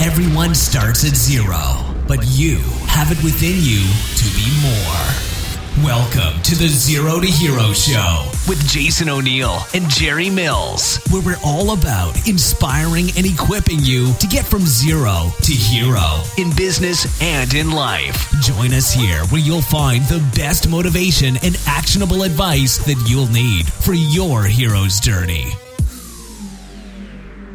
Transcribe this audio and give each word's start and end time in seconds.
Everyone 0.00 0.54
starts 0.54 1.04
at 1.04 1.16
zero, 1.16 1.84
but 2.06 2.20
you 2.28 2.58
have 2.86 3.10
it 3.10 3.20
within 3.24 3.56
you 3.58 3.82
to 4.14 4.26
be 4.38 4.46
more. 4.62 5.84
Welcome 5.84 6.40
to 6.42 6.54
the 6.54 6.68
Zero 6.68 7.18
to 7.18 7.26
Hero 7.26 7.72
Show 7.72 8.30
with 8.46 8.64
Jason 8.68 9.08
O'Neil 9.08 9.58
and 9.74 9.90
Jerry 9.90 10.30
Mills, 10.30 11.00
where 11.10 11.20
we're 11.22 11.42
all 11.44 11.76
about 11.76 12.28
inspiring 12.28 13.08
and 13.16 13.26
equipping 13.26 13.80
you 13.80 14.12
to 14.20 14.28
get 14.28 14.44
from 14.44 14.60
zero 14.60 15.32
to 15.42 15.52
hero 15.52 16.22
in 16.38 16.54
business 16.54 17.20
and 17.20 17.52
in 17.54 17.72
life. 17.72 18.30
Join 18.40 18.72
us 18.74 18.92
here 18.92 19.24
where 19.26 19.40
you'll 19.40 19.62
find 19.62 20.04
the 20.04 20.24
best 20.36 20.68
motivation 20.68 21.38
and 21.42 21.60
actionable 21.66 22.22
advice 22.22 22.78
that 22.86 23.04
you'll 23.08 23.26
need 23.32 23.66
for 23.66 23.94
your 23.94 24.44
hero's 24.44 25.00
journey. 25.00 25.54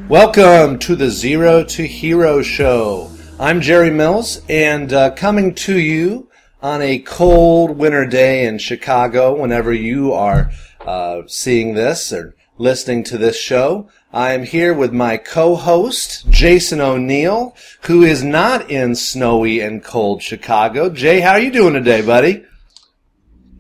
Welcome 0.10 0.80
to 0.80 0.98
the 0.98 1.10
Zero 1.10 1.64
to 1.64 1.88
Hero 1.88 2.42
Show. 2.42 3.10
I'm 3.40 3.62
Jerry 3.62 3.90
Mills, 3.90 4.42
and 4.50 4.92
uh, 4.92 5.12
coming 5.12 5.56
to 5.56 5.80
you 5.80 6.30
on 6.62 6.82
a 6.82 7.00
cold 7.00 7.78
winter 7.78 8.06
day 8.06 8.46
in 8.46 8.58
Chicago, 8.58 9.40
whenever 9.40 9.72
you 9.72 10.12
are 10.12 10.52
uh, 10.82 11.22
seeing 11.28 11.74
this 11.74 12.12
or 12.12 12.36
listening 12.58 13.06
to 13.06 13.18
this 13.18 13.40
show, 13.40 13.88
I 14.12 14.34
am 14.34 14.44
here 14.44 14.74
with 14.74 14.92
my 14.92 15.16
co-host, 15.16 16.30
Jason 16.30 16.82
O'Neil, 16.82 17.56
who 17.84 18.04
is 18.04 18.26
not 18.26 18.70
in 18.70 18.96
snowy 18.96 19.62
and 19.62 19.82
cold 19.82 20.22
Chicago. 20.22 20.90
Jay, 20.90 21.22
how 21.22 21.32
are 21.32 21.40
you 21.40 21.52
doing 21.52 21.74
today, 21.76 22.02
buddy? 22.02 22.44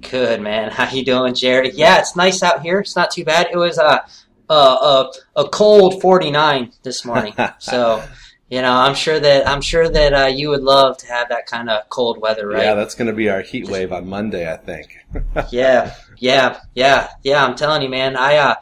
Good 0.10 0.42
man. 0.42 0.70
How 0.74 0.92
you 0.92 1.06
doing, 1.06 1.34
Jerry? 1.34 1.72
Yeah, 1.72 2.00
it's 2.00 2.16
nice 2.16 2.44
out 2.44 2.62
here. 2.62 2.80
It's 2.80 2.96
not 2.96 3.12
too 3.12 3.24
bad. 3.24 3.48
It 3.52 3.58
was 3.58 3.80
uh, 3.80 4.00
a 4.50 5.12
a 5.36 5.48
cold 5.50 6.02
49 6.02 6.74
this 6.84 7.06
morning. 7.06 7.34
so, 7.60 8.04
you 8.50 8.62
know, 8.62 8.72
I'm 8.72 8.96
sure 8.96 9.20
that 9.20 9.48
I'm 9.48 9.62
sure 9.62 9.90
that 9.90 10.14
uh, 10.14 10.26
you 10.28 10.50
would 10.50 10.62
love 10.64 10.98
to 11.00 11.08
have 11.08 11.30
that 11.30 11.46
kind 11.46 11.70
of 11.70 11.90
cold 11.90 12.20
weather, 12.20 12.48
right? 12.48 12.64
Yeah, 12.64 12.76
that's 12.76 12.96
going 12.96 13.08
to 13.08 13.14
be 13.14 13.30
our 13.30 13.42
heat 13.42 13.70
wave 13.70 13.92
on 13.92 14.08
Monday, 14.08 14.52
I 14.52 14.58
think. 14.58 14.98
yeah, 15.52 15.96
yeah, 16.18 16.60
yeah, 16.76 17.10
yeah. 17.24 17.46
I'm 17.46 17.56
telling 17.56 17.82
you, 17.82 17.90
man. 17.90 18.16
I 18.16 18.38
uh, 18.38 18.56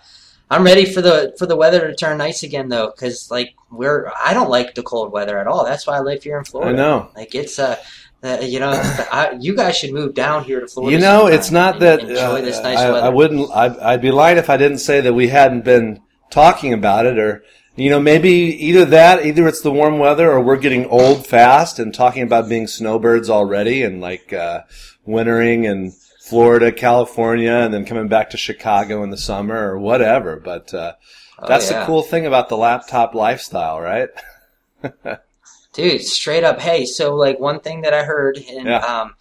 I'm 0.49 0.63
ready 0.63 0.85
for 0.85 1.01
the 1.01 1.33
for 1.37 1.45
the 1.45 1.55
weather 1.55 1.87
to 1.87 1.95
turn 1.95 2.17
nice 2.17 2.43
again, 2.43 2.69
though, 2.69 2.91
because 2.91 3.31
like 3.31 3.55
we're 3.69 4.11
I 4.23 4.33
don't 4.33 4.49
like 4.49 4.75
the 4.75 4.83
cold 4.83 5.11
weather 5.11 5.37
at 5.37 5.47
all. 5.47 5.65
That's 5.65 5.87
why 5.87 5.97
I 5.97 6.01
live 6.01 6.23
here 6.23 6.37
in 6.37 6.45
Florida. 6.45 6.73
I 6.73 6.75
know. 6.75 7.09
Like 7.15 7.35
it's 7.35 7.59
uh. 7.59 7.77
Uh, 8.23 8.37
you 8.41 8.59
know, 8.59 8.69
I, 8.69 9.35
you 9.39 9.55
guys 9.55 9.77
should 9.77 9.93
move 9.93 10.13
down 10.13 10.43
here 10.43 10.59
to 10.59 10.67
Florida. 10.67 10.95
You 10.95 11.01
know, 11.01 11.25
it's 11.27 11.49
not 11.49 11.79
that 11.79 12.01
uh, 12.03 12.39
nice 12.39 12.59
I, 12.59 12.87
I, 12.87 13.09
wouldn't. 13.09 13.49
I, 13.51 13.93
I'd 13.93 14.01
be 14.01 14.11
lying 14.11 14.37
if 14.37 14.49
I 14.49 14.57
didn't 14.57 14.77
say 14.77 15.01
that 15.01 15.13
we 15.13 15.29
hadn't 15.29 15.65
been 15.65 16.01
talking 16.29 16.71
about 16.71 17.05
it 17.05 17.17
or 17.17 17.43
you 17.75 17.89
know 17.89 17.99
maybe 17.99 18.29
either 18.29 18.85
that 18.85 19.25
either 19.25 19.47
it's 19.47 19.61
the 19.61 19.71
warm 19.71 19.99
weather 19.99 20.31
or 20.31 20.39
we're 20.39 20.55
getting 20.55 20.85
old 20.85 21.25
fast 21.25 21.77
and 21.77 21.93
talking 21.93 22.23
about 22.23 22.47
being 22.47 22.67
snowbirds 22.67 23.29
already 23.29 23.81
and 23.83 24.01
like 24.01 24.31
uh, 24.31 24.61
wintering 25.05 25.63
in 25.63 25.91
Florida, 26.21 26.71
California, 26.71 27.51
and 27.51 27.73
then 27.73 27.85
coming 27.85 28.07
back 28.07 28.29
to 28.29 28.37
Chicago 28.37 29.03
in 29.03 29.09
the 29.09 29.17
summer 29.17 29.71
or 29.71 29.79
whatever. 29.79 30.37
But 30.37 30.73
uh, 30.73 30.93
oh, 31.39 31.47
that's 31.47 31.71
yeah. 31.71 31.79
the 31.79 31.85
cool 31.87 32.03
thing 32.03 32.27
about 32.27 32.49
the 32.49 32.57
laptop 32.57 33.15
lifestyle, 33.15 33.81
right? 33.81 34.09
Dude, 35.73 36.01
straight 36.01 36.43
up. 36.43 36.59
Hey, 36.59 36.85
so 36.85 37.15
like 37.15 37.39
one 37.39 37.59
thing 37.59 37.81
that 37.81 37.93
I 37.93 38.03
heard 38.03 38.37
and 38.37 38.67
yeah. 38.67 38.79
um, 38.79 39.15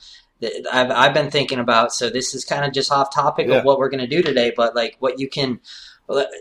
I've 0.72 0.90
I've 0.90 1.14
been 1.14 1.30
thinking 1.30 1.58
about. 1.58 1.92
So 1.92 2.10
this 2.10 2.34
is 2.34 2.44
kind 2.44 2.64
of 2.64 2.72
just 2.72 2.90
off 2.90 3.14
topic 3.14 3.48
yeah. 3.48 3.56
of 3.56 3.64
what 3.64 3.78
we're 3.78 3.90
gonna 3.90 4.06
do 4.06 4.22
today, 4.22 4.52
but 4.56 4.74
like 4.74 4.96
what 4.98 5.18
you 5.18 5.28
can 5.28 5.60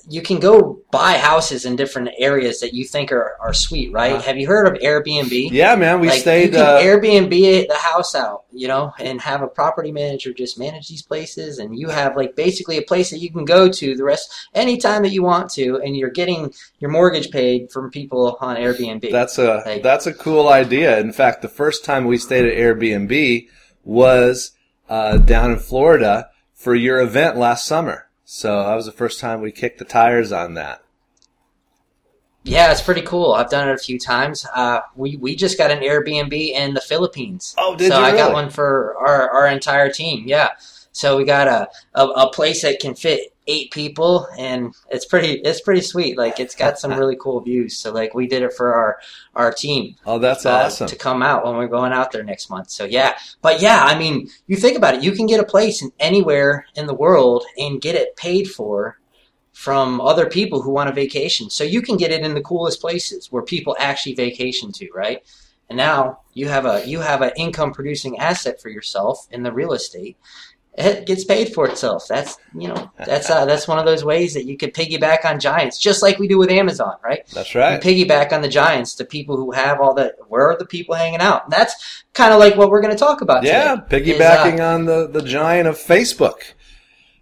you 0.07 0.21
can 0.21 0.39
go 0.39 0.81
buy 0.91 1.13
houses 1.13 1.65
in 1.65 1.75
different 1.75 2.09
areas 2.17 2.59
that 2.61 2.73
you 2.73 2.85
think 2.85 3.11
are, 3.11 3.37
are 3.39 3.53
sweet, 3.53 3.91
right? 3.91 4.13
Uh, 4.13 4.21
Have 4.21 4.37
you 4.37 4.47
heard 4.47 4.67
of 4.67 4.81
Airbnb? 4.81 5.49
Yeah, 5.51 5.75
man, 5.75 5.99
we 5.99 6.07
like, 6.07 6.21
stayed. 6.21 6.45
You 6.45 6.51
can 6.51 6.59
uh, 6.61 6.79
Airbnb 6.79 7.67
the 7.67 7.75
house 7.75 8.15
out, 8.15 8.45
you 8.51 8.67
know, 8.67 8.93
and 8.99 9.21
have 9.21 9.41
a 9.41 9.47
property 9.47 9.91
manager 9.91 10.33
just 10.33 10.57
manage 10.57 10.87
these 10.87 11.03
places, 11.03 11.59
and 11.59 11.77
you 11.77 11.89
have 11.89 12.15
like 12.15 12.35
basically 12.35 12.77
a 12.77 12.81
place 12.81 13.11
that 13.11 13.19
you 13.19 13.31
can 13.31 13.45
go 13.45 13.69
to 13.69 13.95
the 13.95 14.03
rest 14.03 14.31
anytime 14.55 15.03
that 15.03 15.11
you 15.11 15.21
want 15.21 15.51
to, 15.51 15.77
and 15.77 15.95
you're 15.95 16.09
getting 16.09 16.51
your 16.79 16.89
mortgage 16.89 17.29
paid 17.29 17.71
from 17.71 17.91
people 17.91 18.37
on 18.41 18.55
Airbnb. 18.55 19.11
That's 19.11 19.37
a 19.37 19.61
like, 19.65 19.83
that's 19.83 20.07
a 20.07 20.13
cool 20.13 20.49
idea. 20.49 20.99
In 20.99 21.11
fact, 21.11 21.41
the 21.41 21.47
first 21.47 21.85
time 21.85 22.05
we 22.05 22.17
stayed 22.17 22.45
at 22.45 22.57
Airbnb 22.57 23.47
was 23.83 24.51
uh, 24.89 25.17
down 25.17 25.51
in 25.51 25.59
Florida 25.59 26.29
for 26.55 26.73
your 26.73 26.99
event 26.99 27.37
last 27.37 27.65
summer. 27.65 28.08
So 28.31 28.61
that 28.61 28.75
was 28.75 28.85
the 28.85 28.91
first 28.91 29.19
time 29.19 29.41
we 29.41 29.51
kicked 29.51 29.79
the 29.79 29.85
tires 29.85 30.31
on 30.31 30.53
that. 30.53 30.83
Yeah, 32.43 32.71
it's 32.71 32.79
pretty 32.79 33.01
cool. 33.01 33.33
I've 33.33 33.49
done 33.49 33.67
it 33.67 33.73
a 33.73 33.77
few 33.79 33.97
times. 33.97 34.45
Uh, 34.53 34.81
we 34.95 35.17
we 35.17 35.35
just 35.35 35.57
got 35.57 35.71
an 35.71 35.79
Airbnb 35.79 36.31
in 36.31 36.75
the 36.75 36.79
Philippines. 36.79 37.55
Oh, 37.57 37.75
did 37.75 37.91
so 37.91 37.97
you? 37.97 38.05
So 38.05 38.07
really? 38.07 38.21
I 38.21 38.23
got 38.23 38.33
one 38.33 38.51
for 38.51 38.95
our, 38.99 39.31
our 39.31 39.47
entire 39.47 39.91
team. 39.91 40.25
Yeah. 40.27 40.49
So 40.91 41.17
we 41.17 41.23
got 41.23 41.47
a, 41.47 41.69
a, 41.95 42.05
a 42.05 42.31
place 42.31 42.61
that 42.61 42.79
can 42.79 42.93
fit 42.93 43.33
eight 43.49 43.71
people, 43.71 44.27
and 44.37 44.73
it's 44.89 45.05
pretty 45.05 45.33
it's 45.41 45.61
pretty 45.61 45.81
sweet. 45.81 46.17
Like 46.17 46.39
it's 46.39 46.55
got 46.55 46.79
some 46.79 46.91
really 46.91 47.17
cool 47.19 47.41
views. 47.41 47.75
So 47.75 47.91
like 47.91 48.13
we 48.13 48.27
did 48.27 48.43
it 48.43 48.53
for 48.53 48.73
our 48.73 48.99
our 49.35 49.51
team. 49.51 49.95
Oh, 50.05 50.19
that's 50.19 50.45
uh, 50.45 50.51
awesome 50.51 50.87
to 50.87 50.95
come 50.95 51.23
out 51.23 51.45
when 51.45 51.55
we're 51.57 51.67
going 51.67 51.91
out 51.91 52.11
there 52.11 52.23
next 52.23 52.49
month. 52.49 52.69
So 52.69 52.85
yeah, 52.85 53.17
but 53.41 53.61
yeah, 53.61 53.83
I 53.83 53.97
mean, 53.97 54.29
you 54.47 54.55
think 54.55 54.77
about 54.77 54.95
it. 54.95 55.03
You 55.03 55.11
can 55.11 55.25
get 55.25 55.39
a 55.39 55.45
place 55.45 55.81
in 55.81 55.91
anywhere 55.99 56.65
in 56.75 56.85
the 56.85 56.93
world 56.93 57.43
and 57.57 57.81
get 57.81 57.95
it 57.95 58.15
paid 58.15 58.49
for 58.49 58.99
from 59.51 59.99
other 59.99 60.29
people 60.29 60.61
who 60.61 60.71
want 60.71 60.89
a 60.89 60.93
vacation. 60.93 61.49
So 61.49 61.65
you 61.65 61.81
can 61.81 61.97
get 61.97 62.11
it 62.11 62.21
in 62.21 62.33
the 62.33 62.41
coolest 62.41 62.79
places 62.79 63.29
where 63.29 63.43
people 63.43 63.75
actually 63.77 64.15
vacation 64.15 64.71
to, 64.73 64.87
right? 64.95 65.21
And 65.67 65.77
now 65.77 66.21
you 66.33 66.47
have 66.47 66.65
a 66.65 66.87
you 66.87 67.01
have 67.01 67.21
an 67.21 67.31
income 67.35 67.73
producing 67.73 68.17
asset 68.17 68.61
for 68.61 68.69
yourself 68.69 69.27
in 69.31 69.43
the 69.43 69.51
real 69.51 69.73
estate 69.73 70.17
it 70.73 71.05
gets 71.05 71.25
paid 71.25 71.53
for 71.53 71.67
itself. 71.67 72.07
That's 72.07 72.37
you 72.53 72.67
know 72.67 72.91
that's 72.97 73.29
uh, 73.29 73.45
that's 73.45 73.67
one 73.67 73.79
of 73.79 73.85
those 73.85 74.03
ways 74.03 74.33
that 74.33 74.45
you 74.45 74.57
could 74.57 74.73
piggyback 74.73 75.25
on 75.25 75.39
giants, 75.39 75.77
just 75.77 76.01
like 76.01 76.19
we 76.19 76.27
do 76.27 76.37
with 76.37 76.49
Amazon, 76.49 76.95
right? 77.03 77.27
That's 77.33 77.53
right. 77.53 77.83
You 77.83 78.05
piggyback 78.05 78.31
on 78.31 78.41
the 78.41 78.47
giants, 78.47 78.95
the 78.95 79.05
people 79.05 79.35
who 79.35 79.51
have 79.51 79.81
all 79.81 79.93
the 79.93 80.15
where 80.27 80.49
are 80.49 80.57
the 80.57 80.65
people 80.65 80.95
hanging 80.95 81.19
out? 81.19 81.45
And 81.45 81.53
that's 81.53 82.03
kind 82.13 82.33
of 82.33 82.39
like 82.39 82.55
what 82.55 82.69
we're 82.69 82.81
going 82.81 82.95
to 82.95 82.99
talk 82.99 83.21
about. 83.21 83.43
Yeah, 83.43 83.75
piggybacking 83.75 84.55
is, 84.55 84.59
uh, 84.59 84.73
on 84.73 84.85
the 84.85 85.07
the 85.07 85.21
giant 85.21 85.67
of 85.67 85.75
Facebook 85.75 86.53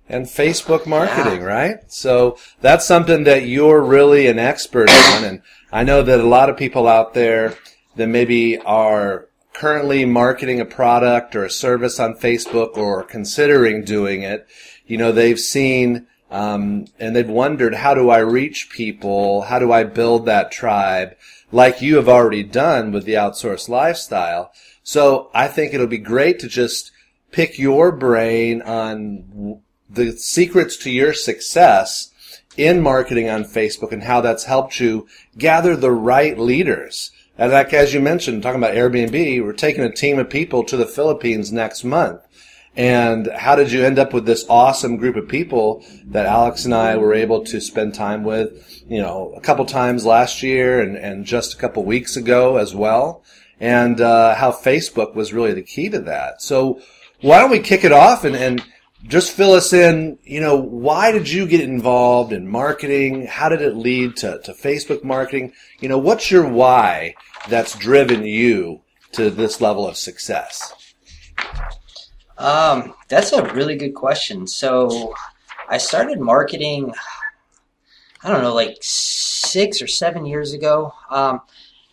and 0.08 0.26
Facebook 0.26 0.86
marketing, 0.86 1.42
yeah. 1.42 1.48
right? 1.48 1.92
So 1.92 2.38
that's 2.62 2.86
something 2.86 3.24
that 3.24 3.48
you're 3.48 3.82
really 3.82 4.28
an 4.28 4.40
expert 4.40 4.90
on, 4.90 5.24
and 5.24 5.42
I 5.72 5.84
know 5.84 6.04
that 6.04 6.20
a 6.20 6.28
lot 6.28 6.50
of 6.50 6.58
people 6.58 6.88
out 6.88 7.14
there 7.14 7.56
that 7.96 8.08
maybe 8.08 8.60
are 8.60 9.28
currently 9.58 10.06
marketing 10.06 10.60
a 10.62 10.66
product 10.66 11.36
or 11.36 11.44
a 11.44 11.50
service 11.50 12.00
on 12.00 12.14
Facebook 12.14 12.78
or 12.78 13.04
considering 13.04 13.84
doing 13.84 14.22
it, 14.22 14.48
you 14.86 14.98
know, 14.98 15.12
they've 15.12 15.40
seen 15.40 16.06
um, 16.30 16.86
and 17.00 17.16
they've 17.16 17.28
wondered 17.28 17.74
how 17.74 17.96
do 17.96 18.12
I 18.12 18.20
reach 18.20 18.70
people? 18.70 19.44
How 19.44 19.58
do 19.58 19.72
I 19.72 19.84
build 19.84 20.26
that 20.26 20.52
tribe? 20.52 21.16
Like 21.52 21.82
you 21.82 21.96
have 21.96 22.08
already 22.08 22.44
done 22.44 22.92
with 22.92 23.06
the 23.06 23.14
outsourced 23.14 23.68
lifestyle. 23.68 24.52
So 24.84 25.32
I 25.34 25.48
think 25.48 25.74
it'll 25.74 25.88
be 25.88 25.98
great 25.98 26.38
to 26.40 26.48
just 26.48 26.92
pick 27.32 27.58
your 27.58 27.92
brain 27.92 28.62
on 28.62 29.62
the 29.90 30.12
secrets 30.12 30.78
to 30.78 30.92
your 30.92 31.14
success 31.14 32.12
in 32.56 32.82
marketing 32.82 33.28
on 33.28 33.44
Facebook 33.44 33.92
and 33.92 34.04
how 34.04 34.22
that's 34.22 34.44
helped 34.44 34.80
you 34.80 35.08
gather 35.36 35.76
the 35.76 35.92
right 35.92 36.38
leaders 36.38 37.12
and 37.38 37.52
like 37.52 37.74
as 37.74 37.94
you 37.94 38.00
mentioned, 38.00 38.44
talking 38.44 38.62
about 38.62 38.76
Airbnb, 38.76 39.44
we're 39.44 39.54
taking 39.54 39.84
a 39.84 39.92
team 39.92 40.20
of 40.20 40.30
people 40.30 40.64
to 40.64 40.78
the 40.78 40.86
Philippines 40.86 41.52
next 41.52 41.84
month. 41.84 42.22
And 42.78 43.28
how 43.36 43.56
did 43.56 43.72
you 43.72 43.84
end 43.84 43.98
up 43.98 44.14
with 44.14 44.28
this 44.28 44.46
awesome 44.48 44.98
group 44.98 45.16
of 45.16 45.28
people 45.28 45.84
that 46.06 46.28
Alex 46.28 46.64
and 46.64 46.76
I 46.76 46.96
were 46.96 47.16
able 47.16 47.44
to 47.46 47.60
spend 47.60 47.96
time 47.96 48.24
with, 48.24 48.84
you 48.88 49.02
know, 49.02 49.34
a 49.36 49.42
couple 49.42 49.66
times 49.66 50.06
last 50.06 50.44
year 50.44 50.80
and, 50.80 50.96
and 50.96 51.26
just 51.26 51.56
a 51.56 51.58
couple 51.58 51.84
weeks 51.84 52.16
ago 52.16 52.58
as 52.58 52.76
well? 52.76 53.24
And 53.60 54.00
uh, 54.00 54.36
how 54.36 54.52
Facebook 54.52 55.16
was 55.16 55.34
really 55.34 55.54
the 55.54 55.64
key 55.64 55.90
to 55.90 56.00
that. 56.02 56.44
So 56.44 56.80
why 57.22 57.40
don't 57.40 57.50
we 57.50 57.60
kick 57.60 57.84
it 57.84 57.92
off 57.92 58.24
and, 58.24 58.36
and 58.36 58.64
just 59.08 59.32
fill 59.32 59.54
us 59.54 59.74
in, 59.74 60.20
you 60.24 60.40
know, 60.40 60.56
why 60.56 61.12
did 61.12 61.30
you 61.30 61.48
get 61.48 61.62
involved 61.62 62.32
in 62.32 62.48
marketing? 62.48 63.26
How 63.26 63.50
did 63.50 63.64
it 63.64 63.76
lead 63.76 64.18
to, 64.18 64.40
to 64.44 64.54
Facebook 64.54 65.04
marketing? 65.04 65.54
You 65.80 65.90
know, 65.90 65.98
what's 65.98 66.30
your 66.30 66.48
why 66.48 67.16
that's 67.50 67.78
driven 67.78 68.24
you 68.24 68.82
to 69.14 69.30
this 69.30 69.62
level 69.62 69.88
of 69.88 69.98
success? 69.98 70.74
Um, 72.38 72.94
that's 73.08 73.32
a 73.32 73.54
really 73.54 73.76
good 73.76 73.94
question. 73.94 74.48
So 74.48 75.14
I 75.68 75.78
started 75.78 76.20
marketing, 76.20 76.94
I 78.24 78.32
don't 78.32 78.44
know, 78.44 78.54
like 78.54 78.78
six 78.82 79.82
or 79.82 79.88
seven 79.88 80.26
years 80.26 80.54
ago. 80.54 80.94
Um, 81.10 81.42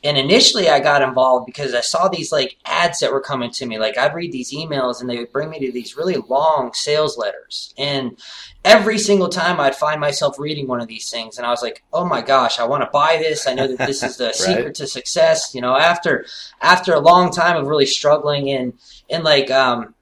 And 0.05 0.19
initially, 0.19 0.69
I 0.69 0.81
got 0.81 1.01
involved 1.01 1.47
because 1.47 1.73
I 1.73 1.81
saw 1.81 2.09
these 2.09 2.31
like 2.31 2.59
ads 2.67 3.01
that 3.01 3.11
were 3.11 3.23
coming 3.23 3.51
to 3.53 3.65
me. 3.65 3.79
Like 3.79 3.97
I'd 3.97 4.15
read 4.15 4.33
these 4.33 4.53
emails, 4.53 5.01
and 5.01 5.09
they 5.09 5.17
would 5.17 5.33
bring 5.33 5.49
me 5.49 5.59
to 5.61 5.73
these 5.73 5.97
really 5.97 6.17
long 6.17 6.75
sales 6.75 7.17
letters. 7.17 7.73
And 7.79 8.19
every 8.67 8.99
single 8.99 9.31
time, 9.31 9.59
I'd 9.59 9.75
find 9.75 10.03
myself 10.03 10.39
reading 10.39 10.69
one 10.69 10.83
of 10.83 10.89
these 10.89 11.11
things, 11.11 11.39
and 11.39 11.47
I 11.47 11.51
was 11.51 11.63
like, 11.63 11.83
"Oh 11.91 12.05
my 12.05 12.21
gosh, 12.21 12.59
I 12.59 12.67
want 12.67 12.83
to 12.83 12.91
buy 12.93 13.17
this! 13.19 13.47
I 13.47 13.55
know 13.55 13.67
that 13.67 13.87
this 13.87 14.03
is 14.03 14.19
the 14.19 14.27
right. 14.27 14.35
secret 14.35 14.75
to 14.75 14.87
success." 14.87 15.55
You 15.55 15.63
know, 15.63 15.75
after 15.75 16.27
after 16.61 16.93
a 16.93 17.01
long 17.01 17.33
time 17.33 17.57
of 17.57 17.67
really 17.67 17.87
struggling 17.87 18.49
in 18.49 18.75
in 19.09 19.23
like 19.23 19.51
um, 19.51 19.95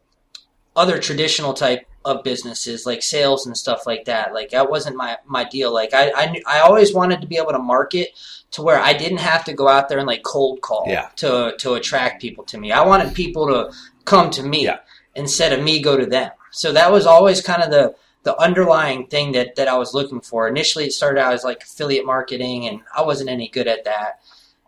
other 0.74 0.98
traditional 0.98 1.54
type 1.54 1.86
of 2.04 2.22
businesses 2.24 2.86
like 2.86 3.02
sales 3.02 3.46
and 3.46 3.56
stuff 3.56 3.86
like 3.86 4.04
that. 4.06 4.32
Like 4.34 4.50
that 4.50 4.70
wasn't 4.70 4.96
my 4.96 5.18
my 5.26 5.44
deal. 5.44 5.72
Like 5.72 5.94
i 5.94 6.10
i, 6.14 6.42
I 6.46 6.60
always 6.60 6.94
wanted 6.94 7.20
to 7.20 7.26
be 7.26 7.36
able 7.36 7.52
to 7.52 7.58
market 7.58 8.10
to 8.52 8.62
where 8.62 8.78
i 8.78 8.92
didn't 8.92 9.18
have 9.18 9.44
to 9.44 9.52
go 9.52 9.66
out 9.66 9.88
there 9.88 9.98
and 9.98 10.06
like 10.06 10.22
cold 10.22 10.60
call 10.60 10.84
yeah. 10.86 11.08
to 11.16 11.54
to 11.58 11.74
attract 11.74 12.20
people 12.20 12.44
to 12.44 12.58
me. 12.58 12.72
I 12.72 12.84
wanted 12.84 13.14
people 13.14 13.46
to 13.48 13.72
come 14.04 14.30
to 14.30 14.42
me 14.42 14.64
yeah. 14.64 14.78
instead 15.14 15.52
of 15.52 15.62
me 15.62 15.80
go 15.80 15.96
to 15.96 16.06
them. 16.06 16.30
So 16.50 16.72
that 16.72 16.92
was 16.92 17.06
always 17.06 17.40
kind 17.40 17.62
of 17.62 17.70
the 17.70 17.94
the 18.24 18.38
underlying 18.40 19.06
thing 19.08 19.32
that 19.32 19.56
that 19.56 19.68
i 19.68 19.76
was 19.76 19.94
looking 19.94 20.20
for. 20.20 20.48
Initially 20.48 20.86
it 20.86 20.92
started 20.92 21.20
out 21.20 21.32
as 21.32 21.44
like 21.44 21.62
affiliate 21.62 22.06
marketing 22.06 22.66
and 22.66 22.80
i 22.96 23.02
wasn't 23.02 23.30
any 23.30 23.48
good 23.48 23.68
at 23.68 23.84
that. 23.84 24.20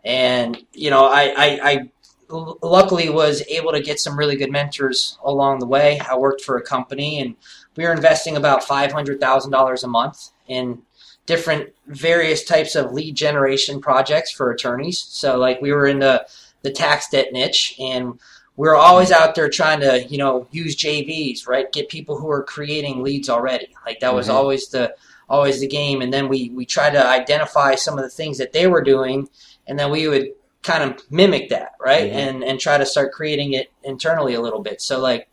And 0.03 0.57
you 0.73 0.89
know 0.89 1.05
i 1.05 1.33
i, 1.37 1.59
I 1.71 1.89
luckily 2.29 3.09
was 3.09 3.43
able 3.47 3.71
to 3.71 3.81
get 3.81 3.99
some 3.99 4.17
really 4.17 4.35
good 4.35 4.51
mentors 4.51 5.17
along 5.23 5.59
the 5.59 5.65
way. 5.65 5.99
I 5.99 6.15
worked 6.17 6.41
for 6.41 6.57
a 6.57 6.61
company 6.61 7.19
and 7.19 7.35
we 7.75 7.83
were 7.83 7.93
investing 7.93 8.35
about 8.35 8.63
$500,000 8.63 9.83
a 9.83 9.87
month 9.87 10.31
in 10.47 10.81
different 11.25 11.73
various 11.87 12.43
types 12.43 12.75
of 12.75 12.93
lead 12.93 13.15
generation 13.15 13.81
projects 13.81 14.31
for 14.31 14.51
attorneys. 14.51 14.99
So 14.99 15.37
like 15.37 15.61
we 15.61 15.71
were 15.71 15.87
in 15.87 15.99
the, 15.99 16.27
the 16.61 16.71
tax 16.71 17.09
debt 17.09 17.31
niche 17.31 17.75
and 17.79 18.19
we 18.57 18.67
are 18.67 18.75
always 18.75 19.11
out 19.11 19.35
there 19.35 19.49
trying 19.49 19.81
to, 19.81 20.03
you 20.03 20.17
know, 20.17 20.47
use 20.51 20.75
JVs, 20.75 21.47
right? 21.47 21.71
Get 21.71 21.89
people 21.89 22.17
who 22.17 22.29
are 22.29 22.43
creating 22.43 23.03
leads 23.03 23.29
already. 23.29 23.67
Like 23.85 23.99
that 23.99 24.15
was 24.15 24.27
mm-hmm. 24.27 24.37
always 24.37 24.69
the 24.69 24.95
always 25.27 25.59
the 25.59 25.67
game. 25.67 26.01
And 26.01 26.13
then 26.13 26.29
we 26.29 26.49
we 26.51 26.65
try 26.65 26.89
to 26.89 27.05
identify 27.05 27.75
some 27.75 27.97
of 27.97 28.03
the 28.03 28.09
things 28.09 28.37
that 28.37 28.53
they 28.53 28.67
were 28.67 28.81
doing 28.81 29.27
and 29.67 29.77
then 29.77 29.91
we 29.91 30.07
would 30.07 30.29
kind 30.65 30.83
of 30.83 30.99
mimic 31.11 31.49
that, 31.49 31.73
right? 31.79 32.09
Mm-hmm. 32.09 32.17
And 32.17 32.43
and 32.43 32.59
try 32.59 32.77
to 32.77 32.85
start 32.85 33.13
creating 33.13 33.53
it 33.53 33.71
internally 33.83 34.33
a 34.33 34.41
little 34.41 34.61
bit. 34.61 34.81
So 34.81 34.99
like 34.99 35.29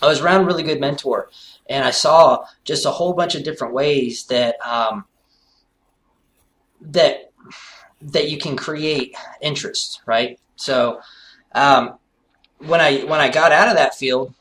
I 0.00 0.06
was 0.06 0.20
around 0.20 0.42
a 0.42 0.44
really 0.44 0.62
good 0.62 0.80
mentor 0.80 1.28
and 1.68 1.84
I 1.84 1.90
saw 1.90 2.44
just 2.64 2.86
a 2.86 2.90
whole 2.90 3.12
bunch 3.12 3.34
of 3.34 3.44
different 3.44 3.74
ways 3.74 4.24
that 4.26 4.56
um, 4.64 5.04
that 6.80 7.32
that 8.00 8.30
you 8.30 8.38
can 8.38 8.56
create 8.56 9.14
interest, 9.40 10.00
right? 10.06 10.38
So 10.56 11.00
um, 11.54 11.98
when 12.58 12.80
I 12.80 13.00
when 13.00 13.20
I 13.20 13.28
got 13.28 13.52
out 13.52 13.68
of 13.68 13.76
that 13.76 13.94
field, 13.94 14.34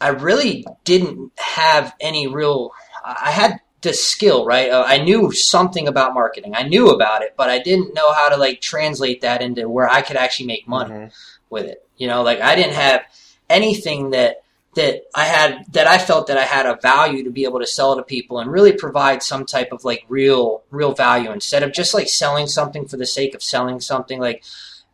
I 0.00 0.08
really 0.08 0.66
didn't 0.84 1.32
have 1.36 1.94
any 2.00 2.26
real. 2.26 2.72
I 3.04 3.30
had 3.30 3.60
the 3.82 3.92
skill, 3.92 4.46
right? 4.46 4.70
Uh, 4.70 4.84
I 4.86 4.98
knew 4.98 5.32
something 5.32 5.88
about 5.88 6.14
marketing. 6.14 6.54
I 6.54 6.62
knew 6.62 6.90
about 6.90 7.22
it, 7.22 7.34
but 7.36 7.50
I 7.50 7.58
didn't 7.58 7.94
know 7.94 8.12
how 8.12 8.28
to 8.28 8.36
like 8.36 8.60
translate 8.60 9.20
that 9.20 9.42
into 9.42 9.68
where 9.68 9.88
I 9.88 10.02
could 10.02 10.16
actually 10.16 10.46
make 10.46 10.66
money 10.66 10.94
mm-hmm. 10.94 11.08
with 11.50 11.66
it. 11.66 11.86
You 11.96 12.06
know, 12.06 12.22
like 12.22 12.40
I 12.40 12.54
didn't 12.54 12.74
have 12.74 13.02
anything 13.50 14.10
that 14.10 14.42
that 14.74 15.02
I 15.14 15.24
had 15.24 15.66
that 15.72 15.86
I 15.86 15.98
felt 15.98 16.28
that 16.28 16.38
I 16.38 16.44
had 16.44 16.64
a 16.64 16.78
value 16.80 17.24
to 17.24 17.30
be 17.30 17.44
able 17.44 17.60
to 17.60 17.66
sell 17.66 17.96
to 17.96 18.02
people 18.02 18.38
and 18.38 18.50
really 18.50 18.72
provide 18.72 19.22
some 19.22 19.44
type 19.44 19.68
of 19.72 19.84
like 19.84 20.04
real 20.08 20.62
real 20.70 20.94
value 20.94 21.30
instead 21.30 21.62
of 21.62 21.72
just 21.72 21.92
like 21.92 22.08
selling 22.08 22.46
something 22.46 22.86
for 22.86 22.96
the 22.96 23.06
sake 23.06 23.34
of 23.34 23.42
selling 23.42 23.80
something 23.80 24.18
like 24.18 24.44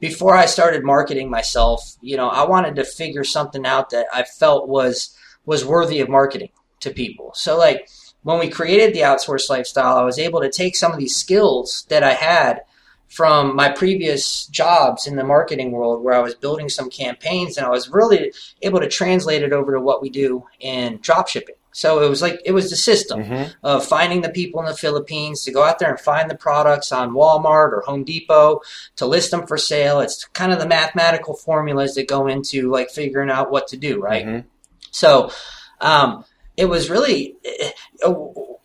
before 0.00 0.36
I 0.36 0.46
started 0.46 0.84
marketing 0.84 1.28
myself, 1.28 1.96
you 2.00 2.16
know, 2.16 2.28
I 2.28 2.46
wanted 2.46 2.76
to 2.76 2.84
figure 2.84 3.24
something 3.24 3.66
out 3.66 3.90
that 3.90 4.06
I 4.12 4.24
felt 4.24 4.68
was 4.68 5.16
was 5.44 5.64
worthy 5.64 6.00
of 6.00 6.08
marketing 6.08 6.50
to 6.80 6.90
people. 6.90 7.32
So 7.34 7.56
like 7.58 7.88
when 8.28 8.38
we 8.38 8.50
created 8.50 8.92
the 8.92 9.00
outsourced 9.00 9.48
lifestyle, 9.48 9.96
I 9.96 10.04
was 10.04 10.18
able 10.18 10.42
to 10.42 10.50
take 10.50 10.76
some 10.76 10.92
of 10.92 10.98
these 10.98 11.16
skills 11.16 11.86
that 11.88 12.02
I 12.02 12.12
had 12.12 12.60
from 13.06 13.56
my 13.56 13.70
previous 13.70 14.44
jobs 14.48 15.06
in 15.06 15.16
the 15.16 15.24
marketing 15.24 15.70
world 15.70 16.04
where 16.04 16.12
I 16.12 16.20
was 16.20 16.34
building 16.34 16.68
some 16.68 16.90
campaigns 16.90 17.56
and 17.56 17.66
I 17.66 17.70
was 17.70 17.88
really 17.88 18.34
able 18.60 18.80
to 18.80 18.86
translate 18.86 19.42
it 19.42 19.54
over 19.54 19.72
to 19.72 19.80
what 19.80 20.02
we 20.02 20.10
do 20.10 20.44
in 20.60 20.98
dropshipping. 20.98 21.56
So 21.72 22.02
it 22.04 22.10
was 22.10 22.20
like 22.20 22.38
it 22.44 22.52
was 22.52 22.68
the 22.68 22.76
system 22.76 23.24
mm-hmm. 23.24 23.50
of 23.62 23.86
finding 23.86 24.20
the 24.20 24.28
people 24.28 24.60
in 24.60 24.66
the 24.66 24.76
Philippines 24.76 25.44
to 25.44 25.50
go 25.50 25.64
out 25.64 25.78
there 25.78 25.88
and 25.88 25.98
find 25.98 26.30
the 26.30 26.36
products 26.36 26.92
on 26.92 27.12
Walmart 27.14 27.72
or 27.72 27.82
Home 27.86 28.04
Depot 28.04 28.60
to 28.96 29.06
list 29.06 29.30
them 29.30 29.46
for 29.46 29.56
sale. 29.56 30.00
It's 30.00 30.26
kind 30.34 30.52
of 30.52 30.58
the 30.58 30.68
mathematical 30.68 31.32
formulas 31.34 31.94
that 31.94 32.08
go 32.08 32.26
into 32.26 32.70
like 32.70 32.90
figuring 32.90 33.30
out 33.30 33.50
what 33.50 33.68
to 33.68 33.78
do, 33.78 34.02
right? 34.02 34.26
Mm-hmm. 34.26 34.48
So 34.90 35.30
um, 35.80 36.24
it 36.58 36.68
was 36.68 36.90
really 36.90 37.36
uh, 38.04 38.12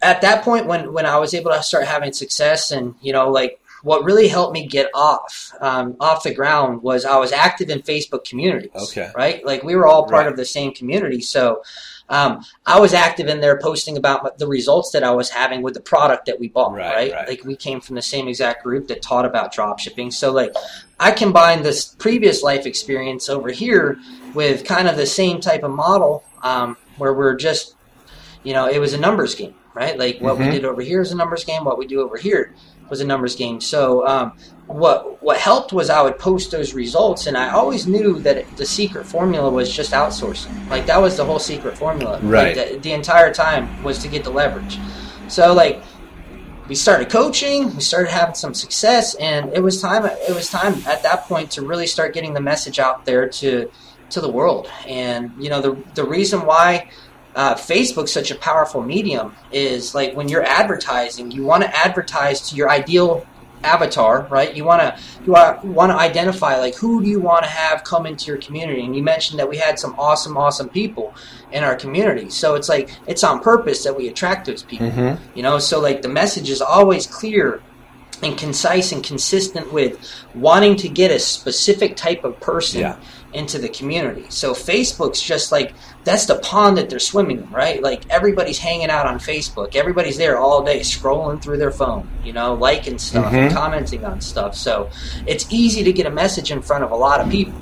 at 0.02 0.22
that 0.22 0.44
point 0.44 0.66
when 0.66 0.92
when 0.92 1.06
I 1.06 1.18
was 1.18 1.34
able 1.34 1.52
to 1.52 1.64
start 1.64 1.86
having 1.86 2.12
success 2.12 2.72
and 2.72 2.96
you 3.02 3.14
know 3.14 3.30
like 3.30 3.62
what 3.84 4.04
really 4.04 4.30
helped 4.30 4.54
me 4.54 4.66
get 4.66 4.90
off 4.96 5.54
um, 5.62 5.96
off 6.00 6.24
the 6.24 6.34
ground 6.34 6.82
was 6.82 7.06
I 7.06 7.18
was 7.18 7.32
active 7.32 7.70
in 7.70 7.82
Facebook 7.82 8.26
communities. 8.26 8.72
Okay. 8.76 9.12
Right, 9.16 9.46
like 9.46 9.64
we 9.64 9.76
were 9.76 9.88
all 9.88 10.04
part 10.04 10.24
right. 10.24 10.28
of 10.28 10.36
the 10.36 10.46
same 10.46 10.74
community, 10.74 11.22
so. 11.22 11.64
Um, 12.10 12.44
I 12.66 12.82
was 12.82 12.94
active 12.94 13.28
in 13.28 13.40
there 13.40 13.58
posting 13.58 13.96
about 13.96 14.38
the 14.38 14.46
results 14.46 14.92
that 14.92 15.06
I 15.06 15.12
was 15.12 15.30
having 15.30 15.62
with 15.62 15.74
the 15.74 15.80
product 15.80 16.26
that 16.26 16.38
we 16.38 16.50
bought, 16.50 16.74
right, 16.74 16.94
right? 16.94 17.12
right? 17.14 17.28
Like 17.30 17.46
we 17.46 17.56
came 17.56 17.80
from 17.80 17.96
the 17.96 18.02
same 18.02 18.28
exact 18.28 18.62
group 18.62 18.90
that 18.90 19.02
taught 19.02 19.26
about 19.26 19.54
drop 19.54 19.80
shipping. 19.80 20.12
So 20.12 20.32
like 20.32 20.54
I 21.00 21.12
combined 21.12 21.64
this 21.64 21.86
previous 21.86 22.44
life 22.44 22.66
experience 22.66 23.30
over 23.30 23.50
here 23.50 23.98
with 24.34 24.66
kind 24.66 24.90
of 24.90 24.98
the 24.98 25.06
same 25.06 25.40
type 25.40 25.64
of 25.64 25.72
model 25.72 26.26
um, 26.44 26.76
where 26.98 27.14
we're 27.14 27.36
just 27.36 27.76
you 28.44 28.54
know, 28.54 28.68
it 28.68 28.80
was 28.80 28.94
a 28.94 29.00
numbers 29.00 29.36
game, 29.36 29.56
right? 29.74 29.98
Like 29.98 30.20
what 30.20 30.36
mm-hmm. 30.36 30.46
we 30.46 30.52
did 30.52 30.66
over 30.66 30.82
here 30.82 31.02
is 31.02 31.12
a 31.12 31.16
numbers 31.16 31.44
game. 31.44 31.64
What 31.64 31.78
we 31.78 31.88
do 31.88 32.02
over 32.02 32.18
here 32.18 32.54
was 32.90 33.02
a 33.02 33.06
numbers 33.06 33.36
game. 33.36 33.62
So 33.62 34.06
um, 34.08 34.34
what 34.68 35.22
what 35.24 35.38
helped 35.38 35.74
was 35.74 35.90
I 35.90 36.02
would 36.02 36.20
post 36.20 36.52
those 36.52 36.74
results, 36.74 37.28
and 37.28 37.38
I 37.38 37.50
always 37.52 37.88
knew 37.88 38.20
that 38.20 38.58
the 38.58 38.66
secret 38.66 39.06
formula 39.06 39.50
was 39.50 39.74
just 39.74 39.92
outsourcing. 39.92 40.70
Like 40.70 40.86
that 40.88 41.02
was 41.02 41.18
the 41.18 41.26
whole 41.26 41.40
secret 41.40 41.78
formula. 41.78 42.20
Right. 42.22 42.56
Like, 42.56 42.72
the, 42.72 42.78
the 42.80 42.92
entire 42.92 43.34
time 43.34 43.84
was 43.84 44.00
to 44.00 44.08
get 44.08 44.24
the 44.24 44.32
leverage. 44.32 44.78
So 45.28 45.54
like 45.54 45.82
we 46.68 46.76
started 46.76 47.10
coaching, 47.10 47.74
we 47.76 47.82
started 47.82 48.10
having 48.10 48.36
some 48.36 48.54
success, 48.54 49.16
and 49.16 49.52
it 49.54 49.62
was 49.62 49.82
time. 49.82 50.06
It 50.06 50.34
was 50.34 50.50
time 50.50 50.76
at 50.86 51.04
that 51.04 51.24
point 51.24 51.52
to 51.52 51.62
really 51.62 51.88
start 51.88 52.14
getting 52.14 52.34
the 52.34 52.42
message 52.42 52.80
out 52.80 53.06
there 53.06 53.28
to 53.28 53.70
to 54.12 54.22
the 54.22 54.30
world. 54.30 54.70
And 54.88 55.32
you 55.40 55.50
know 55.50 55.62
the 55.62 55.78
the 55.96 56.04
reason 56.04 56.46
why 56.46 56.90
uh, 57.36 57.56
Facebook's 57.56 58.12
such 58.12 58.32
a 58.32 58.36
powerful 58.36 58.82
medium 58.82 59.36
is 59.52 59.96
like 59.96 60.16
when 60.16 60.30
you're 60.30 60.44
advertising, 60.44 61.32
you 61.32 61.44
want 61.44 61.64
to 61.64 61.76
advertise 61.76 62.50
to 62.50 62.56
your 62.56 62.70
ideal 62.70 63.26
avatar, 63.64 64.28
right? 64.30 64.56
You 64.56 64.66
want 64.66 64.82
to 64.82 64.98
you 65.26 65.32
want 65.32 65.92
to 65.92 65.98
identify 65.98 66.58
like 66.58 66.76
who 66.76 67.02
do 67.02 67.10
you 67.10 67.20
want 67.20 67.44
to 67.44 67.50
have 67.50 67.84
come 67.84 68.06
into 68.06 68.28
your 68.28 68.38
community. 68.38 68.84
And 68.84 68.96
you 68.96 69.04
mentioned 69.04 69.40
that 69.40 69.50
we 69.50 69.58
had 69.58 69.80
some 69.80 69.96
awesome, 69.98 70.38
awesome 70.38 70.70
people 70.70 71.14
in 71.52 71.64
our 71.64 71.76
community. 71.76 72.30
So 72.30 72.56
it's 72.56 72.70
like 72.70 72.92
it's 73.08 73.24
on 73.24 73.40
purpose 73.40 73.84
that 73.84 73.96
we 73.96 74.08
attract 74.08 74.48
those 74.48 74.64
people. 74.64 74.88
Mm-hmm. 74.88 75.38
You 75.38 75.44
know, 75.44 75.60
so 75.60 75.80
like 75.80 76.02
the 76.02 76.10
message 76.10 76.50
is 76.50 76.62
always 76.62 77.08
clear 77.08 77.62
and 78.24 78.38
concise 78.38 78.92
and 78.92 79.04
consistent 79.04 79.72
with 79.72 80.00
wanting 80.34 80.76
to 80.78 80.90
get 80.90 81.12
a 81.12 81.20
specific 81.20 81.96
type 81.96 82.24
of 82.24 82.40
person 82.40 82.82
yeah. 82.82 82.98
into 83.34 83.60
the 83.60 83.70
community. 83.70 84.26
So 84.30 84.54
Facebook's 84.54 85.22
just 85.22 85.52
like 85.52 85.74
that's 86.04 86.26
the 86.26 86.36
pond 86.40 86.78
that 86.78 86.90
they're 86.90 87.00
swimming 87.00 87.40
in, 87.40 87.50
right? 87.52 87.82
Like 87.82 88.10
everybody's 88.10 88.60
hanging 88.60 88.90
out 88.90 89.06
on 89.06 89.20
Facebook. 89.20 89.76
Everybody's 89.76 90.18
there 90.18 90.38
all 90.38 90.64
day 90.64 90.80
scrolling 90.82 91.42
through 91.42 91.58
their 91.58 91.72
phone, 91.72 92.08
you 92.24 92.34
know, 92.34 92.54
liking 92.54 92.98
stuff, 92.98 93.32
mm-hmm. 93.32 93.54
commenting 93.54 94.06
on 94.06 94.22
stuff. 94.22 94.56
So 94.56 94.90
it's 95.26 95.46
easy 95.52 95.84
to 95.84 95.94
get 95.94 96.06
a 96.06 96.12
message 96.12 96.52
in 96.52 96.62
front 96.62 96.84
of 96.84 96.92
a 96.92 96.96
lot 96.96 97.22
of 97.22 97.30
people. 97.30 97.62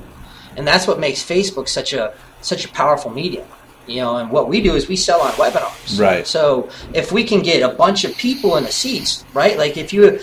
And 0.56 0.66
that's 0.66 0.86
what 0.86 1.00
makes 1.00 1.22
Facebook 1.22 1.68
such 1.68 1.92
a 1.92 2.14
such 2.40 2.64
a 2.64 2.68
powerful 2.68 3.10
medium 3.10 3.46
you 3.86 4.00
know 4.00 4.16
and 4.16 4.30
what 4.30 4.48
we 4.48 4.60
do 4.60 4.74
is 4.74 4.88
we 4.88 4.96
sell 4.96 5.20
on 5.20 5.32
webinars. 5.32 5.98
Right. 5.98 6.26
So 6.26 6.68
if 6.94 7.12
we 7.12 7.24
can 7.24 7.42
get 7.42 7.62
a 7.62 7.74
bunch 7.74 8.04
of 8.04 8.16
people 8.16 8.56
in 8.56 8.64
the 8.64 8.72
seats 8.72 9.24
right 9.34 9.56
like 9.58 9.76
if 9.76 9.92
you 9.92 10.20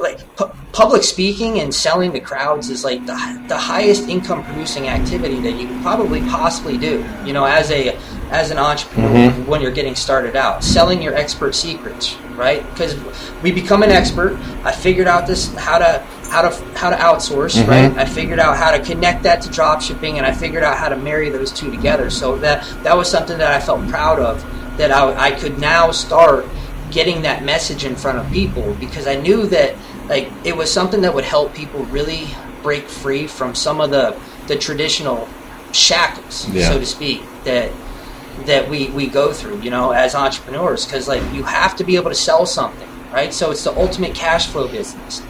like 0.00 0.18
pu- 0.36 0.50
public 0.72 1.02
speaking 1.02 1.60
and 1.60 1.74
selling 1.74 2.12
to 2.12 2.20
crowds 2.20 2.70
is 2.70 2.84
like 2.84 3.04
the, 3.06 3.44
the 3.48 3.58
highest 3.58 4.08
income 4.08 4.44
producing 4.44 4.88
activity 4.88 5.40
that 5.40 5.52
you 5.52 5.66
could 5.66 5.82
probably 5.82 6.20
possibly 6.22 6.78
do 6.78 7.04
you 7.24 7.32
know 7.32 7.44
as 7.44 7.70
a 7.70 7.96
as 8.30 8.50
an 8.50 8.58
entrepreneur 8.58 9.30
mm-hmm. 9.30 9.50
when 9.50 9.60
you're 9.60 9.72
getting 9.72 9.94
started 9.94 10.36
out 10.36 10.62
selling 10.62 11.02
your 11.02 11.14
expert 11.14 11.54
secrets 11.54 12.16
right? 12.40 12.68
Because 12.70 12.96
we 13.42 13.52
become 13.52 13.82
an 13.82 13.90
expert. 13.90 14.38
I 14.64 14.72
figured 14.72 15.06
out 15.06 15.26
this 15.26 15.54
how 15.54 15.78
to 15.78 16.04
how 16.30 16.48
to 16.48 16.64
how 16.74 16.90
to 16.90 16.96
outsource, 16.96 17.56
mm-hmm. 17.56 17.70
right? 17.70 17.96
I 17.98 18.04
figured 18.04 18.38
out 18.38 18.56
how 18.56 18.70
to 18.70 18.82
connect 18.82 19.24
that 19.24 19.42
to 19.42 19.50
drop 19.50 19.82
shipping, 19.82 20.18
and 20.18 20.26
I 20.26 20.32
figured 20.32 20.62
out 20.62 20.78
how 20.78 20.88
to 20.88 20.96
marry 20.96 21.28
those 21.28 21.52
two 21.52 21.70
together. 21.70 22.08
So 22.08 22.36
that 22.38 22.62
that 22.84 22.96
was 22.96 23.10
something 23.10 23.36
that 23.38 23.52
I 23.52 23.60
felt 23.60 23.86
proud 23.88 24.20
of. 24.20 24.40
That 24.78 24.92
I, 24.92 25.28
I 25.28 25.30
could 25.32 25.58
now 25.58 25.90
start 25.90 26.46
getting 26.90 27.22
that 27.22 27.44
message 27.44 27.84
in 27.84 27.94
front 27.96 28.18
of 28.18 28.32
people 28.32 28.74
because 28.80 29.06
I 29.06 29.16
knew 29.16 29.46
that 29.48 29.74
like 30.08 30.30
it 30.44 30.56
was 30.56 30.72
something 30.72 31.02
that 31.02 31.14
would 31.14 31.24
help 31.24 31.54
people 31.54 31.84
really 31.86 32.28
break 32.62 32.88
free 32.88 33.26
from 33.26 33.54
some 33.54 33.80
of 33.80 33.90
the 33.90 34.18
the 34.46 34.56
traditional 34.56 35.28
shackles, 35.72 36.48
Yeah. 36.48 36.68
so 36.68 36.78
to 36.78 36.86
speak, 36.86 37.22
that 37.44 37.70
that 38.46 38.68
we 38.68 38.88
we 38.90 39.06
go 39.06 39.32
through, 39.32 39.60
you 39.60 39.70
know, 39.70 39.90
as 39.90 40.14
entrepreneurs, 40.14 40.84
because 40.86 41.08
like 41.08 41.22
you 41.34 41.42
have 41.42 41.76
to 41.76 41.84
be 41.84 41.96
able 41.96 42.10
to 42.10 42.16
sell 42.16 42.46
something, 42.46 42.88
right? 43.12 43.34
So 43.34 43.50
it's 43.50 43.64
the 43.64 43.76
ultimate 43.76 44.14
cash 44.14 44.46
flow 44.46 44.68
business. 44.68 45.22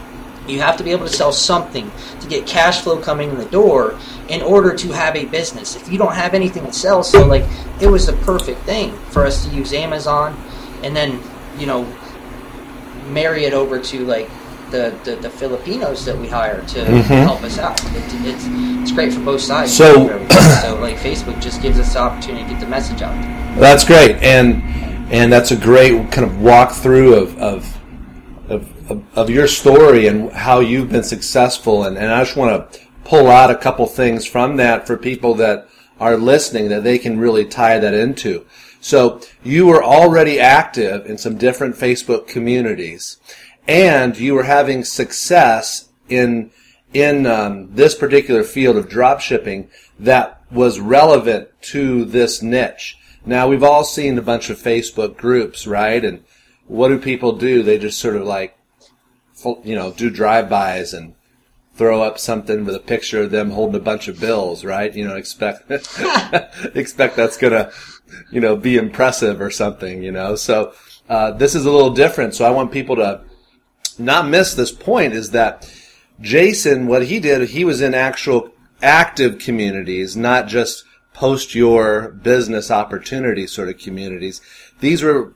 You 0.47 0.59
have 0.61 0.75
to 0.77 0.83
be 0.83 0.91
able 0.91 1.07
to 1.07 1.13
sell 1.13 1.31
something 1.31 1.91
to 2.19 2.27
get 2.27 2.47
cash 2.47 2.81
flow 2.81 2.99
coming 2.99 3.29
in 3.29 3.37
the 3.37 3.45
door 3.45 3.97
in 4.27 4.41
order 4.41 4.75
to 4.75 4.91
have 4.91 5.15
a 5.15 5.25
business. 5.25 5.75
If 5.75 5.91
you 5.91 5.97
don't 5.97 6.13
have 6.15 6.33
anything 6.33 6.65
to 6.65 6.73
sell, 6.73 7.03
so 7.03 7.25
like 7.25 7.43
it 7.79 7.87
was 7.87 8.05
the 8.07 8.13
perfect 8.13 8.59
thing 8.61 8.91
for 9.11 9.25
us 9.25 9.45
to 9.45 9.55
use 9.55 9.71
Amazon 9.73 10.35
and 10.83 10.95
then, 10.95 11.21
you 11.57 11.67
know, 11.67 11.85
marry 13.09 13.45
it 13.45 13.53
over 13.53 13.79
to 13.79 14.05
like 14.05 14.29
the, 14.71 14.97
the, 15.03 15.17
the 15.17 15.29
Filipinos 15.29 16.05
that 16.05 16.17
we 16.17 16.27
hire 16.27 16.61
to 16.61 16.79
mm-hmm. 16.79 17.13
help 17.13 17.43
us 17.43 17.57
out. 17.59 17.79
It, 17.83 18.03
it's, 18.25 18.45
it's 18.81 18.91
great 18.91 19.13
for 19.13 19.19
both 19.19 19.41
sides. 19.41 19.75
So- 19.75 20.07
so 20.61 20.79
like 20.79 20.97
Facebook 20.97 21.39
just 21.41 21.61
gives 21.61 21.77
us 21.79 21.93
the 21.93 21.99
opportunity 21.99 22.43
to 22.45 22.49
get 22.51 22.59
the 22.59 22.67
message 22.67 23.01
out 23.01 23.13
there. 23.21 23.55
That's 23.59 23.83
great, 23.83 24.15
and 24.23 24.63
and 25.11 25.31
that's 25.31 25.51
a 25.51 25.57
great 25.57 26.11
kind 26.11 26.25
of 26.25 26.37
walkthrough 26.37 27.17
of 27.21 27.37
of 27.37 27.77
of, 29.15 29.29
your 29.29 29.47
story 29.47 30.07
and 30.07 30.31
how 30.31 30.59
you've 30.59 30.91
been 30.91 31.03
successful. 31.03 31.83
And, 31.83 31.97
and 31.97 32.11
I 32.11 32.23
just 32.23 32.37
want 32.37 32.71
to 32.71 32.79
pull 33.03 33.27
out 33.27 33.51
a 33.51 33.57
couple 33.57 33.85
things 33.87 34.25
from 34.25 34.57
that 34.57 34.87
for 34.87 34.97
people 34.97 35.35
that 35.35 35.67
are 35.99 36.17
listening 36.17 36.69
that 36.69 36.83
they 36.83 36.97
can 36.97 37.19
really 37.19 37.45
tie 37.45 37.79
that 37.79 37.93
into. 37.93 38.45
So 38.79 39.21
you 39.43 39.67
were 39.67 39.83
already 39.83 40.39
active 40.39 41.05
in 41.05 41.17
some 41.17 41.37
different 41.37 41.75
Facebook 41.75 42.27
communities, 42.27 43.17
and 43.67 44.17
you 44.17 44.33
were 44.33 44.43
having 44.43 44.83
success 44.83 45.89
in 46.09 46.51
in 46.93 47.25
um, 47.25 47.73
this 47.73 47.95
particular 47.95 48.43
field 48.43 48.75
of 48.75 48.89
drop 48.89 49.21
shipping 49.21 49.69
that 49.99 50.41
was 50.51 50.79
relevant 50.79 51.49
to 51.61 52.03
this 52.05 52.41
niche. 52.41 52.97
Now 53.25 53.47
we've 53.47 53.63
all 53.63 53.83
seen 53.83 54.17
a 54.17 54.21
bunch 54.21 54.49
of 54.49 54.61
Facebook 54.61 55.15
groups, 55.15 55.65
right? 55.65 56.03
And 56.03 56.23
what 56.67 56.89
do 56.89 56.97
people 56.97 57.33
do? 57.33 57.63
They 57.63 57.77
just 57.77 57.99
sort 57.99 58.15
of 58.15 58.23
like, 58.23 58.57
you 59.63 59.75
know, 59.75 59.91
do 59.91 60.09
drive-bys 60.09 60.93
and 60.93 61.13
throw 61.75 62.01
up 62.01 62.19
something 62.19 62.65
with 62.65 62.75
a 62.75 62.79
picture 62.79 63.23
of 63.23 63.31
them 63.31 63.51
holding 63.51 63.79
a 63.79 63.83
bunch 63.83 64.07
of 64.07 64.19
bills, 64.19 64.63
right? 64.63 64.93
You 64.93 65.07
know, 65.07 65.15
expect 65.15 65.69
expect 66.75 67.15
that's 67.15 67.37
gonna, 67.37 67.71
you 68.31 68.41
know, 68.41 68.55
be 68.55 68.77
impressive 68.77 69.41
or 69.41 69.49
something, 69.49 70.03
you 70.03 70.11
know. 70.11 70.35
So 70.35 70.73
uh, 71.09 71.31
this 71.31 71.55
is 71.55 71.65
a 71.65 71.71
little 71.71 71.93
different. 71.93 72.35
So 72.35 72.45
I 72.45 72.51
want 72.51 72.71
people 72.71 72.95
to 72.97 73.21
not 73.97 74.27
miss 74.27 74.53
this 74.53 74.71
point 74.71 75.13
is 75.13 75.31
that 75.31 75.71
Jason, 76.19 76.87
what 76.87 77.07
he 77.07 77.19
did, 77.19 77.49
he 77.49 77.65
was 77.65 77.81
in 77.81 77.93
actual 77.93 78.51
active 78.81 79.39
communities, 79.39 80.15
not 80.15 80.47
just 80.47 80.83
post 81.13 81.55
your 81.55 82.09
business 82.09 82.71
opportunity 82.71 83.45
sort 83.47 83.69
of 83.69 83.77
communities. 83.77 84.41
These 84.79 85.03
were 85.03 85.33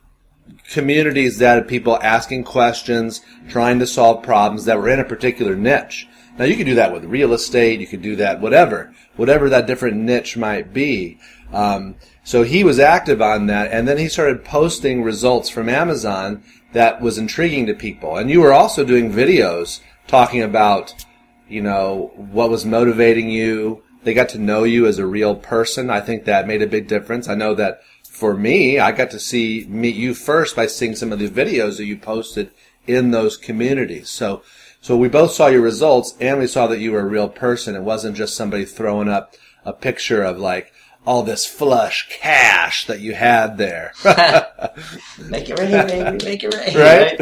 communities 0.70 1.38
that 1.38 1.56
had 1.56 1.68
people 1.68 2.00
asking 2.02 2.44
questions, 2.44 3.22
trying 3.50 3.80
to 3.80 3.88
solve 3.88 4.24
problems 4.24 4.66
that 4.66 4.78
were 4.78 4.90
in 4.90 5.00
a 5.00 5.06
particular 5.06 5.56
niche. 5.56 6.08
Now 6.38 6.46
you 6.46 6.58
could 6.58 6.66
do 6.66 6.76
that 6.76 6.92
with 6.92 7.06
real 7.06 7.34
estate, 7.34 7.80
you 7.80 7.88
could 7.88 8.02
do 8.02 8.16
that 8.18 8.42
whatever, 8.42 8.94
whatever 9.16 9.50
that 9.50 9.68
different 9.68 9.98
niche 9.98 10.36
might 10.36 10.74
be. 10.74 11.18
Um, 11.54 11.96
so 12.24 12.44
he 12.44 12.64
was 12.64 12.80
active 12.80 13.22
on 13.22 13.46
that, 13.48 13.72
and 13.72 13.88
then 13.88 13.98
he 13.98 14.10
started 14.10 14.44
posting 14.44 15.04
results 15.04 15.50
from 15.50 15.70
Amazon 15.70 16.44
that 16.74 17.00
was 17.00 17.18
intriguing 17.18 17.68
to 17.68 17.74
people. 17.74 18.18
And 18.18 18.30
you 18.30 18.42
were 18.42 18.52
also 18.52 18.84
doing 18.84 19.12
videos 19.12 19.80
talking 20.08 20.42
about, 20.42 21.06
you 21.48 21.62
know, 21.62 22.12
what 22.16 22.50
was 22.50 22.66
motivating 22.66 23.30
you. 23.30 23.84
They 24.04 24.14
got 24.14 24.30
to 24.30 24.40
know 24.40 24.64
you 24.64 24.86
as 24.86 25.00
a 25.00 25.06
real 25.06 25.36
person. 25.36 25.90
I 25.90 26.02
think 26.02 26.26
that 26.26 26.48
made 26.48 26.62
a 26.62 26.68
big 26.68 26.88
difference. 26.88 27.30
I 27.30 27.36
know 27.36 27.56
that 27.56 27.82
for 28.16 28.34
me, 28.34 28.80
I 28.80 28.94
got 28.94 29.12
to 29.12 29.20
see 29.20 29.66
meet 29.68 29.98
you 29.98 30.14
first 30.14 30.56
by 30.56 30.68
seeing 30.68 30.96
some 30.96 31.12
of 31.12 31.20
the 31.20 31.28
videos 31.28 31.76
that 31.76 31.86
you 31.86 31.98
posted 31.98 32.50
in 32.88 33.12
those 33.12 33.36
communities. 33.36 34.08
So, 34.10 34.42
so 34.80 34.96
we 34.96 35.10
both 35.10 35.32
saw 35.32 35.48
your 35.48 35.60
results 35.60 36.16
and 36.22 36.40
we 36.40 36.48
saw 36.48 36.66
that 36.68 36.80
you 36.80 36.94
were 36.94 37.02
a 37.02 37.06
real 37.10 37.28
person. 37.28 37.76
It 37.76 37.82
wasn't 37.82 38.16
just 38.16 38.38
somebody 38.38 38.64
throwing 38.64 39.10
up 39.10 39.36
a 39.66 39.74
picture 39.74 40.24
of 40.24 40.40
like 40.40 40.72
all 41.06 41.24
this 41.24 41.46
flush 41.46 42.08
cash 42.10 42.86
that 42.88 43.00
you 43.00 43.14
had 43.14 43.58
there. 43.58 43.94
Make 45.30 45.50
it 45.50 45.60
rain, 45.60 45.88
baby. 45.88 46.26
Make 46.26 46.44
it 46.44 46.54
rain. 46.54 46.76
right? 46.76 47.18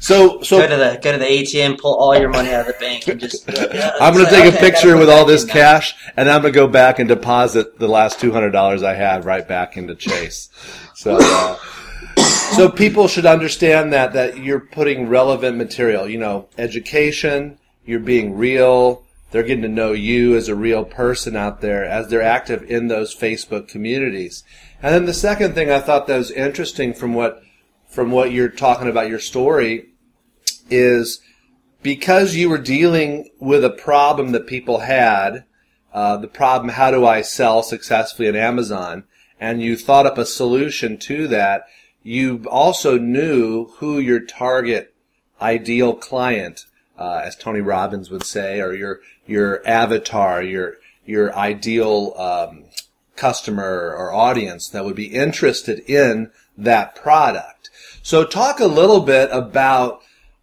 So, 0.00 0.42
so 0.42 0.58
Go 0.58 0.66
so 0.66 0.68
to 0.68 0.76
the 0.76 1.00
go 1.02 1.12
to 1.12 1.18
the 1.18 1.24
ATM, 1.24 1.78
pull 1.78 1.94
all 1.94 2.18
your 2.18 2.28
money 2.30 2.50
out 2.50 2.62
of 2.62 2.66
the 2.66 2.80
bank, 2.80 3.06
and 3.08 3.20
just. 3.20 3.48
I'm 4.00 4.14
going 4.14 4.24
to 4.24 4.30
take 4.30 4.52
a 4.52 4.56
picture 4.56 4.96
with 4.96 5.08
all 5.08 5.24
this 5.24 5.44
cash 5.44 5.94
and 6.16 6.28
I'm 6.28 6.42
going 6.42 6.52
to 6.52 6.58
go 6.58 6.66
back 6.66 6.98
and 6.98 7.08
deposit 7.08 7.78
the 7.78 7.88
last 7.88 8.18
$200 8.18 8.82
I 8.82 8.94
had 8.94 9.24
right 9.24 9.46
back 9.46 9.76
into 9.76 9.94
Chase. 9.94 10.48
So, 10.94 11.18
uh, 11.20 11.56
so 12.56 12.70
people 12.70 13.08
should 13.08 13.26
understand 13.26 13.92
that, 13.92 14.12
that 14.14 14.38
you're 14.38 14.60
putting 14.60 15.08
relevant 15.08 15.56
material, 15.56 16.08
you 16.08 16.18
know, 16.18 16.48
education, 16.58 17.58
you're 17.84 18.00
being 18.00 18.36
real, 18.36 19.04
they're 19.32 19.42
getting 19.42 19.62
to 19.62 19.68
know 19.68 19.92
you 19.92 20.36
as 20.36 20.48
a 20.48 20.54
real 20.54 20.84
person 20.84 21.34
out 21.34 21.62
there 21.62 21.84
as 21.84 22.08
they're 22.08 22.22
active 22.22 22.62
in 22.70 22.88
those 22.88 23.16
Facebook 23.16 23.66
communities. 23.66 24.44
And 24.82 24.94
then 24.94 25.06
the 25.06 25.14
second 25.14 25.54
thing 25.54 25.70
I 25.70 25.80
thought 25.80 26.06
that 26.06 26.18
was 26.18 26.30
interesting 26.30 26.92
from 26.92 27.14
what, 27.14 27.42
from 27.88 28.10
what 28.10 28.30
you're 28.30 28.48
talking 28.48 28.88
about 28.88 29.08
your 29.08 29.18
story 29.18 29.88
is 30.70 31.20
because 31.82 32.36
you 32.36 32.50
were 32.50 32.58
dealing 32.58 33.30
with 33.40 33.64
a 33.64 33.70
problem 33.70 34.32
that 34.32 34.46
people 34.46 34.80
had, 34.80 35.44
uh, 35.94 36.18
the 36.18 36.28
problem, 36.28 36.70
how 36.70 36.90
do 36.90 37.06
I 37.06 37.22
sell 37.22 37.62
successfully 37.62 38.28
at 38.28 38.36
Amazon? 38.36 39.04
And 39.40 39.62
you 39.62 39.76
thought 39.76 40.06
up 40.06 40.18
a 40.18 40.26
solution 40.26 40.98
to 40.98 41.26
that. 41.28 41.64
You 42.02 42.44
also 42.50 42.98
knew 42.98 43.66
who 43.78 43.98
your 43.98 44.20
target 44.20 44.94
ideal 45.40 45.94
client, 45.94 46.66
uh, 46.98 47.22
as 47.24 47.34
Tony 47.34 47.60
Robbins 47.60 48.10
would 48.10 48.24
say, 48.24 48.60
or 48.60 48.74
your, 48.74 49.00
your 49.26 49.66
avatar, 49.66 50.42
your, 50.42 50.76
your 51.04 51.34
ideal, 51.36 52.14
um, 52.16 52.64
customer 53.16 53.94
or 53.96 54.12
audience 54.12 54.68
that 54.68 54.84
would 54.84 54.96
be 54.96 55.06
interested 55.06 55.78
in 55.88 56.30
that 56.56 56.94
product. 56.94 57.70
So 58.02 58.24
talk 58.24 58.58
a 58.58 58.66
little 58.66 59.00
bit 59.00 59.30
about 59.32 60.02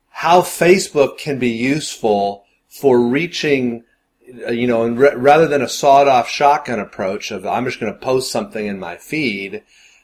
how 0.09 0.41
Facebook 0.41 1.17
can 1.17 1.39
be 1.39 1.49
useful 1.49 2.45
for 2.69 3.01
reaching, 3.01 3.83
uh, 4.47 4.51
you 4.51 4.67
know, 4.67 4.83
and 4.83 5.01
r- 5.01 5.17
rather 5.17 5.47
than 5.47 5.61
a 5.61 5.69
sawed-off 5.69 6.29
shotgun 6.29 6.79
approach 6.79 7.31
of 7.31 7.45
I'm 7.45 7.65
just 7.65 7.79
going 7.79 7.93
to 7.93 7.99
post 7.99 8.31
something 8.31 8.65
in 8.65 8.79
my 8.79 8.97
feed. 8.97 9.63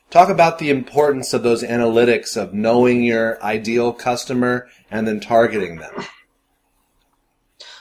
Talk 0.10 0.30
about 0.30 0.60
the 0.60 0.70
importance 0.70 1.34
of 1.34 1.44
those 1.44 1.64
analytics 1.64 2.36
of 2.36 2.54
knowing 2.54 3.04
your 3.04 3.42
ideal 3.44 3.94
customer 3.94 4.68
and 4.92 5.08
then 5.08 5.20
targeting 5.20 5.78
them. 5.78 5.94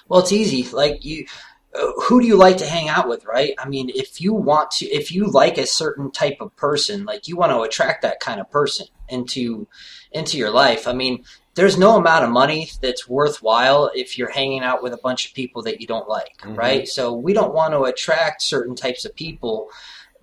Well, 0.08 0.20
it's 0.20 0.32
easy. 0.32 0.68
Like 0.70 1.04
you, 1.04 1.26
uh, 1.74 1.92
who 2.02 2.20
do 2.20 2.26
you 2.26 2.36
like 2.36 2.58
to 2.58 2.66
hang 2.66 2.88
out 2.88 3.08
with, 3.08 3.24
right? 3.24 3.54
I 3.58 3.68
mean, 3.68 3.90
if 3.94 4.20
you 4.20 4.34
want 4.34 4.70
to, 4.72 4.86
if 4.86 5.10
you 5.12 5.26
like 5.26 5.58
a 5.58 5.66
certain 5.66 6.10
type 6.10 6.36
of 6.40 6.54
person, 6.56 7.04
like 7.04 7.26
you 7.28 7.36
want 7.36 7.52
to 7.52 7.60
attract 7.62 8.02
that 8.02 8.20
kind 8.20 8.40
of 8.40 8.50
person 8.50 8.86
into 9.08 9.66
into 10.12 10.38
your 10.38 10.50
life. 10.50 10.86
I 10.86 10.92
mean, 10.92 11.24
there's 11.54 11.76
no 11.78 11.96
amount 11.96 12.24
of 12.24 12.30
money 12.30 12.70
that's 12.80 13.08
worthwhile 13.08 13.90
if 13.94 14.18
you're 14.18 14.30
hanging 14.30 14.62
out 14.62 14.82
with 14.82 14.92
a 14.92 14.98
bunch 14.98 15.26
of 15.26 15.34
people 15.34 15.62
that 15.62 15.80
you 15.80 15.86
don't 15.86 16.08
like, 16.08 16.36
Mhm. 16.42 16.56
right? 16.56 16.88
So 16.88 17.12
we 17.12 17.32
don't 17.32 17.54
want 17.54 17.74
to 17.74 17.82
attract 17.82 18.42
certain 18.42 18.74
types 18.74 19.04
of 19.04 19.14
people 19.14 19.68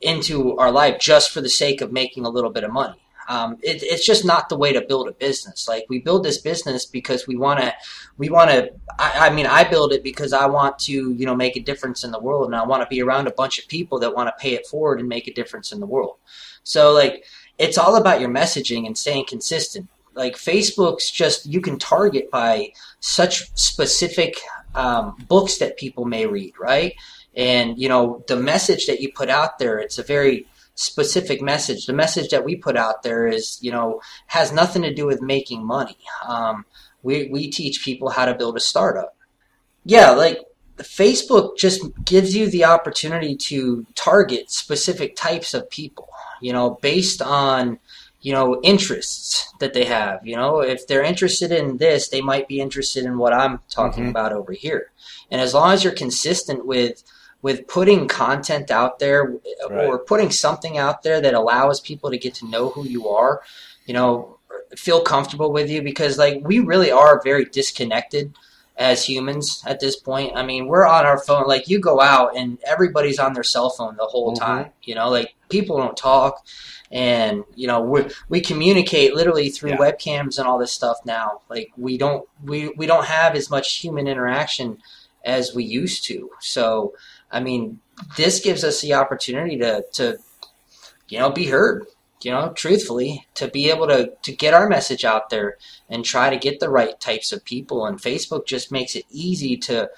into 0.01 0.57
our 0.57 0.71
life 0.71 0.99
just 0.99 1.31
for 1.31 1.41
the 1.41 1.49
sake 1.49 1.81
of 1.81 1.91
making 1.91 2.25
a 2.25 2.29
little 2.29 2.49
bit 2.49 2.63
of 2.63 2.71
money. 2.71 2.99
Um, 3.31 3.57
it, 3.61 3.81
it's 3.81 4.05
just 4.05 4.25
not 4.25 4.49
the 4.49 4.57
way 4.57 4.73
to 4.73 4.81
build 4.81 5.07
a 5.07 5.13
business. 5.13 5.65
Like 5.65 5.85
we 5.87 5.99
build 5.99 6.25
this 6.25 6.39
business 6.39 6.85
because 6.85 7.27
we 7.27 7.37
want 7.37 7.61
to, 7.61 7.73
we 8.17 8.27
want 8.29 8.49
to. 8.49 8.73
I, 8.99 9.27
I 9.27 9.29
mean, 9.29 9.45
I 9.45 9.63
build 9.63 9.93
it 9.93 10.03
because 10.03 10.33
I 10.33 10.47
want 10.47 10.77
to, 10.79 11.13
you 11.13 11.25
know, 11.25 11.35
make 11.35 11.55
a 11.55 11.61
difference 11.61 12.03
in 12.03 12.11
the 12.11 12.19
world, 12.19 12.47
and 12.47 12.55
I 12.55 12.65
want 12.65 12.83
to 12.83 12.89
be 12.89 13.01
around 13.01 13.27
a 13.27 13.31
bunch 13.31 13.57
of 13.57 13.69
people 13.69 13.99
that 13.99 14.13
want 14.13 14.27
to 14.27 14.41
pay 14.43 14.53
it 14.53 14.67
forward 14.67 14.99
and 14.99 15.07
make 15.07 15.27
a 15.29 15.33
difference 15.33 15.71
in 15.71 15.79
the 15.79 15.85
world. 15.85 16.17
So, 16.63 16.91
like, 16.91 17.23
it's 17.57 17.77
all 17.77 17.95
about 17.95 18.19
your 18.19 18.29
messaging 18.29 18.85
and 18.85 18.97
staying 18.97 19.25
consistent. 19.27 19.87
Like 20.13 20.35
Facebook's 20.35 21.09
just 21.09 21.45
you 21.45 21.61
can 21.61 21.79
target 21.79 22.29
by 22.31 22.73
such 22.99 23.49
specific 23.57 24.35
um, 24.75 25.15
books 25.29 25.57
that 25.59 25.77
people 25.77 26.03
may 26.03 26.25
read, 26.25 26.53
right? 26.59 26.95
And 27.33 27.79
you 27.79 27.87
know 27.87 28.25
the 28.27 28.35
message 28.35 28.87
that 28.87 28.99
you 28.99 29.13
put 29.13 29.29
out 29.29 29.57
there, 29.57 29.79
it's 29.79 29.99
a 29.99 30.03
very 30.03 30.47
specific 30.75 31.41
message. 31.41 31.85
The 31.85 31.93
message 31.93 32.29
that 32.29 32.45
we 32.45 32.55
put 32.55 32.77
out 32.77 33.03
there 33.03 33.27
is, 33.27 33.57
you 33.61 33.71
know, 33.71 34.01
has 34.27 34.51
nothing 34.51 34.81
to 34.83 34.93
do 34.93 35.05
with 35.05 35.21
making 35.21 35.65
money. 35.65 35.97
Um, 36.27 36.65
we 37.03 37.29
we 37.29 37.49
teach 37.49 37.83
people 37.83 38.09
how 38.09 38.25
to 38.25 38.35
build 38.35 38.57
a 38.57 38.59
startup. 38.59 39.15
Yeah, 39.83 40.11
like 40.11 40.39
Facebook 40.77 41.57
just 41.57 41.81
gives 42.05 42.35
you 42.35 42.49
the 42.49 42.65
opportunity 42.65 43.35
to 43.35 43.85
target 43.95 44.51
specific 44.51 45.15
types 45.15 45.53
of 45.53 45.69
people. 45.69 46.09
You 46.41 46.53
know, 46.53 46.77
based 46.81 47.21
on 47.21 47.79
you 48.21 48.31
know 48.31 48.59
interests 48.61 49.51
that 49.59 49.73
they 49.73 49.85
have 49.85 50.25
you 50.25 50.35
know 50.35 50.61
if 50.61 50.87
they're 50.87 51.03
interested 51.03 51.51
in 51.51 51.77
this 51.77 52.09
they 52.09 52.21
might 52.21 52.47
be 52.47 52.61
interested 52.61 53.03
in 53.03 53.17
what 53.17 53.33
i'm 53.33 53.59
talking 53.69 54.03
mm-hmm. 54.03 54.11
about 54.11 54.31
over 54.31 54.51
here 54.51 54.91
and 55.31 55.41
as 55.41 55.53
long 55.53 55.71
as 55.71 55.83
you're 55.83 55.93
consistent 55.93 56.65
with 56.65 57.03
with 57.41 57.67
putting 57.67 58.07
content 58.07 58.71
out 58.71 58.99
there 58.99 59.35
right. 59.69 59.85
or 59.85 59.99
putting 59.99 60.31
something 60.31 60.77
out 60.77 61.03
there 61.03 61.21
that 61.21 61.33
allows 61.33 61.79
people 61.79 62.11
to 62.11 62.17
get 62.17 62.33
to 62.35 62.47
know 62.47 62.69
who 62.69 62.85
you 62.85 63.07
are 63.09 63.41
you 63.85 63.93
know 63.93 64.37
feel 64.75 65.01
comfortable 65.01 65.51
with 65.51 65.69
you 65.69 65.81
because 65.81 66.17
like 66.17 66.41
we 66.43 66.59
really 66.59 66.91
are 66.91 67.21
very 67.23 67.45
disconnected 67.45 68.33
as 68.77 69.05
humans 69.05 69.63
at 69.67 69.79
this 69.79 69.95
point. 69.95 70.35
I 70.35 70.43
mean, 70.43 70.67
we're 70.67 70.87
on 70.87 71.05
our 71.05 71.19
phone. 71.19 71.47
Like 71.47 71.67
you 71.67 71.79
go 71.79 72.01
out 72.01 72.35
and 72.35 72.57
everybody's 72.65 73.19
on 73.19 73.33
their 73.33 73.43
cell 73.43 73.69
phone 73.69 73.95
the 73.95 74.05
whole 74.05 74.33
mm-hmm. 74.33 74.43
time. 74.43 74.71
You 74.83 74.95
know, 74.95 75.09
like 75.09 75.35
people 75.49 75.77
don't 75.77 75.95
talk, 75.95 76.45
and 76.91 77.43
you 77.55 77.67
know 77.67 77.81
we 77.81 78.05
we 78.29 78.41
communicate 78.41 79.13
literally 79.13 79.49
through 79.49 79.71
yeah. 79.71 79.77
webcams 79.77 80.39
and 80.39 80.47
all 80.47 80.57
this 80.57 80.71
stuff 80.71 80.97
now. 81.05 81.41
Like 81.49 81.71
we 81.77 81.97
don't 81.97 82.27
we 82.43 82.69
we 82.69 82.85
don't 82.85 83.05
have 83.05 83.35
as 83.35 83.49
much 83.49 83.75
human 83.75 84.07
interaction 84.07 84.79
as 85.23 85.53
we 85.53 85.63
used 85.63 86.05
to. 86.05 86.31
So 86.39 86.93
I 87.31 87.39
mean, 87.39 87.79
this 88.17 88.39
gives 88.39 88.63
us 88.63 88.81
the 88.81 88.93
opportunity 88.93 89.57
to 89.57 89.85
to 89.93 90.17
you 91.07 91.19
know 91.19 91.31
be 91.31 91.47
heard 91.47 91.85
you 92.23 92.31
know, 92.31 92.51
truthfully, 92.53 93.27
to 93.35 93.47
be 93.47 93.69
able 93.69 93.87
to, 93.87 94.11
to 94.21 94.31
get 94.31 94.53
our 94.53 94.67
message 94.67 95.03
out 95.03 95.29
there 95.29 95.57
and 95.89 96.05
try 96.05 96.29
to 96.29 96.37
get 96.37 96.59
the 96.59 96.69
right 96.69 96.99
types 96.99 97.31
of 97.31 97.43
people. 97.43 97.85
And 97.85 97.99
Facebook 97.99 98.45
just 98.45 98.71
makes 98.71 98.95
it 98.95 99.05
easy 99.09 99.57
to, 99.57 99.89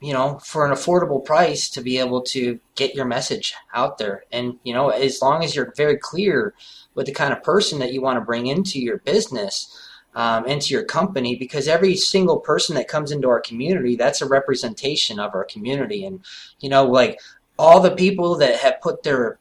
you 0.00 0.12
know, 0.12 0.38
for 0.44 0.66
an 0.66 0.72
affordable 0.72 1.24
price 1.24 1.70
to 1.70 1.80
be 1.80 1.98
able 1.98 2.22
to 2.22 2.60
get 2.74 2.94
your 2.94 3.04
message 3.04 3.54
out 3.74 3.98
there. 3.98 4.24
And, 4.30 4.58
you 4.64 4.74
know, 4.74 4.90
as 4.90 5.22
long 5.22 5.42
as 5.42 5.56
you're 5.56 5.72
very 5.76 5.96
clear 5.96 6.54
with 6.94 7.06
the 7.06 7.12
kind 7.12 7.32
of 7.32 7.42
person 7.42 7.78
that 7.78 7.92
you 7.92 8.02
want 8.02 8.18
to 8.18 8.24
bring 8.24 8.46
into 8.46 8.78
your 8.78 8.98
business, 8.98 9.74
um, 10.14 10.46
into 10.46 10.74
your 10.74 10.84
company, 10.84 11.36
because 11.36 11.68
every 11.68 11.96
single 11.96 12.38
person 12.38 12.74
that 12.76 12.88
comes 12.88 13.10
into 13.10 13.28
our 13.28 13.40
community, 13.40 13.96
that's 13.96 14.22
a 14.22 14.28
representation 14.28 15.18
of 15.18 15.34
our 15.34 15.44
community. 15.44 16.04
And, 16.04 16.20
you 16.60 16.68
know, 16.68 16.84
like 16.84 17.20
all 17.58 17.80
the 17.80 17.94
people 17.94 18.36
that 18.36 18.60
have 18.60 18.80
put 18.80 19.02
their 19.02 19.38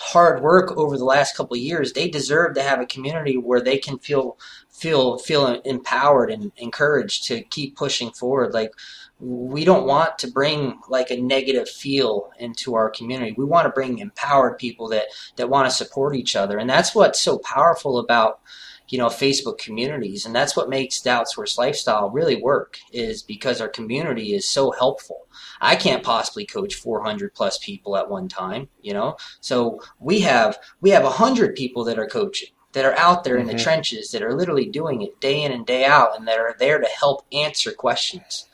hard 0.00 0.42
work 0.42 0.76
over 0.76 0.96
the 0.96 1.04
last 1.04 1.36
couple 1.36 1.56
years, 1.56 1.92
they 1.92 2.08
deserve 2.08 2.54
to 2.54 2.62
have 2.62 2.80
a 2.80 2.86
community 2.86 3.36
where 3.36 3.60
they 3.60 3.78
can 3.78 3.98
feel 3.98 4.38
feel 4.70 5.18
feel 5.18 5.46
empowered 5.62 6.30
and 6.30 6.52
encouraged 6.56 7.24
to 7.24 7.42
keep 7.42 7.76
pushing 7.76 8.10
forward. 8.12 8.54
Like 8.54 8.72
we 9.18 9.64
don't 9.64 9.86
want 9.86 10.18
to 10.20 10.30
bring 10.30 10.78
like 10.88 11.10
a 11.10 11.20
negative 11.20 11.68
feel 11.68 12.30
into 12.38 12.76
our 12.76 12.88
community. 12.88 13.34
We 13.36 13.44
want 13.44 13.66
to 13.66 13.72
bring 13.72 13.98
empowered 13.98 14.58
people 14.58 14.88
that 14.90 15.06
that 15.36 15.50
want 15.50 15.68
to 15.68 15.74
support 15.74 16.14
each 16.14 16.36
other, 16.36 16.58
and 16.58 16.70
that's 16.70 16.94
what's 16.94 17.20
so 17.20 17.38
powerful 17.38 17.98
about 17.98 18.40
you 18.88 18.98
know 18.98 19.06
Facebook 19.06 19.58
communities, 19.58 20.24
and 20.26 20.34
that's 20.34 20.56
what 20.56 20.68
makes 20.68 21.00
the 21.00 21.10
outsource 21.10 21.58
lifestyle 21.58 22.10
really 22.10 22.40
work. 22.40 22.78
Is 22.92 23.22
because 23.22 23.60
our 23.60 23.68
community 23.68 24.34
is 24.34 24.48
so 24.48 24.70
helpful. 24.70 25.26
I 25.60 25.76
can't 25.76 26.02
possibly 26.02 26.46
coach 26.46 26.74
400 26.74 27.34
plus 27.34 27.58
people 27.58 27.96
at 27.96 28.10
one 28.10 28.28
time, 28.28 28.68
you 28.80 28.92
know. 28.92 29.16
So 29.40 29.80
we 29.98 30.20
have 30.20 30.58
we 30.80 30.90
have 30.90 31.04
100 31.04 31.54
people 31.54 31.84
that 31.84 31.98
are 31.98 32.06
coaching 32.06 32.50
that 32.72 32.84
are 32.84 32.98
out 32.98 33.24
there 33.24 33.36
in 33.36 33.46
mm-hmm. 33.46 33.56
the 33.56 33.62
trenches 33.62 34.10
that 34.10 34.22
are 34.22 34.34
literally 34.34 34.66
doing 34.66 35.02
it 35.02 35.20
day 35.20 35.42
in 35.42 35.52
and 35.52 35.66
day 35.66 35.84
out 35.84 36.16
and 36.16 36.28
that 36.28 36.38
are 36.38 36.54
there 36.58 36.78
to 36.78 36.86
help 36.86 37.24
answer 37.32 37.72
questions. 37.72 38.47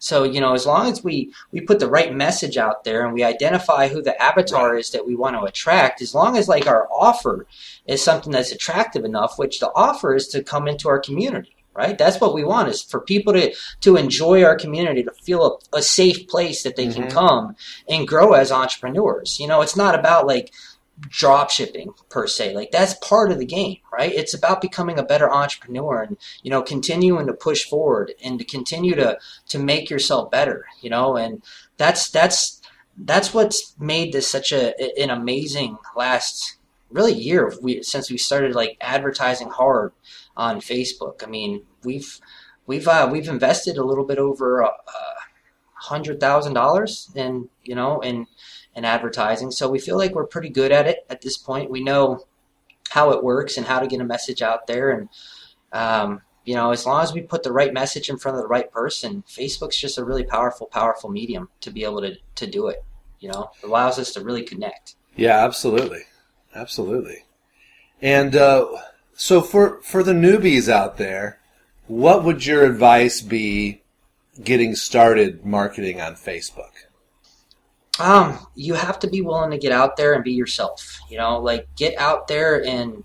So, 0.00 0.24
you 0.24 0.40
know, 0.40 0.54
as 0.54 0.64
long 0.64 0.90
as 0.90 1.04
we, 1.04 1.32
we 1.52 1.60
put 1.60 1.78
the 1.78 1.88
right 1.88 2.12
message 2.12 2.56
out 2.56 2.84
there 2.84 3.04
and 3.04 3.12
we 3.12 3.22
identify 3.22 3.88
who 3.88 4.00
the 4.00 4.20
avatar 4.20 4.76
is 4.76 4.90
that 4.90 5.06
we 5.06 5.14
want 5.14 5.36
to 5.36 5.42
attract, 5.42 6.00
as 6.00 6.14
long 6.14 6.38
as 6.38 6.48
like 6.48 6.66
our 6.66 6.88
offer 6.90 7.46
is 7.86 8.02
something 8.02 8.32
that's 8.32 8.50
attractive 8.50 9.04
enough, 9.04 9.38
which 9.38 9.60
the 9.60 9.70
offer 9.74 10.14
is 10.14 10.26
to 10.28 10.42
come 10.42 10.66
into 10.66 10.88
our 10.88 10.98
community 10.98 11.54
right? 11.72 11.96
That's 11.96 12.20
what 12.20 12.34
we 12.34 12.44
want 12.44 12.68
is 12.68 12.82
for 12.82 13.00
people 13.00 13.32
to 13.32 13.54
to 13.82 13.96
enjoy 13.96 14.42
our 14.42 14.56
community 14.56 15.02
to 15.04 15.12
feel 15.22 15.60
a, 15.72 15.78
a 15.78 15.82
safe 15.82 16.28
place 16.28 16.62
that 16.62 16.76
they 16.76 16.86
mm-hmm. 16.86 17.02
can 17.02 17.10
come 17.10 17.56
and 17.88 18.08
grow 18.08 18.32
as 18.32 18.50
entrepreneurs. 18.50 19.38
You 19.38 19.46
know 19.46 19.60
it's 19.60 19.76
not 19.76 19.98
about 19.98 20.26
like 20.26 20.52
drop 21.08 21.50
shipping 21.50 21.92
per 22.08 22.26
se. 22.26 22.54
Like 22.54 22.70
that's 22.70 22.94
part 22.94 23.32
of 23.32 23.38
the 23.38 23.46
game 23.46 23.78
right? 23.92 24.12
It's 24.12 24.34
about 24.34 24.60
becoming 24.60 24.98
a 24.98 25.04
better 25.04 25.30
entrepreneur 25.30 26.02
and 26.02 26.16
you 26.42 26.50
know 26.50 26.62
continuing 26.62 27.26
to 27.26 27.32
push 27.32 27.64
forward 27.64 28.12
and 28.22 28.38
to 28.38 28.44
continue 28.44 28.94
to 28.94 29.18
to 29.48 29.58
make 29.58 29.90
yourself 29.90 30.30
better 30.30 30.66
you 30.80 30.90
know? 30.90 31.16
And 31.16 31.42
that's 31.76 32.10
that's 32.10 32.60
that's 32.96 33.32
what's 33.32 33.74
made 33.78 34.12
this 34.12 34.28
such 34.28 34.52
a 34.52 34.74
an 35.00 35.10
amazing 35.10 35.78
last 35.96 36.56
really 36.90 37.14
year. 37.14 37.52
We, 37.62 37.82
since 37.82 38.10
we 38.10 38.18
started 38.18 38.54
like 38.54 38.76
advertising 38.80 39.48
hard 39.48 39.92
on 40.36 40.60
Facebook. 40.60 41.22
I 41.22 41.26
mean, 41.26 41.64
we've 41.84 42.20
we've 42.66 42.88
uh, 42.88 43.08
we've 43.10 43.28
invested 43.28 43.76
a 43.76 43.84
little 43.84 44.04
bit 44.04 44.18
over 44.18 44.60
a 44.60 44.66
uh, 44.66 45.14
hundred 45.74 46.20
thousand 46.20 46.54
dollars 46.54 47.10
in 47.14 47.48
you 47.64 47.74
know 47.74 48.00
in 48.00 48.26
in 48.80 48.86
advertising, 48.86 49.50
so 49.50 49.68
we 49.68 49.78
feel 49.78 49.98
like 49.98 50.14
we're 50.14 50.26
pretty 50.26 50.48
good 50.48 50.72
at 50.72 50.86
it 50.86 51.04
at 51.10 51.20
this 51.20 51.36
point. 51.36 51.70
We 51.70 51.84
know 51.84 52.24
how 52.88 53.10
it 53.10 53.22
works 53.22 53.58
and 53.58 53.66
how 53.66 53.78
to 53.78 53.86
get 53.86 54.00
a 54.00 54.04
message 54.04 54.40
out 54.40 54.66
there, 54.66 54.90
and 54.90 55.08
um, 55.72 56.22
you 56.46 56.54
know, 56.54 56.70
as 56.72 56.86
long 56.86 57.02
as 57.02 57.12
we 57.12 57.20
put 57.20 57.42
the 57.42 57.52
right 57.52 57.74
message 57.74 58.08
in 58.08 58.16
front 58.16 58.38
of 58.38 58.42
the 58.42 58.48
right 58.48 58.72
person, 58.72 59.22
Facebook's 59.28 59.76
just 59.76 59.98
a 59.98 60.04
really 60.04 60.24
powerful, 60.24 60.66
powerful 60.66 61.10
medium 61.10 61.50
to 61.60 61.70
be 61.70 61.84
able 61.84 62.00
to 62.00 62.16
to 62.36 62.46
do 62.46 62.68
it. 62.68 62.82
You 63.18 63.28
know, 63.28 63.50
it 63.62 63.66
allows 63.66 63.98
us 63.98 64.14
to 64.14 64.24
really 64.24 64.44
connect. 64.44 64.94
Yeah, 65.14 65.44
absolutely, 65.44 66.04
absolutely. 66.54 67.26
And 68.00 68.34
uh, 68.34 68.66
so 69.12 69.42
for 69.42 69.82
for 69.82 70.02
the 70.02 70.14
newbies 70.14 70.70
out 70.70 70.96
there, 70.96 71.38
what 71.86 72.24
would 72.24 72.46
your 72.46 72.64
advice 72.64 73.20
be 73.20 73.82
getting 74.42 74.74
started 74.74 75.44
marketing 75.44 76.00
on 76.00 76.14
Facebook? 76.14 76.72
Um, 78.00 78.38
you 78.54 78.74
have 78.74 78.98
to 79.00 79.08
be 79.08 79.20
willing 79.20 79.50
to 79.50 79.58
get 79.58 79.72
out 79.72 79.96
there 79.96 80.14
and 80.14 80.24
be 80.24 80.32
yourself. 80.32 80.98
You 81.10 81.18
know, 81.18 81.38
like 81.38 81.68
get 81.76 81.98
out 81.98 82.28
there 82.28 82.64
and 82.64 83.04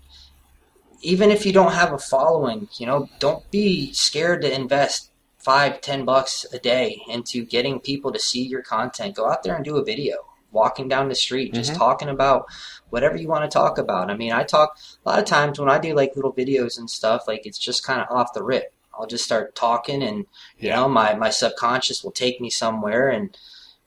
even 1.02 1.30
if 1.30 1.44
you 1.44 1.52
don't 1.52 1.72
have 1.72 1.92
a 1.92 1.98
following, 1.98 2.68
you 2.78 2.86
know, 2.86 3.08
don't 3.18 3.48
be 3.50 3.92
scared 3.92 4.42
to 4.42 4.52
invest 4.52 5.10
five, 5.38 5.80
ten 5.80 6.04
bucks 6.04 6.46
a 6.52 6.58
day 6.58 7.00
into 7.08 7.44
getting 7.44 7.78
people 7.78 8.10
to 8.12 8.18
see 8.18 8.42
your 8.42 8.62
content. 8.62 9.14
Go 9.14 9.30
out 9.30 9.42
there 9.42 9.54
and 9.54 9.64
do 9.64 9.76
a 9.76 9.84
video 9.84 10.16
walking 10.50 10.88
down 10.88 11.08
the 11.08 11.14
street, 11.14 11.52
just 11.52 11.72
mm-hmm. 11.72 11.78
talking 11.78 12.08
about 12.08 12.46
whatever 12.88 13.16
you 13.16 13.28
want 13.28 13.48
to 13.48 13.54
talk 13.54 13.76
about. 13.76 14.10
I 14.10 14.16
mean, 14.16 14.32
I 14.32 14.42
talk 14.42 14.78
a 15.04 15.08
lot 15.08 15.18
of 15.18 15.26
times 15.26 15.60
when 15.60 15.68
I 15.68 15.78
do 15.78 15.94
like 15.94 16.16
little 16.16 16.32
videos 16.32 16.78
and 16.78 16.88
stuff, 16.88 17.28
like 17.28 17.44
it's 17.44 17.58
just 17.58 17.84
kind 17.84 18.00
of 18.00 18.08
off 18.10 18.32
the 18.32 18.42
rip. 18.42 18.72
I'll 18.98 19.06
just 19.06 19.24
start 19.24 19.54
talking 19.54 20.02
and, 20.02 20.24
you 20.58 20.70
know, 20.70 20.88
my, 20.88 21.14
my 21.14 21.28
subconscious 21.28 22.02
will 22.02 22.12
take 22.12 22.40
me 22.40 22.48
somewhere. 22.48 23.10
And, 23.10 23.36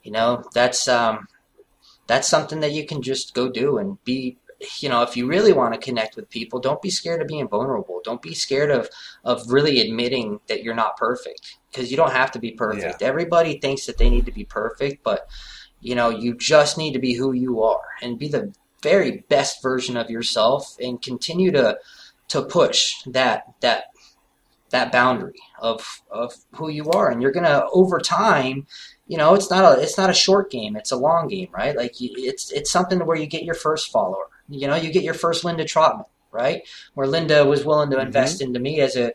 you 0.10 0.14
know, 0.14 0.44
that's, 0.56 0.88
um, 0.88 1.28
that's 2.08 2.28
something 2.28 2.62
that 2.62 2.72
you 2.72 2.84
can 2.84 3.04
just 3.04 3.36
go 3.36 3.48
do 3.48 3.78
and 3.78 4.04
be, 4.06 4.38
you 4.80 4.90
know, 4.90 5.04
if 5.04 5.16
you 5.16 5.28
really 5.28 5.54
want 5.54 5.76
to 5.76 5.80
connect 5.80 6.16
with 6.16 6.32
people, 6.32 6.60
don't 6.60 6.82
be 6.82 6.90
scared 6.90 7.22
of 7.22 7.28
being 7.28 7.48
vulnerable. 7.48 8.02
Don't 8.04 8.20
be 8.20 8.34
scared 8.34 8.72
of, 8.72 8.90
of 9.24 9.52
really 9.52 9.80
admitting 9.80 10.40
that 10.48 10.64
you're 10.64 10.74
not 10.74 10.98
perfect 10.98 11.58
because 11.70 11.92
you 11.92 11.96
don't 11.96 12.12
have 12.12 12.32
to 12.32 12.40
be 12.40 12.50
perfect. 12.50 13.02
Yeah. 13.02 13.08
Everybody 13.08 13.60
thinks 13.60 13.86
that 13.86 14.00
they 14.00 14.10
need 14.10 14.26
to 14.26 14.32
be 14.32 14.46
perfect, 14.46 15.04
but 15.04 15.30
you 15.80 15.94
know, 15.94 16.10
you 16.10 16.36
just 16.36 16.76
need 16.76 16.94
to 16.94 17.00
be 17.00 17.14
who 17.14 17.32
you 17.32 17.62
are 17.62 17.86
and 18.02 18.18
be 18.18 18.30
the 18.30 18.52
very 18.82 19.24
best 19.30 19.62
version 19.62 19.96
of 19.96 20.10
yourself 20.10 20.76
and 20.80 21.04
continue 21.04 21.52
to 21.52 21.78
to 22.30 22.42
push 22.42 22.96
that 23.06 23.44
that 23.62 23.84
that 24.72 24.92
boundary 24.92 25.40
of 25.60 26.02
of 26.10 26.34
who 26.54 26.70
you 26.70 26.90
are 26.92 27.10
and 27.12 27.22
you're 27.22 27.32
gonna 27.32 27.64
over 27.72 28.00
time 28.00 28.66
you 29.10 29.18
know 29.18 29.34
it's 29.34 29.50
not 29.52 29.78
a 29.78 29.82
it's 29.82 29.98
not 29.98 30.10
a 30.10 30.14
short 30.14 30.50
game 30.50 30.78
it's 30.78 30.92
a 30.92 30.98
long 30.98 31.28
game 31.28 31.50
right 31.52 31.76
like 31.76 31.96
it's 32.00 32.50
it's 32.54 32.72
something 32.72 33.06
where 33.06 33.18
you 33.18 33.28
get 33.28 33.44
your 33.44 33.56
first 33.56 33.92
follower 33.92 34.28
you 34.48 34.68
know 34.68 34.76
you 34.76 34.90
get 34.94 35.04
your 35.04 35.14
first 35.14 35.44
linda 35.44 35.66
trotman 35.66 36.06
right 36.32 36.66
where 36.94 37.08
linda 37.08 37.46
was 37.46 37.66
willing 37.66 37.90
to 37.90 37.98
mm-hmm. 37.98 38.08
invest 38.08 38.42
into 38.42 38.60
me 38.60 38.80
as 38.80 38.96
a 38.96 39.12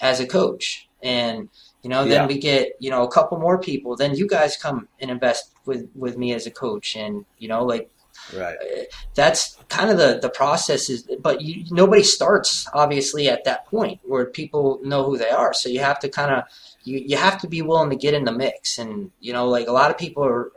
as 0.00 0.18
a 0.18 0.26
coach 0.26 0.88
and 1.00 1.48
you 1.84 1.90
know, 1.90 2.06
then 2.06 2.22
yeah. 2.22 2.26
we 2.26 2.38
get, 2.38 2.72
you 2.80 2.88
know, 2.88 3.02
a 3.02 3.10
couple 3.10 3.38
more 3.38 3.58
people. 3.58 3.94
Then 3.94 4.16
you 4.16 4.26
guys 4.26 4.56
come 4.56 4.88
and 5.00 5.10
invest 5.10 5.52
with, 5.66 5.86
with 5.94 6.16
me 6.16 6.32
as 6.32 6.46
a 6.46 6.50
coach. 6.50 6.96
And, 6.96 7.26
you 7.38 7.46
know, 7.46 7.62
like, 7.62 7.90
right. 8.34 8.56
Uh, 8.56 8.84
that's 9.14 9.58
kind 9.68 9.90
of 9.90 9.98
the, 9.98 10.18
the 10.20 10.30
process 10.30 10.88
is, 10.88 11.06
but 11.20 11.42
you, 11.42 11.66
nobody 11.70 12.02
starts 12.02 12.66
obviously 12.72 13.28
at 13.28 13.44
that 13.44 13.66
point 13.66 14.00
where 14.02 14.24
people 14.24 14.80
know 14.82 15.04
who 15.04 15.18
they 15.18 15.28
are. 15.28 15.52
So 15.52 15.68
you 15.68 15.80
have 15.80 16.00
to 16.00 16.08
kind 16.08 16.30
of, 16.30 16.44
you, 16.84 16.98
you 16.98 17.16
have 17.16 17.40
to 17.40 17.48
be 17.48 17.62
willing 17.62 17.90
to 17.90 17.96
get 17.96 18.14
in 18.14 18.24
the 18.24 18.32
mix. 18.32 18.78
And, 18.78 19.10
you 19.20 19.32
know, 19.32 19.48
like 19.48 19.66
a 19.66 19.72
lot 19.72 19.90
of 19.90 19.98
people 19.98 20.24
are, 20.24 20.52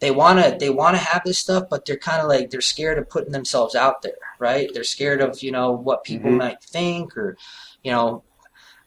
they 0.00 0.10
want 0.10 0.38
to, 0.38 0.56
they 0.58 0.70
want 0.70 0.96
to 0.96 1.02
have 1.02 1.22
this 1.24 1.38
stuff, 1.38 1.64
but 1.70 1.86
they're 1.86 1.96
kind 1.96 2.20
of 2.20 2.28
like, 2.28 2.50
they're 2.50 2.60
scared 2.60 2.98
of 2.98 3.08
putting 3.08 3.32
themselves 3.32 3.74
out 3.74 4.02
there, 4.02 4.12
right? 4.38 4.68
They're 4.72 4.84
scared 4.84 5.20
of, 5.20 5.42
you 5.42 5.52
know, 5.52 5.72
what 5.72 6.04
people 6.04 6.30
mm-hmm. 6.30 6.38
might 6.38 6.62
think 6.62 7.16
or, 7.16 7.36
you 7.82 7.92
know, 7.92 8.22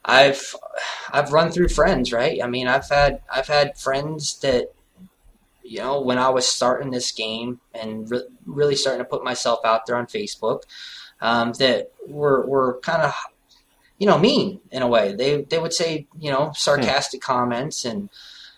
I've 0.04 0.56
I've 1.12 1.32
run 1.32 1.52
through 1.52 1.68
friends, 1.68 2.12
right? 2.12 2.42
I 2.44 2.48
mean, 2.48 2.68
I've 2.68 2.90
had 2.90 3.22
I've 3.32 3.46
had 3.46 3.78
friends 3.78 4.40
that 4.40 4.74
you 5.64 5.78
know 5.78 6.02
when 6.02 6.18
I 6.18 6.30
was 6.30 6.48
starting 6.48 6.90
this 6.90 7.12
game 7.12 7.60
and 7.72 8.10
re- 8.10 8.28
really 8.48 8.76
starting 8.76 9.06
to 9.06 9.08
put 9.08 9.24
myself 9.24 9.60
out 9.64 9.86
there 9.86 9.96
on 9.96 10.08
Facebook. 10.08 10.64
um, 11.22 11.54
that 11.54 11.92
were 12.08 12.46
were 12.46 12.80
kind 12.82 13.04
of 13.04 13.14
you 14.02 14.08
know 14.08 14.18
mean 14.18 14.60
in 14.72 14.82
a 14.82 14.88
way. 14.88 15.14
They 15.14 15.44
they 15.44 15.60
would 15.60 15.74
say 15.74 16.08
you 16.20 16.32
know 16.32 16.54
sarcastic 16.56 17.24
hmm. 17.24 17.32
comments 17.34 17.86
and 17.86 18.10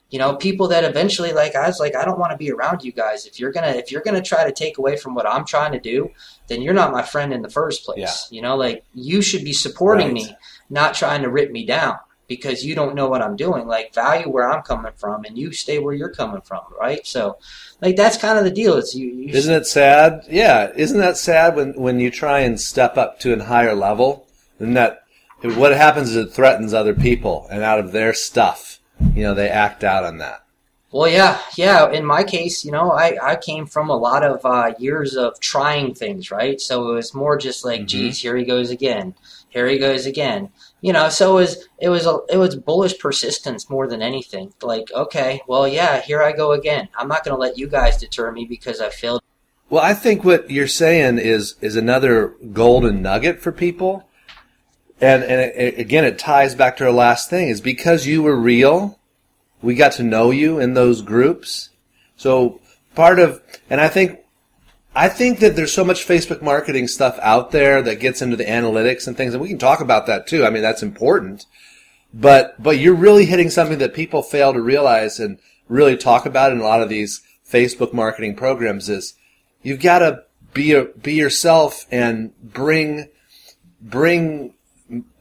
you 0.10 0.18
know 0.18 0.38
people 0.38 0.70
that 0.70 0.86
eventually 0.86 1.34
like 1.34 1.54
I 1.54 1.68
was 1.68 1.82
like 1.82 1.98
I 1.98 2.06
don't 2.06 2.18
want 2.18 2.32
to 2.32 2.38
be 2.38 2.50
around 2.50 2.82
you 2.82 2.94
guys 2.94 3.26
if 3.26 3.42
you're 3.42 3.52
gonna 3.52 3.74
if 3.74 3.92
you're 3.92 4.02
gonna 4.02 4.22
try 4.22 4.46
to 4.46 4.54
take 4.54 4.78
away 4.78 4.96
from 4.96 5.16
what 5.16 5.28
I'm 5.28 5.44
trying 5.44 5.74
to 5.74 5.82
do 5.82 6.10
then 6.48 6.62
you're 6.62 6.74
not 6.74 6.94
my 6.94 7.02
friend 7.02 7.34
in 7.34 7.42
the 7.42 7.50
first 7.50 7.84
place. 7.84 7.98
Yeah. 8.00 8.36
You 8.38 8.42
know 8.42 8.56
like 8.56 8.86
you 8.94 9.22
should 9.22 9.44
be 9.44 9.52
supporting 9.52 10.14
right. 10.14 10.14
me, 10.14 10.38
not 10.70 10.94
trying 10.94 11.24
to 11.24 11.30
rip 11.30 11.52
me 11.52 11.66
down 11.66 11.98
because 12.30 12.64
you 12.64 12.74
don't 12.74 12.96
know 12.96 13.10
what 13.10 13.22
I'm 13.22 13.36
doing. 13.36 13.68
Like 13.68 13.94
value 13.94 14.30
where 14.30 14.50
I'm 14.50 14.64
coming 14.64 14.94
from, 14.96 15.26
and 15.26 15.38
you 15.38 15.52
stay 15.52 15.78
where 15.78 15.94
you're 15.94 16.14
coming 16.14 16.40
from, 16.40 16.62
right? 16.80 17.06
So, 17.06 17.38
like 17.82 17.98
that's 17.98 18.16
kind 18.16 18.38
of 18.38 18.46
the 18.46 18.52
deal. 18.52 18.78
It's 18.78 18.96
you. 18.96 19.08
you 19.08 19.28
isn't 19.28 19.54
it 19.54 19.68
sad? 19.68 20.22
Yeah, 20.30 20.72
isn't 20.74 21.00
that 21.00 21.18
sad 21.18 21.58
when 21.58 21.74
when 21.74 22.00
you 22.00 22.12
try 22.12 22.40
and 22.40 22.58
step 22.58 22.98
up 22.98 23.20
to 23.20 23.34
a 23.34 23.44
higher 23.44 23.76
level? 23.76 24.26
And 24.60 24.78
that 24.78 25.03
what 25.44 25.76
happens 25.76 26.10
is 26.10 26.16
it 26.16 26.34
threatens 26.34 26.74
other 26.74 26.94
people, 26.94 27.48
and 27.52 27.64
out 27.64 27.80
of 27.80 27.92
their 27.92 28.14
stuff, 28.14 28.80
you 29.14 29.24
know, 29.24 29.34
they 29.34 29.50
act 29.50 29.84
out 29.84 30.04
on 30.04 30.18
that. 30.20 30.46
Well, 30.92 31.08
yeah, 31.08 31.40
yeah. 31.56 31.90
In 31.90 32.06
my 32.06 32.24
case, 32.24 32.64
you 32.64 32.72
know, 32.72 32.92
I, 32.92 33.18
I 33.22 33.36
came 33.36 33.66
from 33.66 33.90
a 33.90 33.98
lot 33.98 34.24
of 34.24 34.46
uh, 34.46 34.74
years 34.78 35.16
of 35.16 35.40
trying 35.40 35.96
things, 35.96 36.30
right? 36.30 36.62
So 36.62 36.92
it 36.92 36.94
was 36.94 37.16
more 37.16 37.36
just 37.36 37.66
like, 37.66 37.82
mm-hmm. 37.82 37.88
geez, 37.88 38.22
here 38.22 38.38
he 38.38 38.46
goes 38.46 38.70
again. 38.70 39.16
Here 39.50 39.68
he 39.68 39.80
goes 39.80 40.06
again 40.06 40.50
you 40.84 40.92
know, 40.92 41.08
so 41.08 41.38
it 41.38 41.42
was 41.42 41.70
it 41.80 41.90
was 41.90 42.06
a, 42.06 42.20
it 42.30 42.36
was 42.36 42.58
bullish 42.58 43.00
persistence 43.00 43.70
more 43.70 43.88
than 43.88 44.02
anything. 44.02 44.54
Like, 44.62 44.92
okay, 44.94 45.42
well, 45.48 45.66
yeah, 45.66 46.02
here 46.02 46.22
I 46.22 46.34
go 46.34 46.52
again. 46.52 46.90
I'm 46.96 47.08
not 47.08 47.24
going 47.24 47.34
to 47.34 47.40
let 47.40 47.58
you 47.58 47.68
guys 47.68 47.98
deter 47.98 48.34
me 48.34 48.44
because 48.44 48.82
I 48.82 48.90
failed. 48.90 49.22
Well, 49.70 49.82
I 49.82 49.94
think 49.94 50.26
what 50.26 50.52
you're 50.52 50.68
saying 50.68 51.20
is 51.20 51.56
is 51.62 51.78
another 51.78 52.36
golden 52.52 53.02
nugget 53.02 53.40
for 53.40 53.54
people, 53.54 54.10
and 55.04 55.24
and 55.24 55.42
it, 55.42 55.80
again, 55.80 56.06
it 56.06 56.18
ties 56.18 56.56
back 56.56 56.78
to 56.78 56.86
our 56.86 56.92
last 56.92 57.30
thing 57.30 57.50
is 57.50 57.62
because 57.62 58.08
you 58.08 58.24
were 58.24 58.36
real, 58.36 59.00
we 59.62 59.76
got 59.76 59.94
to 59.94 60.04
know 60.04 60.32
you 60.32 60.60
in 60.60 60.74
those 60.74 61.02
groups. 61.02 61.70
So 62.16 62.62
part 62.96 63.20
of, 63.20 63.42
and 63.70 63.82
I 63.82 63.90
think 63.90 64.20
I 64.96 65.10
think 65.10 65.40
that 65.40 65.56
there's 65.56 65.74
so 65.74 65.84
much 65.84 66.08
Facebook 66.08 66.42
marketing 66.42 66.88
stuff 66.88 67.18
out 67.22 67.52
there 67.52 67.82
that 67.82 68.00
gets 68.00 68.22
into 68.22 68.36
the 68.36 68.46
analytics 68.46 69.08
and 69.08 69.18
things, 69.18 69.34
and 69.34 69.42
we 69.42 69.50
can 69.50 69.58
talk 69.58 69.80
about 69.82 70.06
that 70.06 70.28
too. 70.28 70.46
I 70.46 70.52
mean, 70.52 70.62
that's 70.62 70.84
important. 70.84 71.46
But, 72.14 72.62
but 72.62 72.78
you're 72.78 72.94
really 72.94 73.26
hitting 73.26 73.50
something 73.50 73.80
that 73.80 73.96
people 73.96 74.22
fail 74.22 74.54
to 74.54 74.62
realize 74.62 75.20
and 75.20 75.40
really 75.68 75.98
talk 75.98 76.28
about 76.28 76.52
in 76.52 76.60
a 76.60 76.64
lot 76.64 76.84
of 76.84 76.90
these 76.90 77.24
Facebook 77.50 77.92
marketing 77.92 78.36
programs 78.36 78.88
is 78.88 79.16
you've 79.64 79.82
got 79.82 80.00
to 80.00 80.24
be, 80.54 80.74
a, 80.74 80.86
be 80.86 81.16
yourself 81.16 81.88
and 81.90 82.32
bring, 82.40 83.10
bring 83.82 84.54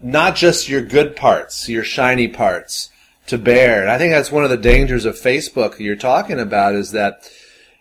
not 0.00 0.36
just 0.36 0.68
your 0.68 0.82
good 0.82 1.16
parts, 1.16 1.68
your 1.68 1.84
shiny 1.84 2.28
parts 2.28 2.90
to 3.26 3.38
bear. 3.38 3.82
And 3.82 3.90
I 3.90 3.98
think 3.98 4.12
that's 4.12 4.32
one 4.32 4.44
of 4.44 4.50
the 4.50 4.56
dangers 4.56 5.04
of 5.04 5.14
Facebook 5.14 5.78
you're 5.78 5.96
talking 5.96 6.40
about 6.40 6.74
is 6.74 6.92
that 6.92 7.30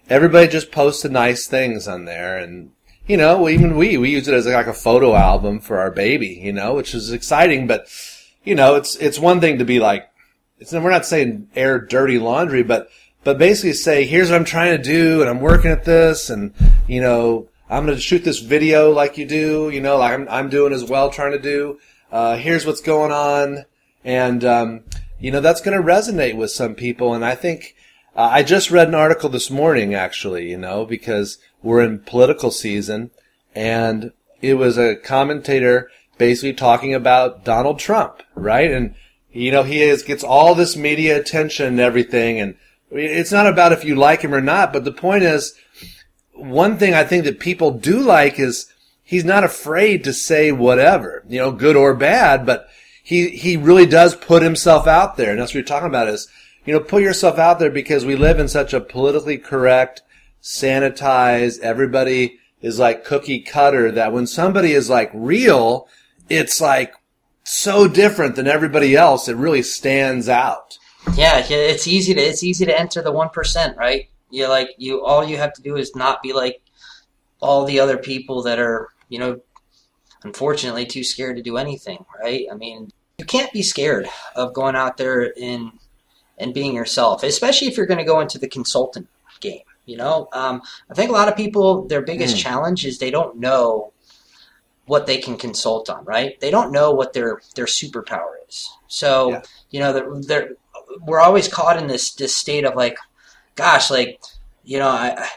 everybody 0.09 0.47
just 0.47 0.71
posts 0.71 1.05
nice 1.05 1.47
things 1.47 1.87
on 1.87 2.05
there 2.05 2.37
and 2.37 2.71
you 3.07 3.17
know 3.17 3.47
even 3.47 3.77
we 3.77 3.97
we 3.97 4.11
use 4.11 4.27
it 4.27 4.33
as 4.33 4.45
like 4.45 4.67
a 4.67 4.73
photo 4.73 5.15
album 5.15 5.59
for 5.59 5.79
our 5.79 5.89
baby 5.89 6.39
you 6.43 6.51
know 6.51 6.73
which 6.73 6.93
is 6.93 7.11
exciting 7.11 7.65
but 7.65 7.87
you 8.43 8.53
know 8.53 8.75
it's 8.75 8.95
it's 8.97 9.17
one 9.17 9.39
thing 9.39 9.57
to 9.57 9.65
be 9.65 9.79
like 9.79 10.09
it's 10.59 10.73
we're 10.73 10.91
not 10.91 11.05
saying 11.05 11.47
air 11.55 11.79
dirty 11.79 12.19
laundry 12.19 12.61
but 12.61 12.89
but 13.23 13.37
basically 13.37 13.73
say 13.73 14.05
here's 14.05 14.29
what 14.29 14.35
i'm 14.35 14.45
trying 14.45 14.75
to 14.75 14.83
do 14.83 15.21
and 15.21 15.29
i'm 15.29 15.39
working 15.39 15.71
at 15.71 15.85
this 15.85 16.29
and 16.29 16.53
you 16.87 17.01
know 17.01 17.47
i'm 17.71 17.85
going 17.85 17.97
to 17.97 18.01
shoot 18.01 18.23
this 18.23 18.39
video 18.39 18.91
like 18.91 19.17
you 19.17 19.25
do 19.25 19.71
you 19.71 19.81
know 19.81 19.97
like 19.97 20.13
i'm, 20.13 20.27
I'm 20.29 20.49
doing 20.49 20.73
as 20.73 20.83
well 20.83 21.09
trying 21.09 21.31
to 21.31 21.41
do. 21.41 21.79
Uh, 22.11 22.35
here's 22.35 22.65
what's 22.65 22.81
going 22.81 23.11
on. 23.11 23.65
And 24.03 24.43
um, 24.43 24.81
you 25.19 25.31
know 25.31 25.41
that's 25.41 25.61
going 25.61 25.77
to 25.77 25.83
resonate 25.83 26.35
with 26.35 26.51
some 26.51 26.75
people. 26.75 27.13
And 27.13 27.23
i 27.23 27.35
think 27.35 27.75
uh, 28.15 28.29
I 28.31 28.43
just 28.43 28.71
read 28.71 28.89
an 28.89 28.95
article 28.95 29.29
this 29.29 29.49
morning, 29.49 29.93
actually, 29.93 30.49
you 30.49 30.57
know, 30.57 30.85
because 30.85 31.37
we're 31.63 31.81
in 31.81 31.99
political 31.99 32.51
season, 32.51 33.11
and 33.55 34.11
it 34.41 34.55
was 34.55 34.77
a 34.77 34.97
commentator 34.97 35.89
basically 36.17 36.53
talking 36.53 36.93
about 36.93 37.45
Donald 37.45 37.79
Trump, 37.79 38.21
right? 38.35 38.69
And 38.69 38.95
you 39.31 39.49
know, 39.49 39.63
he 39.63 39.81
is, 39.81 40.03
gets 40.03 40.25
all 40.25 40.55
this 40.55 40.75
media 40.75 41.17
attention 41.17 41.67
and 41.67 41.79
everything, 41.79 42.37
and 42.37 42.55
it's 42.91 43.31
not 43.31 43.47
about 43.47 43.71
if 43.71 43.85
you 43.85 43.95
like 43.95 44.23
him 44.23 44.33
or 44.33 44.41
not, 44.41 44.73
but 44.73 44.83
the 44.83 44.91
point 44.91 45.23
is, 45.23 45.57
one 46.33 46.77
thing 46.77 46.93
I 46.93 47.03
think 47.03 47.25
that 47.25 47.39
people 47.39 47.71
do 47.71 47.99
like 47.99 48.39
is 48.39 48.71
he's 49.03 49.25
not 49.25 49.43
afraid 49.43 50.03
to 50.03 50.13
say 50.13 50.51
whatever, 50.51 51.23
you 51.27 51.39
know, 51.39 51.51
good 51.51 51.75
or 51.75 51.93
bad, 51.93 52.45
but 52.45 52.69
he, 53.03 53.29
he 53.29 53.57
really 53.57 53.85
does 53.85 54.15
put 54.15 54.41
himself 54.41 54.87
out 54.87 55.17
there. 55.17 55.31
And 55.31 55.39
that's 55.39 55.51
what 55.51 55.55
you're 55.55 55.63
talking 55.63 55.89
about 55.89 56.07
is 56.07 56.27
you 56.65 56.73
know, 56.73 56.79
put 56.79 57.01
yourself 57.01 57.39
out 57.39 57.59
there 57.59 57.71
because 57.71 58.05
we 58.05 58.15
live 58.15 58.39
in 58.39 58.47
such 58.47 58.73
a 58.73 58.81
politically 58.81 59.37
correct, 59.37 60.01
sanitized, 60.41 61.59
everybody 61.59 62.39
is 62.61 62.77
like 62.77 63.03
cookie 63.03 63.39
cutter 63.39 63.91
that 63.91 64.13
when 64.13 64.27
somebody 64.27 64.73
is 64.73 64.89
like 64.89 65.09
real, 65.13 65.87
it's 66.29 66.61
like 66.61 66.93
so 67.43 67.87
different 67.87 68.35
than 68.35 68.47
everybody 68.47 68.95
else. 68.95 69.27
It 69.27 69.35
really 69.35 69.63
stands 69.63 70.29
out. 70.29 70.77
Yeah, 71.15 71.43
it's 71.49 71.87
easy 71.87 72.13
to 72.13 72.21
it's 72.21 72.43
easy 72.43 72.65
to 72.65 72.79
enter 72.79 73.01
the 73.01 73.11
one 73.11 73.29
percent, 73.29 73.75
right? 73.75 74.07
You 74.31 74.47
like 74.47 74.69
you 74.77 75.03
all 75.03 75.23
you 75.23 75.37
have 75.37 75.53
to 75.53 75.61
do 75.61 75.75
is 75.75 75.95
not 75.95 76.23
be 76.23 76.33
like 76.33 76.61
all 77.41 77.65
the 77.65 77.79
other 77.79 77.97
people 77.97 78.43
that 78.43 78.59
are, 78.59 78.89
you 79.09 79.19
know, 79.19 79.41
unfortunately 80.23 80.85
too 80.85 81.03
scared 81.03 81.35
to 81.35 81.41
do 81.41 81.57
anything, 81.57 82.05
right? 82.23 82.45
I 82.51 82.55
mean, 82.55 82.91
you 83.17 83.25
can't 83.25 83.51
be 83.51 83.63
scared 83.63 84.07
of 84.35 84.53
going 84.53 84.75
out 84.75 84.97
there 84.97 85.21
in 85.21 85.71
and 86.37 86.53
being 86.53 86.73
yourself, 86.73 87.23
especially 87.23 87.67
if 87.67 87.77
you're 87.77 87.85
going 87.85 87.97
to 87.99 88.03
go 88.03 88.19
into 88.19 88.39
the 88.39 88.47
consultant 88.47 89.07
game. 89.39 89.61
You 89.85 89.97
know, 89.97 90.27
um, 90.33 90.61
I 90.89 90.93
think 90.93 91.09
a 91.09 91.13
lot 91.13 91.27
of 91.27 91.35
people 91.35 91.87
their 91.87 92.01
biggest 92.01 92.37
mm. 92.37 92.39
challenge 92.39 92.85
is 92.85 92.97
they 92.97 93.11
don't 93.11 93.37
know 93.37 93.91
what 94.85 95.05
they 95.07 95.17
can 95.17 95.37
consult 95.37 95.89
on. 95.89 96.05
Right? 96.05 96.39
They 96.39 96.51
don't 96.51 96.71
know 96.71 96.91
what 96.91 97.13
their 97.13 97.41
their 97.55 97.65
superpower 97.65 98.35
is. 98.47 98.69
So 98.87 99.31
yeah. 99.31 99.41
you 99.71 99.79
know, 99.79 99.93
they're, 99.93 100.21
they're, 100.21 100.49
we're 101.01 101.19
always 101.19 101.47
caught 101.47 101.77
in 101.77 101.87
this 101.87 102.13
this 102.13 102.35
state 102.35 102.65
of 102.65 102.75
like, 102.75 102.97
gosh, 103.55 103.89
like 103.91 104.21
you 104.63 104.79
know, 104.79 104.87
I 104.87 105.27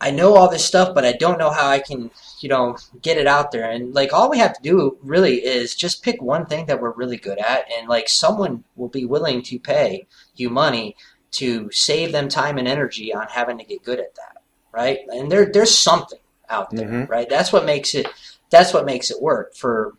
I 0.00 0.10
know 0.10 0.34
all 0.34 0.50
this 0.50 0.64
stuff, 0.64 0.94
but 0.94 1.04
I 1.04 1.12
don't 1.12 1.38
know 1.38 1.50
how 1.50 1.68
I 1.68 1.78
can, 1.78 2.10
you 2.40 2.48
know, 2.48 2.78
get 3.02 3.18
it 3.18 3.26
out 3.26 3.52
there. 3.52 3.70
And 3.70 3.94
like 3.94 4.12
all 4.14 4.30
we 4.30 4.38
have 4.38 4.54
to 4.54 4.62
do 4.62 4.96
really 5.02 5.44
is 5.44 5.74
just 5.74 6.02
pick 6.02 6.22
one 6.22 6.46
thing 6.46 6.66
that 6.66 6.80
we're 6.80 6.92
really 6.92 7.18
good 7.18 7.38
at, 7.38 7.66
and 7.70 7.88
like 7.88 8.08
someone 8.08 8.64
will 8.76 8.88
be 8.88 9.04
willing 9.04 9.42
to 9.42 9.58
pay 9.58 10.06
you 10.36 10.48
money 10.48 10.96
to 11.32 11.70
save 11.70 12.12
them 12.12 12.28
time 12.28 12.58
and 12.58 12.66
energy 12.66 13.14
on 13.14 13.26
having 13.28 13.58
to 13.58 13.64
get 13.64 13.84
good 13.84 14.00
at 14.00 14.14
that, 14.14 14.42
right? 14.72 15.00
And 15.08 15.30
there 15.30 15.50
there's 15.52 15.76
something 15.76 16.18
out 16.48 16.70
there, 16.70 16.88
mm-hmm. 16.88 17.10
right? 17.10 17.28
That's 17.28 17.52
what 17.52 17.64
makes 17.66 17.94
it 17.94 18.08
that's 18.50 18.72
what 18.72 18.86
makes 18.86 19.10
it 19.10 19.20
work 19.20 19.54
for 19.54 19.94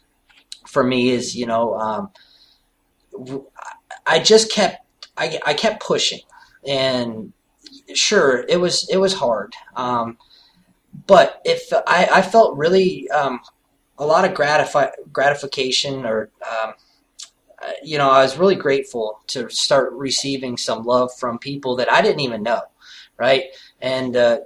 for 0.68 0.84
me 0.84 1.10
is 1.10 1.36
you 1.36 1.46
know 1.46 1.76
um, 1.76 2.10
I 4.06 4.20
just 4.20 4.52
kept 4.52 4.86
I, 5.18 5.40
I 5.46 5.54
kept 5.54 5.84
pushing 5.84 6.22
and 6.68 7.34
sure, 7.96 8.46
it 8.48 8.60
was 8.60 8.88
it 8.90 8.98
was 8.98 9.14
hard, 9.14 9.54
um, 9.76 10.18
but 11.08 11.42
if 11.46 11.72
I, 11.88 12.08
I 12.12 12.22
felt 12.22 12.58
really 12.58 13.10
um, 13.10 13.40
a 13.98 14.06
lot 14.06 14.26
of 14.26 14.34
gratify, 14.34 14.90
gratification, 15.12 16.06
or 16.06 16.30
um, 16.50 16.74
uh, 17.62 17.72
you 17.84 17.98
know, 17.98 18.10
I 18.10 18.24
was 18.24 18.38
really 18.38 18.56
grateful 18.56 19.20
to 19.28 19.50
start 19.50 19.94
receiving 19.94 20.58
some 20.58 20.84
love 20.84 21.12
from 21.14 21.38
people 21.38 21.76
that 21.78 21.92
I 21.92 22.02
didn't 22.02 22.22
even 22.22 22.44
know, 22.44 22.62
right, 23.18 23.46
and 23.82 24.16
uh, 24.16 24.40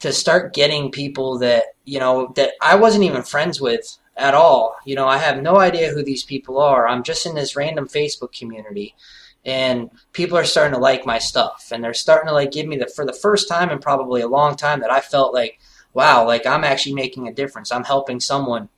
to 0.00 0.12
start 0.12 0.54
getting 0.54 0.90
people 0.90 1.38
that 1.38 1.64
you 1.84 1.98
know 1.98 2.32
that 2.36 2.52
I 2.60 2.76
wasn't 2.76 3.04
even 3.04 3.22
friends 3.22 3.60
with 3.60 3.98
at 4.16 4.34
all. 4.34 4.76
You 4.84 4.96
know, 4.96 5.06
I 5.06 5.18
have 5.18 5.42
no 5.42 5.58
idea 5.58 5.90
who 5.90 6.02
these 6.02 6.24
people 6.24 6.58
are. 6.58 6.86
I'm 6.86 7.02
just 7.02 7.26
in 7.26 7.34
this 7.34 7.56
random 7.56 7.88
Facebook 7.88 8.32
community 8.32 8.94
and 9.44 9.90
people 10.12 10.36
are 10.36 10.44
starting 10.44 10.74
to 10.74 10.80
like 10.80 11.06
my 11.06 11.18
stuff. 11.18 11.68
And 11.72 11.82
they're 11.82 11.94
starting 11.94 12.28
to 12.28 12.34
like 12.34 12.52
give 12.52 12.66
me 12.66 12.76
the 12.76 12.86
for 12.86 13.04
the 13.04 13.12
first 13.12 13.48
time 13.48 13.70
in 13.70 13.78
probably 13.78 14.20
a 14.20 14.28
long 14.28 14.56
time 14.56 14.80
that 14.80 14.92
I 14.92 15.00
felt 15.00 15.34
like 15.34 15.58
wow 15.94 16.26
like 16.26 16.46
I'm 16.46 16.64
actually 16.64 16.94
making 16.94 17.28
a 17.28 17.32
difference. 17.32 17.72
I'm 17.72 17.84
helping 17.84 18.20
someone 18.20 18.68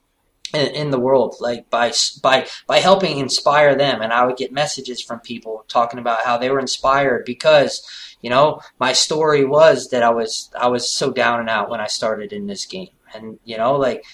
in, 0.55 0.75
in, 0.75 0.91
the 0.91 0.99
world 0.99 1.37
like 1.41 1.71
by 1.71 1.93
by 2.23 2.47
by 2.67 2.79
helping 2.79 3.19
inspire 3.19 3.75
them. 3.75 4.01
And 4.01 4.13
I 4.13 4.25
would 4.25 4.37
get 4.37 4.53
messages 4.53 5.03
from 5.03 5.21
people 5.21 5.65
talking 5.69 6.01
about 6.01 6.25
how 6.25 6.39
they 6.39 6.51
were 6.51 6.61
inspired 6.61 7.25
because 7.25 7.87
you 8.21 8.31
know 8.31 8.61
my 8.79 8.93
story 8.93 9.45
was 9.45 9.91
that 9.91 10.03
I 10.03 10.11
was 10.11 10.51
I 10.59 10.69
was 10.69 10.91
so 10.91 11.11
down 11.11 11.41
and 11.41 11.49
out 11.49 11.71
when 11.71 11.81
I 11.81 11.87
started 11.87 12.33
in 12.33 12.47
this 12.47 12.67
game. 12.67 12.91
And 13.13 13.41
you 13.45 13.57
know 13.57 13.77
like 13.77 14.05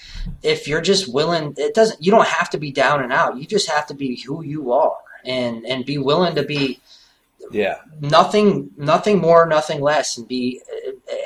if 0.43 0.67
you're 0.67 0.81
just 0.81 1.13
willing 1.13 1.55
it 1.59 1.75
doesn't 1.75 2.03
you 2.03 2.11
don't 2.11 2.29
have 2.29 2.51
to 2.51 2.59
be 2.59 2.73
down 2.73 3.03
and 3.03 3.13
out. 3.13 3.37
You 3.37 3.47
just 3.47 3.69
have 3.71 3.87
to 3.89 3.95
be 3.95 4.23
who 4.23 4.43
you 4.43 4.73
are 4.73 4.97
and 5.27 5.67
and 5.67 5.85
be 5.85 5.99
willing 5.99 6.35
to 6.35 6.43
be 6.43 6.81
yeah 7.51 7.77
nothing 8.01 8.71
nothing 8.77 9.19
more 9.19 9.47
nothing 9.47 9.81
less 9.81 10.19
and 10.19 10.27
be 10.27 10.61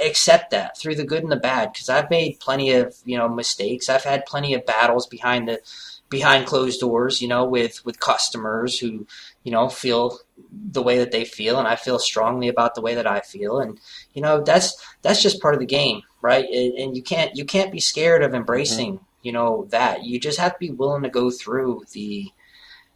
accept 0.04 0.50
that 0.50 0.76
through 0.76 0.94
the 0.94 1.04
good 1.04 1.22
and 1.22 1.32
the 1.32 1.36
bad 1.36 1.72
because 1.72 1.88
I've 1.88 2.10
made 2.10 2.40
plenty 2.40 2.72
of 2.72 2.96
you 3.04 3.16
know 3.16 3.28
mistakes. 3.28 3.88
I've 3.88 4.04
had 4.04 4.26
plenty 4.26 4.54
of 4.54 4.66
battles 4.66 5.06
behind 5.06 5.48
the 5.48 5.60
behind 6.08 6.46
closed 6.46 6.80
doors, 6.80 7.22
you 7.22 7.28
know, 7.28 7.44
with 7.44 7.84
with 7.84 8.00
customers 8.00 8.78
who 8.78 9.06
you 9.44 9.52
know 9.52 9.68
feel 9.68 10.18
the 10.52 10.82
way 10.82 10.98
that 10.98 11.12
they 11.12 11.24
feel, 11.24 11.58
and 11.58 11.68
I 11.68 11.76
feel 11.76 11.98
strongly 11.98 12.48
about 12.48 12.74
the 12.74 12.82
way 12.82 12.94
that 12.94 13.06
I 13.06 13.20
feel, 13.20 13.60
and 13.60 13.78
you 14.14 14.22
know 14.22 14.42
that's 14.42 14.76
that's 15.02 15.22
just 15.22 15.40
part 15.40 15.54
of 15.54 15.60
the 15.60 15.66
game, 15.66 16.02
right? 16.20 16.44
And, 16.44 16.74
and 16.74 16.96
you 16.96 17.02
can't 17.02 17.34
you 17.36 17.44
can't 17.44 17.72
be 17.72 17.80
scared 17.80 18.22
of 18.22 18.34
embracing 18.34 18.94
mm-hmm. 18.94 19.04
you 19.22 19.32
know 19.32 19.66
that. 19.70 20.04
You 20.04 20.20
just 20.20 20.38
have 20.38 20.52
to 20.52 20.58
be 20.58 20.70
willing 20.70 21.02
to 21.02 21.10
go 21.10 21.30
through 21.30 21.84
the 21.92 22.30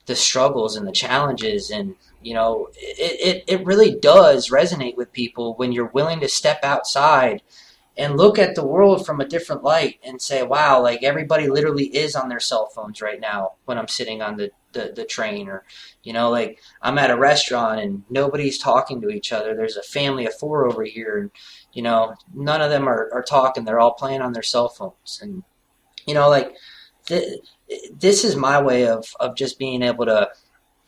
the 0.07 0.17
struggles 0.17 0.77
and 0.77 0.87
the 0.87 0.93
challenges 0.93 1.71
and 1.71 1.95
you 2.23 2.35
know 2.35 2.69
it, 2.77 3.45
it, 3.49 3.61
it 3.61 3.67
really 3.67 3.95
does 3.95 4.51
resonate 4.51 4.97
with 4.97 5.13
people 5.13 5.55
when 5.55 5.73
you're 5.73 5.87
willing 5.87 6.21
to 6.21 6.29
step 6.29 6.61
outside 6.63 7.43
and 7.97 8.17
look 8.17 8.39
at 8.39 8.55
the 8.55 8.67
world 8.67 9.07
from 9.07 9.21
a 9.21 9.29
different 9.29 9.63
light 9.63 9.99
and 10.05 10.21
say 10.21 10.43
wow 10.43 10.83
like 10.83 11.03
everybody 11.03 11.49
literally 11.49 11.87
is 11.87 12.15
on 12.15 12.29
their 12.29 12.41
cell 12.41 12.67
phones 12.67 13.01
right 13.01 13.21
now 13.21 13.53
when 13.65 13.79
i'm 13.79 13.89
sitting 13.89 14.21
on 14.21 14.37
the, 14.37 14.51
the, 14.73 14.93
the 14.95 15.05
train 15.05 15.49
or 15.49 15.65
you 16.03 16.13
know 16.13 16.31
like 16.31 16.59
i'm 16.83 16.99
at 16.99 17.11
a 17.11 17.17
restaurant 17.17 17.81
and 17.81 18.03
nobody's 18.11 18.59
talking 18.59 19.01
to 19.01 19.09
each 19.09 19.33
other. 19.33 19.55
There's 19.55 19.77
a 19.77 19.83
family 19.83 20.27
of 20.27 20.35
four 20.35 20.67
over 20.67 20.85
here 20.85 21.19
and 21.19 21.31
you 21.73 21.83
know 21.83 22.15
none 22.35 22.61
of 22.61 22.71
them 22.71 22.89
are, 22.89 23.09
are 23.13 23.23
talking. 23.23 23.65
They're 23.65 23.81
all 23.81 23.95
playing 23.95 24.21
on 24.21 24.33
their 24.33 24.43
cell 24.43 24.69
phones. 24.69 25.21
And 25.23 25.43
you 26.07 26.15
know 26.15 26.29
like 26.29 26.55
th- 27.07 27.41
this 27.93 28.25
is 28.25 28.37
my 28.37 28.61
way 28.61 28.87
of 28.87 29.07
of 29.21 29.37
just 29.37 29.59
being 29.59 29.83
able 29.83 30.07
to 30.07 30.31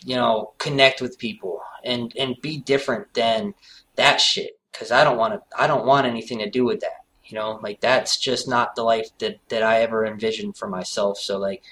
you 0.05 0.17
know 0.17 0.53
connect 0.59 1.01
with 1.01 1.19
people 1.19 1.61
and 1.85 2.13
and 2.19 2.37
be 2.43 2.59
different 2.59 3.13
than 3.15 3.55
that 3.97 4.21
shit. 4.21 4.59
Because 4.73 4.91
I 4.91 5.05
don't 5.05 5.17
want 5.17 5.35
to 5.35 5.41
I 5.59 5.67
don't 5.67 5.87
want 5.87 6.07
anything 6.07 6.39
to 6.41 6.51
do 6.51 6.65
with 6.65 6.81
that 6.81 7.07
you 7.29 7.37
know? 7.37 7.59
Like 7.63 7.81
that's 7.81 8.19
just 8.19 8.49
not 8.49 8.75
the 8.75 8.83
life 8.83 9.11
that 9.19 9.39
that 9.49 9.63
I 9.63 9.81
ever 9.83 10.07
envisioned 10.07 10.57
for 10.57 10.69
myself. 10.69 11.19
So 11.19 11.39
like 11.39 11.63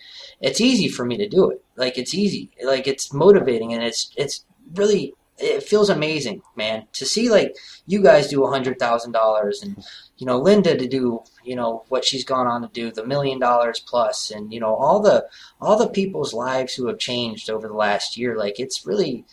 it's 0.40 0.60
easy 0.60 0.88
for 0.88 1.04
me 1.04 1.16
to 1.16 1.28
do 1.28 1.50
it. 1.50 1.64
Like 1.76 1.98
it's 1.98 2.14
easy. 2.14 2.50
Like 2.62 2.86
it's 2.86 3.12
motivating 3.12 3.72
and 3.72 3.82
it's 3.82 4.12
it's 4.16 4.44
really 4.74 5.14
it 5.38 5.62
feels 5.62 5.90
amazing 5.90 6.42
man. 6.56 6.86
To 6.94 7.06
see 7.06 7.30
like 7.30 7.56
you 7.86 8.02
guys 8.02 8.28
do 8.28 8.44
a 8.44 8.50
hundred 8.50 8.78
thousand 8.78 9.12
dollars 9.12 9.62
and 9.62 9.84
you 10.18 10.26
know 10.26 10.38
Linda 10.38 10.76
to 10.76 10.88
do 10.88 11.22
you 11.44 11.54
know 11.54 11.84
what 11.88 12.04
she's 12.04 12.24
gone 12.24 12.46
on 12.46 12.62
to 12.62 12.68
do 12.68 12.90
the 12.90 13.06
million 13.06 13.38
dollars 13.38 13.80
plus 13.80 14.30
and 14.30 14.52
you 14.52 14.60
know 14.60 14.74
all 14.74 15.00
the 15.00 15.26
all 15.60 15.76
the 15.76 15.88
people's 15.88 16.32
lives 16.32 16.74
who 16.74 16.86
have 16.88 16.98
changed 16.98 17.50
over 17.50 17.68
the 17.68 17.74
last 17.74 18.16
year. 18.16 18.36
Like 18.36 18.58
it's 18.58 18.86
really 18.86 19.24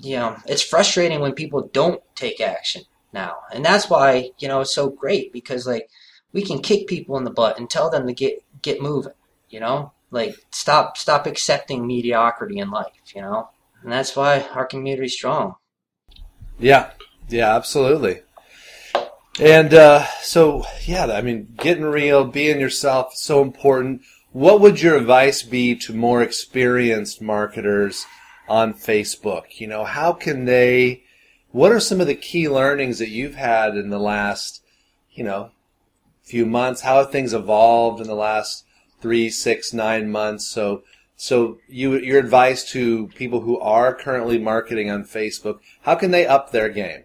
you 0.00 0.16
know 0.16 0.36
it's 0.46 0.62
frustrating 0.62 1.20
when 1.20 1.32
people 1.32 1.68
don't 1.72 2.02
take 2.14 2.40
action 2.40 2.82
now. 3.12 3.36
And 3.52 3.64
that's 3.64 3.88
why 3.88 4.30
you 4.38 4.48
know 4.48 4.60
it's 4.60 4.74
so 4.74 4.90
great 4.90 5.32
because 5.32 5.66
like 5.66 5.88
we 6.32 6.42
can 6.42 6.60
kick 6.60 6.86
people 6.86 7.16
in 7.16 7.24
the 7.24 7.30
butt 7.30 7.58
and 7.58 7.68
tell 7.68 7.90
them 7.90 8.06
to 8.06 8.12
get 8.12 8.42
get 8.62 8.80
moving 8.80 9.14
you 9.48 9.60
know? 9.60 9.92
Like 10.12 10.34
stop 10.50 10.96
stop 10.96 11.26
accepting 11.26 11.86
mediocrity 11.86 12.58
in 12.58 12.70
life 12.70 12.92
you 13.14 13.22
know? 13.22 13.48
And 13.82 13.90
that's 13.90 14.14
why 14.14 14.42
our 14.54 14.66
community's 14.66 15.14
strong. 15.14 15.54
Yeah. 16.58 16.90
Yeah 17.28 17.54
absolutely 17.54 18.22
and 19.38 19.72
uh, 19.72 20.06
so, 20.22 20.64
yeah, 20.84 21.06
I 21.06 21.22
mean, 21.22 21.54
getting 21.56 21.84
real, 21.84 22.24
being 22.24 22.60
yourself, 22.60 23.14
so 23.14 23.42
important. 23.42 24.02
What 24.32 24.60
would 24.60 24.82
your 24.82 24.96
advice 24.96 25.42
be 25.42 25.76
to 25.76 25.94
more 25.94 26.22
experienced 26.22 27.22
marketers 27.22 28.06
on 28.48 28.74
Facebook? 28.74 29.60
You 29.60 29.68
know, 29.68 29.84
how 29.84 30.12
can 30.12 30.44
they? 30.44 31.04
What 31.52 31.72
are 31.72 31.80
some 31.80 32.00
of 32.00 32.06
the 32.06 32.14
key 32.14 32.48
learnings 32.48 32.98
that 32.98 33.08
you've 33.08 33.34
had 33.34 33.76
in 33.76 33.90
the 33.90 33.98
last, 33.98 34.62
you 35.12 35.24
know, 35.24 35.50
few 36.22 36.46
months? 36.46 36.82
How 36.82 36.98
have 36.98 37.10
things 37.10 37.34
evolved 37.34 38.00
in 38.00 38.06
the 38.06 38.14
last 38.14 38.64
three, 39.00 39.30
six, 39.30 39.72
nine 39.72 40.10
months? 40.10 40.46
So, 40.46 40.82
so 41.16 41.58
you, 41.68 41.98
your 41.98 42.18
advice 42.18 42.64
to 42.70 43.08
people 43.08 43.40
who 43.40 43.58
are 43.58 43.94
currently 43.94 44.38
marketing 44.38 44.90
on 44.90 45.04
Facebook, 45.04 45.58
how 45.82 45.96
can 45.96 46.12
they 46.12 46.26
up 46.26 46.52
their 46.52 46.68
game? 46.68 47.04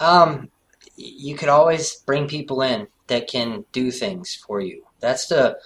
Um, 0.00 0.50
you 0.98 1.36
could 1.36 1.48
always 1.48 1.96
bring 2.06 2.26
people 2.26 2.60
in 2.60 2.88
that 3.06 3.28
can 3.28 3.64
do 3.72 3.90
things 3.90 4.34
for 4.34 4.60
you. 4.60 4.84
That's 5.00 5.28
the 5.28 5.58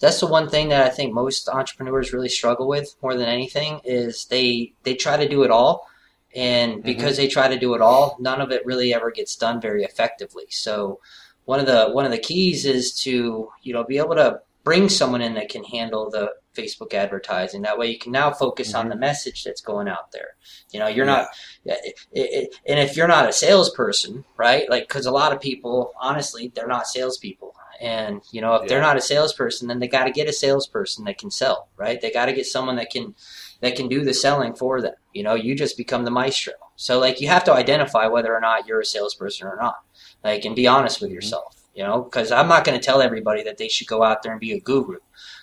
that's 0.00 0.20
the 0.20 0.26
one 0.26 0.48
thing 0.48 0.70
that 0.70 0.86
I 0.86 0.88
think 0.90 1.12
most 1.12 1.48
entrepreneurs 1.48 2.12
really 2.12 2.28
struggle 2.28 2.66
with 2.66 2.96
more 3.02 3.14
than 3.14 3.28
anything 3.28 3.80
is 3.84 4.26
they 4.26 4.72
they 4.82 4.94
try 4.94 5.16
to 5.16 5.28
do 5.28 5.42
it 5.44 5.50
all 5.50 5.86
and 6.34 6.72
mm-hmm. 6.72 6.82
because 6.82 7.12
mm-hmm. 7.12 7.22
they 7.22 7.28
try 7.28 7.48
to 7.48 7.58
do 7.58 7.74
it 7.74 7.80
all 7.80 8.16
none 8.18 8.40
of 8.40 8.50
it 8.50 8.64
really 8.64 8.94
ever 8.94 9.10
gets 9.10 9.36
done 9.36 9.60
very 9.60 9.84
effectively 9.84 10.46
so 10.48 11.00
one 11.44 11.60
of 11.60 11.66
the 11.66 11.90
one 11.90 12.04
of 12.04 12.10
the 12.10 12.18
keys 12.18 12.64
is 12.64 12.94
to 13.00 13.50
you 13.62 13.72
know 13.72 13.84
be 13.84 13.98
able 13.98 14.14
to 14.14 14.40
bring 14.64 14.88
someone 14.88 15.20
in 15.20 15.34
that 15.34 15.48
can 15.48 15.64
handle 15.64 16.10
the 16.10 16.32
Facebook 16.54 16.94
advertising. 16.94 17.62
That 17.62 17.78
way 17.78 17.88
you 17.88 17.98
can 17.98 18.12
now 18.12 18.30
focus 18.30 18.68
mm-hmm. 18.68 18.78
on 18.78 18.88
the 18.88 18.96
message 18.96 19.44
that's 19.44 19.60
going 19.60 19.88
out 19.88 20.12
there. 20.12 20.36
You 20.70 20.80
know, 20.80 20.88
you're 20.88 21.06
yeah. 21.06 21.12
not, 21.12 21.28
it, 21.64 21.94
it, 22.12 22.54
and 22.66 22.78
if 22.78 22.96
you're 22.96 23.08
not 23.08 23.28
a 23.28 23.32
salesperson, 23.32 24.24
right? 24.36 24.68
Like, 24.68 24.88
cause 24.88 25.06
a 25.06 25.10
lot 25.10 25.32
of 25.32 25.40
people, 25.40 25.92
honestly, 26.00 26.52
they're 26.54 26.66
not 26.66 26.86
salespeople. 26.86 27.54
And, 27.80 28.20
you 28.30 28.42
know, 28.42 28.56
if 28.56 28.62
yeah. 28.62 28.68
they're 28.68 28.80
not 28.82 28.98
a 28.98 29.00
salesperson, 29.00 29.68
then 29.68 29.78
they 29.78 29.88
got 29.88 30.04
to 30.04 30.12
get 30.12 30.28
a 30.28 30.32
salesperson 30.32 31.04
that 31.06 31.18
can 31.18 31.30
sell, 31.30 31.68
right? 31.76 32.00
They 32.00 32.10
got 32.10 32.26
to 32.26 32.34
get 32.34 32.46
someone 32.46 32.76
that 32.76 32.90
can, 32.90 33.14
that 33.60 33.74
can 33.74 33.88
do 33.88 34.04
the 34.04 34.12
selling 34.12 34.54
for 34.54 34.82
them. 34.82 34.94
You 35.14 35.22
know, 35.22 35.34
you 35.34 35.54
just 35.54 35.78
become 35.78 36.04
the 36.04 36.10
maestro. 36.10 36.52
So 36.76 36.98
like 36.98 37.20
you 37.20 37.28
have 37.28 37.44
to 37.44 37.54
identify 37.54 38.06
whether 38.06 38.34
or 38.34 38.40
not 38.40 38.66
you're 38.66 38.80
a 38.80 38.84
salesperson 38.84 39.46
or 39.46 39.56
not. 39.56 39.76
Like, 40.22 40.44
and 40.44 40.54
be 40.54 40.66
honest 40.66 41.00
with 41.00 41.08
mm-hmm. 41.08 41.14
yourself 41.14 41.60
you 41.74 41.84
know, 41.84 42.02
because 42.02 42.32
I'm 42.32 42.48
not 42.48 42.64
going 42.64 42.78
to 42.78 42.84
tell 42.84 43.00
everybody 43.00 43.42
that 43.44 43.58
they 43.58 43.68
should 43.68 43.86
go 43.86 44.02
out 44.02 44.22
there 44.22 44.32
and 44.32 44.40
be 44.40 44.52
a 44.52 44.60
guru, 44.60 44.98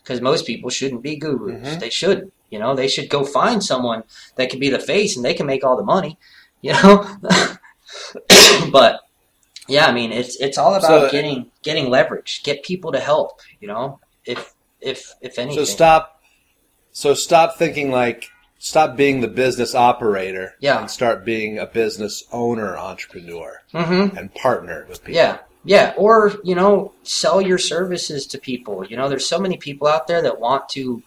because 0.08 0.22
most 0.22 0.46
people 0.46 0.70
shouldn't 0.70 1.04
be 1.04 1.18
gurus. 1.18 1.68
Mm-hmm. 1.68 1.80
They 1.80 1.90
shouldn't. 1.90 2.34
You 2.50 2.60
know, 2.60 2.76
they 2.76 2.88
should 2.88 3.10
go 3.10 3.26
find 3.26 3.62
someone 3.62 4.04
that 4.38 4.50
can 4.50 4.60
be 4.60 4.70
the 4.70 4.80
face 4.80 5.18
and 5.18 5.26
they 5.26 5.34
can 5.34 5.46
make 5.46 5.66
all 5.66 5.76
the 5.76 5.84
money. 5.84 6.18
You 6.60 6.74
know, 6.74 7.08
but 8.72 9.02
yeah, 9.68 9.86
I 9.86 9.92
mean, 9.92 10.12
it's 10.12 10.36
it's 10.38 10.58
all 10.58 10.74
about 10.74 11.04
so, 11.04 11.12
getting 11.12 11.52
getting 11.62 11.88
leverage, 11.88 12.42
get 12.44 12.64
people 12.64 12.92
to 12.94 13.00
help. 13.00 13.42
You 13.60 13.68
know, 13.68 14.00
if 14.26 14.56
if 14.82 15.14
if 15.22 15.38
anything. 15.38 15.64
So 15.64 15.72
stop. 15.72 16.20
So 16.92 17.14
stop 17.14 17.58
thinking 17.58 17.92
like 17.92 18.28
stop 18.58 18.98
being 18.98 19.22
the 19.22 19.28
business 19.28 19.76
operator 19.76 20.56
yeah. 20.60 20.80
and 20.80 20.90
start 20.90 21.24
being 21.24 21.60
a 21.60 21.68
business 21.68 22.24
owner 22.32 22.76
entrepreneur 22.76 23.62
mm-hmm. 23.72 24.18
and 24.18 24.34
partner 24.34 24.88
with 24.90 25.04
people. 25.04 25.14
Yeah, 25.14 25.38
yeah, 25.68 25.94
or 25.98 26.34
you 26.46 26.56
know, 26.56 26.94
sell 27.04 27.42
your 27.42 27.58
services 27.58 28.26
to 28.28 28.38
people. 28.38 28.86
You 28.86 28.96
know, 28.96 29.10
there's 29.10 29.28
so 29.28 29.38
many 29.38 29.58
people 29.58 29.88
out 29.88 30.08
there 30.08 30.22
that 30.22 30.40
want 30.40 30.70
to 30.70 31.04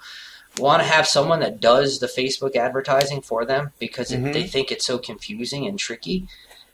want 0.58 0.82
to 0.82 0.88
have 0.88 1.06
someone 1.06 1.40
that 1.40 1.60
does 1.60 1.98
the 1.98 2.06
Facebook 2.06 2.56
advertising 2.56 3.22
for 3.22 3.46
them 3.46 3.72
because 3.78 4.10
mm-hmm. 4.10 4.26
it, 4.26 4.32
they 4.34 4.46
think 4.46 4.70
it's 4.70 4.84
so 4.84 4.98
confusing 4.98 5.66
and 5.66 5.78
tricky 5.78 6.26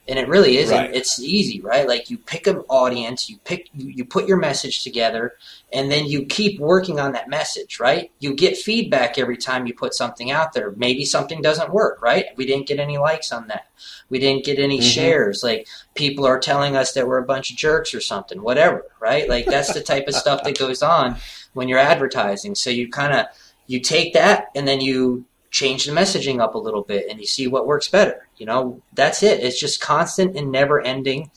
and 0.07 0.17
it 0.17 0.27
really 0.27 0.57
isn't. 0.57 0.75
Right. 0.75 0.95
It's 0.95 1.19
easy, 1.19 1.59
right? 1.61 1.87
Like 1.87 2.09
you 2.09 2.17
pick 2.17 2.47
an 2.47 2.57
audience, 2.69 3.29
you 3.29 3.37
pick, 3.43 3.69
you, 3.73 3.89
you 3.89 4.05
put 4.05 4.27
your 4.27 4.37
message 4.37 4.83
together, 4.83 5.35
and 5.73 5.91
then 5.91 6.05
you 6.05 6.25
keep 6.25 6.59
working 6.59 6.99
on 6.99 7.11
that 7.11 7.29
message, 7.29 7.79
right? 7.79 8.11
You 8.19 8.33
get 8.33 8.57
feedback 8.57 9.17
every 9.17 9.37
time 9.37 9.67
you 9.67 9.73
put 9.73 9.93
something 9.93 10.31
out 10.31 10.53
there. 10.53 10.71
Maybe 10.71 11.03
something 11.03 11.41
doesn't 11.41 11.73
work, 11.73 12.01
right? 12.01 12.27
We 12.37 12.45
didn't 12.45 12.67
get 12.67 12.79
any 12.79 12.97
likes 12.97 13.31
on 13.31 13.47
that. 13.47 13.67
We 14.09 14.19
didn't 14.19 14.45
get 14.45 14.59
any 14.59 14.79
mm-hmm. 14.79 14.87
shares. 14.87 15.43
Like 15.43 15.67
people 15.93 16.25
are 16.25 16.39
telling 16.39 16.75
us 16.75 16.93
that 16.93 17.07
we're 17.07 17.17
a 17.17 17.25
bunch 17.25 17.51
of 17.51 17.57
jerks 17.57 17.93
or 17.93 18.01
something, 18.01 18.41
whatever, 18.41 18.85
right? 18.99 19.27
Like 19.27 19.45
that's 19.45 19.73
the 19.73 19.81
type 19.81 20.07
of 20.07 20.15
stuff 20.15 20.43
that 20.43 20.57
goes 20.57 20.81
on 20.81 21.17
when 21.53 21.67
you're 21.67 21.79
advertising. 21.79 22.55
So 22.55 22.69
you 22.69 22.89
kind 22.89 23.13
of 23.13 23.25
you 23.65 23.81
take 23.81 24.13
that 24.13 24.47
and 24.55 24.67
then 24.67 24.79
you 24.79 25.25
change 25.57 25.85
the 25.85 25.91
messaging 25.91 26.39
up 26.39 26.53
a 26.53 26.59
little 26.59 26.83
bit 26.83 27.07
and 27.09 27.19
you 27.19 27.25
see 27.25 27.47
what 27.47 27.65
works 27.65 27.87
better. 27.87 28.27
You 28.37 28.45
know, 28.45 28.83
that's 28.93 29.23
it. 29.23 29.43
It's 29.43 29.59
just 29.59 29.81
constant 29.81 30.37
and 30.37 30.51
never 30.51 30.79
ending 30.79 31.31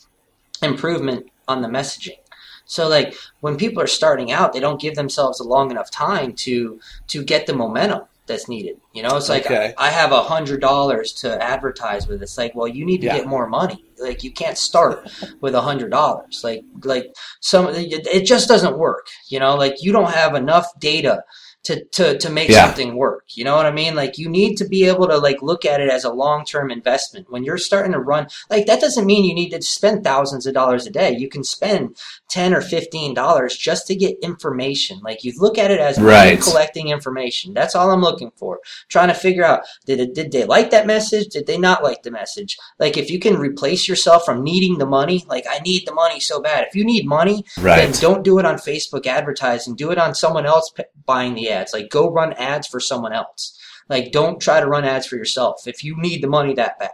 improvement 0.61 1.25
on 1.47 1.63
the 1.63 1.67
messaging. 1.67 2.19
So 2.65 2.87
like 2.87 3.15
when 3.39 3.57
people 3.57 3.81
are 3.81 3.87
starting 3.87 4.31
out, 4.31 4.53
they 4.53 4.59
don't 4.59 4.79
give 4.79 4.93
themselves 4.93 5.39
a 5.39 5.43
long 5.43 5.71
enough 5.71 5.89
time 5.89 6.33
to 6.45 6.79
to 7.07 7.23
get 7.23 7.47
the 7.47 7.55
momentum 7.55 8.03
that's 8.27 8.47
needed. 8.47 8.77
You 8.93 9.01
know, 9.01 9.17
it's 9.17 9.27
like 9.27 9.47
okay. 9.47 9.73
I, 9.75 9.87
I, 9.87 9.89
have 9.89 10.11
a 10.11 10.21
hundred 10.21 10.61
dollars 10.61 11.11
to 11.13 11.43
advertise 11.43 12.07
with. 12.07 12.21
It's 12.21 12.37
like, 12.37 12.53
well, 12.53 12.67
you 12.67 12.85
need 12.85 13.01
to 13.01 13.07
yeah. 13.07 13.17
get 13.17 13.27
more 13.27 13.49
money. 13.49 13.83
Like 13.97 14.23
you 14.23 14.31
can't 14.31 14.57
start 14.57 15.11
with 15.41 15.55
a 15.55 15.61
hundred 15.61 15.89
dollars. 15.89 16.41
Like 16.43 16.63
like 16.83 17.07
some 17.39 17.67
it 17.71 18.25
just 18.25 18.47
doesn't 18.47 18.77
work. 18.77 19.07
You 19.29 19.39
know, 19.39 19.55
like 19.55 19.81
you 19.81 19.91
don't 19.91 20.11
have 20.11 20.35
enough 20.35 20.67
data 20.79 21.23
to 21.63 21.83
to 21.85 22.17
to 22.17 22.29
make 22.29 22.49
Yeah. 22.49 22.65
something 22.65 22.95
work. 22.95 23.25
You 23.29 23.43
know 23.43 23.55
what 23.55 23.65
I 23.67 23.71
mean? 23.71 23.93
Like 23.95 24.17
you 24.17 24.27
need 24.29 24.55
to 24.57 24.65
be 24.67 24.85
able 24.85 25.07
to 25.07 25.17
like 25.17 25.41
look 25.43 25.63
at 25.65 25.79
it 25.79 25.89
as 25.89 26.03
a 26.03 26.11
long 26.11 26.43
term 26.43 26.71
investment. 26.71 27.27
When 27.29 27.43
you're 27.43 27.59
starting 27.59 27.91
to 27.91 27.99
run, 27.99 28.27
like 28.49 28.65
that 28.65 28.81
doesn't 28.81 29.05
mean 29.05 29.25
you 29.25 29.35
need 29.35 29.49
to 29.51 29.61
spend 29.61 30.03
thousands 30.03 30.47
of 30.47 30.53
dollars 30.55 30.87
a 30.87 30.89
day. 30.89 31.15
You 31.15 31.29
can 31.29 31.43
spend 31.43 31.97
ten 32.29 32.53
or 32.53 32.61
fifteen 32.61 33.13
dollars 33.13 33.55
just 33.55 33.85
to 33.87 33.95
get 33.95 34.17
information. 34.23 34.99
Like 35.03 35.23
you 35.23 35.33
look 35.37 35.57
at 35.59 35.69
it 35.71 35.79
as 35.79 35.99
Right. 35.99 36.41
Collecting 36.41 36.87
information. 36.89 37.53
That's 37.53 37.75
all 37.75 37.91
I'm 37.91 38.01
looking 38.01 38.31
for. 38.35 38.59
Trying 38.89 39.09
to 39.09 39.13
figure 39.13 39.43
out 39.45 39.61
did 39.85 39.99
it 39.99 40.15
did 40.15 40.31
they 40.31 40.45
like 40.45 40.71
that 40.71 40.87
message? 40.87 41.27
Did 41.27 41.45
they 41.45 41.59
not 41.59 41.83
like 41.83 42.01
the 42.01 42.11
message? 42.11 42.57
Like 42.79 42.97
if 42.97 43.11
you 43.11 43.19
can 43.19 43.37
replace 43.37 43.87
yourself 43.87 44.25
from 44.25 44.43
needing 44.43 44.79
the 44.79 44.85
money, 44.87 45.23
like 45.27 45.45
I 45.47 45.59
need 45.59 45.85
the 45.85 45.93
money 45.93 46.19
so 46.19 46.41
bad. 46.41 46.65
If 46.67 46.75
you 46.75 46.83
need 46.83 47.05
money, 47.07 47.45
then 47.57 47.91
don't 48.01 48.23
do 48.23 48.39
it 48.39 48.45
on 48.45 48.55
Facebook 48.55 49.05
advertising. 49.05 49.75
Do 49.75 49.91
it 49.91 49.99
on 49.99 50.15
someone 50.15 50.47
else 50.47 50.71
p- 50.75 50.83
buying 51.05 51.35
the 51.35 51.50
ads. 51.51 51.73
Like 51.73 51.89
go 51.89 52.11
run 52.11 52.33
ads 52.33 52.67
for 52.67 52.79
someone 52.79 53.13
else. 53.13 53.57
Like 53.89 54.11
don't 54.11 54.39
try 54.39 54.59
to 54.59 54.67
run 54.67 54.85
ads 54.85 55.05
for 55.05 55.15
yourself. 55.15 55.67
If 55.67 55.83
you 55.83 55.95
need 55.97 56.23
the 56.23 56.27
money 56.27 56.53
that 56.53 56.79
bad, 56.79 56.91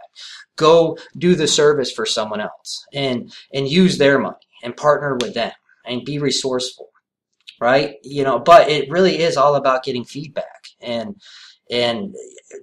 go 0.56 0.98
do 1.16 1.34
the 1.34 1.48
service 1.48 1.92
for 1.92 2.06
someone 2.06 2.40
else 2.40 2.84
and 2.92 3.32
and 3.52 3.68
use 3.68 3.98
their 3.98 4.18
money 4.18 4.36
and 4.62 4.76
partner 4.76 5.16
with 5.20 5.34
them 5.34 5.52
and 5.84 6.04
be 6.04 6.18
resourceful. 6.18 6.90
Right? 7.60 7.96
You 8.02 8.22
know, 8.22 8.38
but 8.38 8.68
it 8.68 8.90
really 8.90 9.18
is 9.18 9.36
all 9.36 9.56
about 9.56 9.82
getting 9.82 10.04
feedback 10.04 10.68
and 10.80 11.16
and 11.70 12.14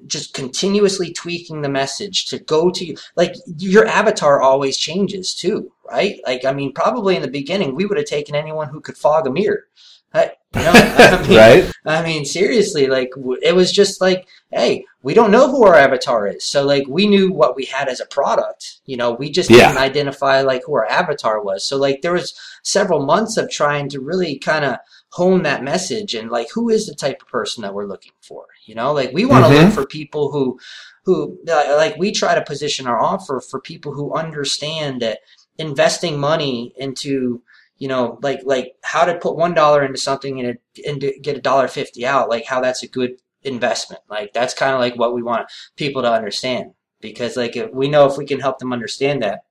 just 0.07 0.33
continuously 0.33 1.13
tweaking 1.13 1.61
the 1.61 1.69
message 1.69 2.25
to 2.25 2.39
go 2.39 2.69
to 2.71 2.95
like 3.15 3.35
your 3.57 3.85
avatar 3.85 4.41
always 4.41 4.77
changes 4.77 5.33
too 5.33 5.71
right 5.89 6.19
like 6.25 6.43
i 6.43 6.51
mean 6.51 6.73
probably 6.73 7.15
in 7.15 7.21
the 7.21 7.27
beginning 7.27 7.75
we 7.75 7.85
would 7.85 7.97
have 7.97 8.07
taken 8.07 8.35
anyone 8.35 8.69
who 8.69 8.81
could 8.81 8.97
fog 8.97 9.27
a 9.27 9.31
mirror 9.31 9.65
I, 10.13 10.31
you 10.59 10.61
know, 10.63 10.71
I 10.73 11.27
mean, 11.27 11.37
right? 11.37 11.71
I 11.85 12.03
mean, 12.03 12.25
seriously, 12.25 12.87
like 12.87 13.09
it 13.41 13.55
was 13.55 13.71
just 13.71 13.99
like, 14.01 14.27
hey, 14.51 14.85
we 15.03 15.13
don't 15.13 15.31
know 15.31 15.49
who 15.51 15.65
our 15.65 15.75
avatar 15.75 16.27
is, 16.27 16.43
so 16.45 16.63
like 16.65 16.85
we 16.87 17.07
knew 17.07 17.31
what 17.31 17.55
we 17.55 17.65
had 17.65 17.89
as 17.89 17.99
a 17.99 18.05
product. 18.05 18.79
You 18.85 18.97
know, 18.97 19.11
we 19.11 19.29
just 19.29 19.49
Yeah. 19.49 19.67
didn't 19.67 19.77
identify 19.83 20.41
like 20.41 20.63
who 20.65 20.75
our 20.75 20.85
avatar 20.85 21.41
was. 21.43 21.65
So 21.65 21.77
like 21.77 22.01
there 22.01 22.13
was 22.13 22.33
several 22.63 23.05
months 23.05 23.37
of 23.37 23.49
trying 23.49 23.89
to 23.89 23.99
really 23.99 24.37
kind 24.39 24.65
of 24.65 24.77
hone 25.09 25.43
that 25.43 25.63
message 25.63 26.13
and 26.13 26.29
like 26.29 26.47
who 26.53 26.69
is 26.69 26.87
the 26.87 26.95
type 26.95 27.21
of 27.21 27.27
person 27.27 27.61
that 27.61 27.73
we're 27.73 27.85
looking 27.85 28.11
for. 28.21 28.45
You 28.65 28.75
know, 28.75 28.93
like 28.93 29.11
we 29.13 29.25
want 29.25 29.45
to 29.45 29.51
Mhm. 29.51 29.65
look 29.65 29.73
for 29.73 29.85
people 29.85 30.31
who 30.31 30.59
who 31.05 31.37
like 31.45 31.95
we 31.97 32.11
try 32.11 32.33
to 32.33 32.41
position 32.41 32.87
our 32.87 32.99
offer 32.99 33.39
for 33.39 33.59
people 33.59 33.93
who 33.93 34.13
understand 34.13 35.01
that 35.01 35.19
investing 35.57 36.19
money 36.19 36.73
into 36.77 37.41
you 37.77 37.87
know 37.87 38.19
like 38.21 38.41
like 38.43 38.73
how 38.83 39.05
to 39.05 39.17
put 39.17 39.35
one 39.35 39.53
dollar 39.53 39.83
into 39.83 39.99
something 39.99 40.39
and, 40.39 40.57
it, 40.75 40.85
and 40.85 41.23
get 41.23 41.37
a 41.37 41.41
dollar 41.41 41.67
fifty 41.67 42.05
out 42.05 42.29
like 42.29 42.45
how 42.45 42.61
that's 42.61 42.83
a 42.83 42.87
good 42.87 43.17
investment. 43.43 44.01
Like 44.09 44.33
that's 44.33 44.53
kind 44.53 44.73
of 44.73 44.79
like 44.79 44.97
what 44.97 45.13
we 45.13 45.23
want 45.23 45.47
people 45.75 46.01
to 46.01 46.11
understand 46.11 46.71
because 47.01 47.37
like 47.37 47.55
if 47.55 47.71
we 47.71 47.87
know 47.87 48.05
if 48.07 48.17
we 48.17 48.25
can 48.25 48.39
help 48.39 48.59
them 48.59 48.73
understand 48.73 49.21
that 49.23 49.41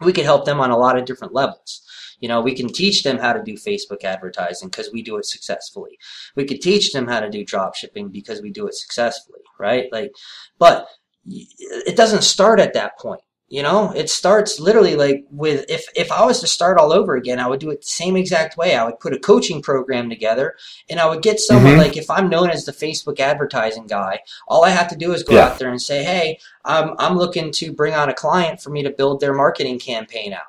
we 0.00 0.12
can 0.12 0.24
help 0.24 0.44
them 0.44 0.60
on 0.60 0.70
a 0.70 0.76
lot 0.76 0.98
of 0.98 1.04
different 1.04 1.34
levels. 1.34 1.82
You 2.20 2.28
know 2.28 2.40
we 2.40 2.54
can 2.54 2.68
teach 2.68 3.02
them 3.02 3.18
how 3.18 3.32
to 3.32 3.42
do 3.42 3.54
facebook 3.54 4.04
advertising 4.04 4.68
because 4.68 4.90
we 4.92 5.02
do 5.02 5.16
it 5.16 5.26
successfully. 5.26 5.98
We 6.34 6.44
could 6.44 6.60
teach 6.60 6.92
them 6.92 7.06
how 7.06 7.20
to 7.20 7.30
do 7.30 7.44
drop 7.44 7.74
shipping 7.74 8.08
because 8.08 8.42
we 8.42 8.50
do 8.50 8.66
it 8.66 8.74
successfully 8.74 9.40
right? 9.58 9.86
Like 9.92 10.12
but 10.58 10.88
it 11.24 11.96
doesn't 11.96 12.22
start 12.22 12.60
at 12.60 12.74
that 12.74 12.98
point 12.98 13.20
you 13.48 13.62
know 13.62 13.92
it 13.92 14.10
starts 14.10 14.58
literally 14.58 14.96
like 14.96 15.24
with 15.30 15.64
if 15.68 15.86
if 15.94 16.10
i 16.10 16.24
was 16.24 16.40
to 16.40 16.46
start 16.48 16.78
all 16.78 16.92
over 16.92 17.14
again 17.14 17.38
i 17.38 17.46
would 17.46 17.60
do 17.60 17.70
it 17.70 17.80
the 17.80 17.86
same 17.86 18.16
exact 18.16 18.56
way 18.56 18.74
i 18.74 18.84
would 18.84 18.98
put 18.98 19.12
a 19.12 19.18
coaching 19.20 19.62
program 19.62 20.08
together 20.10 20.54
and 20.90 20.98
i 20.98 21.06
would 21.06 21.22
get 21.22 21.38
someone 21.38 21.74
Mhm. 21.74 21.78
like 21.78 21.96
if 21.96 22.10
i'm 22.10 22.28
known 22.28 22.50
as 22.50 22.64
the 22.64 22.72
facebook 22.72 23.20
advertising 23.20 23.86
guy 23.86 24.18
all 24.48 24.64
i 24.64 24.70
have 24.70 24.88
to 24.88 24.96
do 24.96 25.12
is 25.12 25.22
go 25.22 25.34
Yeah. 25.36 25.46
out 25.46 25.58
there 25.60 25.70
and 25.70 25.80
say 25.80 26.02
hey 26.02 26.38
i'm 26.64 26.94
i'm 26.98 27.16
looking 27.16 27.52
to 27.52 27.72
bring 27.72 27.94
on 27.94 28.08
a 28.08 28.14
client 28.14 28.60
for 28.60 28.70
me 28.70 28.82
to 28.82 28.90
build 28.90 29.20
their 29.20 29.32
marketing 29.34 29.78
campaign 29.78 30.32
out 30.32 30.40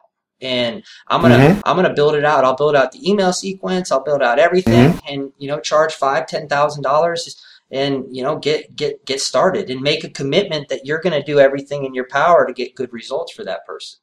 and 0.42 0.84
i'm 1.08 1.22
gonna 1.22 1.38
Mhm. 1.38 1.62
i'm 1.66 1.76
gonna 1.76 1.94
build 1.94 2.16
it 2.16 2.26
out 2.26 2.46
i'll 2.46 2.56
build 2.56 2.76
out 2.76 2.92
the 2.92 3.08
email 3.08 3.32
sequence 3.32 3.92
i'll 3.92 4.04
build 4.04 4.24
out 4.24 4.40
everything 4.40 4.94
Mm-hmm. 4.94 5.08
and 5.14 5.32
you 5.38 5.48
know 5.48 5.60
charge 5.60 5.94
five 5.94 6.26
ten 6.26 6.48
thousand 6.48 6.82
dollars 6.82 7.36
and 7.72 8.06
you 8.16 8.24
know 8.24 8.38
get 8.38 8.76
get 8.76 9.06
get 9.06 9.22
started 9.22 9.70
and 9.70 9.82
make 9.82 10.04
a 10.04 10.10
commitment 10.10 10.70
that 10.70 10.86
you're 10.86 11.02
going 11.02 11.20
to 11.20 11.26
do 11.26 11.40
everything 11.40 11.86
in 11.86 11.94
your 11.94 12.08
power 12.08 12.46
to 12.46 12.54
get 12.54 12.76
good 12.76 12.92
results 12.94 13.34
for 13.34 13.44
that 13.44 13.66
person 13.66 14.00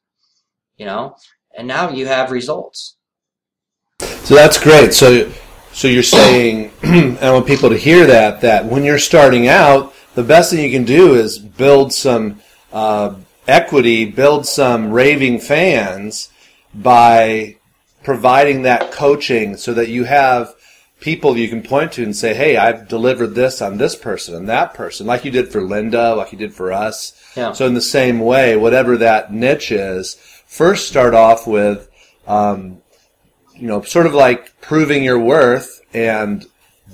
you 0.77 0.85
know 0.85 1.15
and 1.57 1.67
now 1.67 1.89
you 1.89 2.05
have 2.05 2.31
results 2.31 2.97
So 3.99 4.33
that's 4.33 4.61
great. 4.61 4.93
So, 4.93 5.31
so 5.71 5.87
you're 5.87 6.03
saying, 6.03 6.71
I 7.21 7.31
want 7.31 7.45
people 7.45 7.69
to 7.69 7.77
hear 7.77 8.07
that 8.07 8.41
that 8.41 8.65
when 8.65 8.83
you're 8.83 8.97
starting 8.97 9.47
out, 9.47 9.93
the 10.15 10.23
best 10.23 10.51
thing 10.51 10.63
you 10.63 10.71
can 10.71 10.83
do 10.83 11.13
is 11.13 11.37
build 11.37 11.93
some 11.93 12.41
uh, 12.73 13.15
equity, 13.47 14.05
build 14.05 14.47
some 14.47 14.91
raving 14.91 15.39
fans 15.39 16.31
by 16.73 17.57
providing 18.03 18.63
that 18.63 18.91
coaching, 18.91 19.57
so 19.57 19.73
that 19.75 19.89
you 19.89 20.05
have 20.05 20.54
people 21.05 21.37
you 21.37 21.47
can 21.47 21.61
point 21.61 21.91
to 21.93 22.03
and 22.03 22.15
say, 22.15 22.33
"Hey, 22.33 22.57
I've 22.57 22.87
delivered 22.87 23.35
this 23.35 23.61
on 23.61 23.77
this 23.77 23.95
person 23.95 24.33
and 24.35 24.49
that 24.49 24.73
person," 24.73 25.05
like 25.05 25.23
you 25.23 25.29
did 25.31 25.49
for 25.51 25.61
Linda, 25.61 26.15
like 26.15 26.31
you 26.31 26.37
did 26.37 26.53
for 26.53 26.73
us. 26.73 27.13
yeah 27.37 27.51
So 27.53 27.67
in 27.67 27.75
the 27.75 27.89
same 27.97 28.19
way, 28.19 28.57
whatever 28.57 28.97
that 28.97 29.31
niche 29.31 29.71
is, 29.71 30.17
first 30.47 30.87
start 30.87 31.13
off 31.13 31.45
with, 31.45 31.87
um, 32.27 32.57
you 33.53 33.67
know, 33.67 33.81
sort 33.83 34.07
of 34.07 34.13
like 34.15 34.59
proving 34.61 35.03
your 35.03 35.19
worth 35.19 35.69
and 35.93 36.45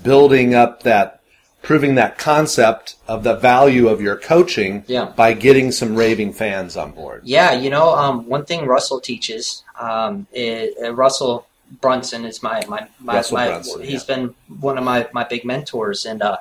building 0.02 0.54
up 0.54 0.82
that, 0.82 1.20
proving 1.62 1.94
that 1.94 2.18
concept 2.18 2.96
of 3.08 3.22
the 3.24 3.34
value 3.36 3.88
of 3.88 4.00
your 4.02 4.16
coaching 4.16 4.84
Yeah. 4.88 5.06
by 5.16 5.32
getting 5.32 5.72
some 5.72 5.96
raving 5.96 6.32
fans 6.34 6.76
on 6.76 6.90
board. 6.92 7.22
yeah 7.24 7.52
you 7.64 7.70
know 7.70 7.88
um, 8.02 8.26
one 8.28 8.44
thing 8.44 8.66
russell 8.66 9.00
teaches 9.00 9.62
um, 9.88 10.26
is, 10.32 10.74
uh, 10.84 10.92
russell 11.04 11.46
brunson 11.80 12.24
is 12.24 12.42
my 12.42 12.64
my, 12.68 12.86
my, 13.00 13.14
Russell 13.14 13.36
my 13.36 13.46
Brunson, 13.48 13.82
he's 13.82 14.04
been 14.04 14.34
one 14.60 14.78
of 14.78 14.84
my 14.84 15.08
my 15.12 15.24
big 15.24 15.44
mentors 15.44 16.04
and 16.04 16.22
uh, 16.22 16.36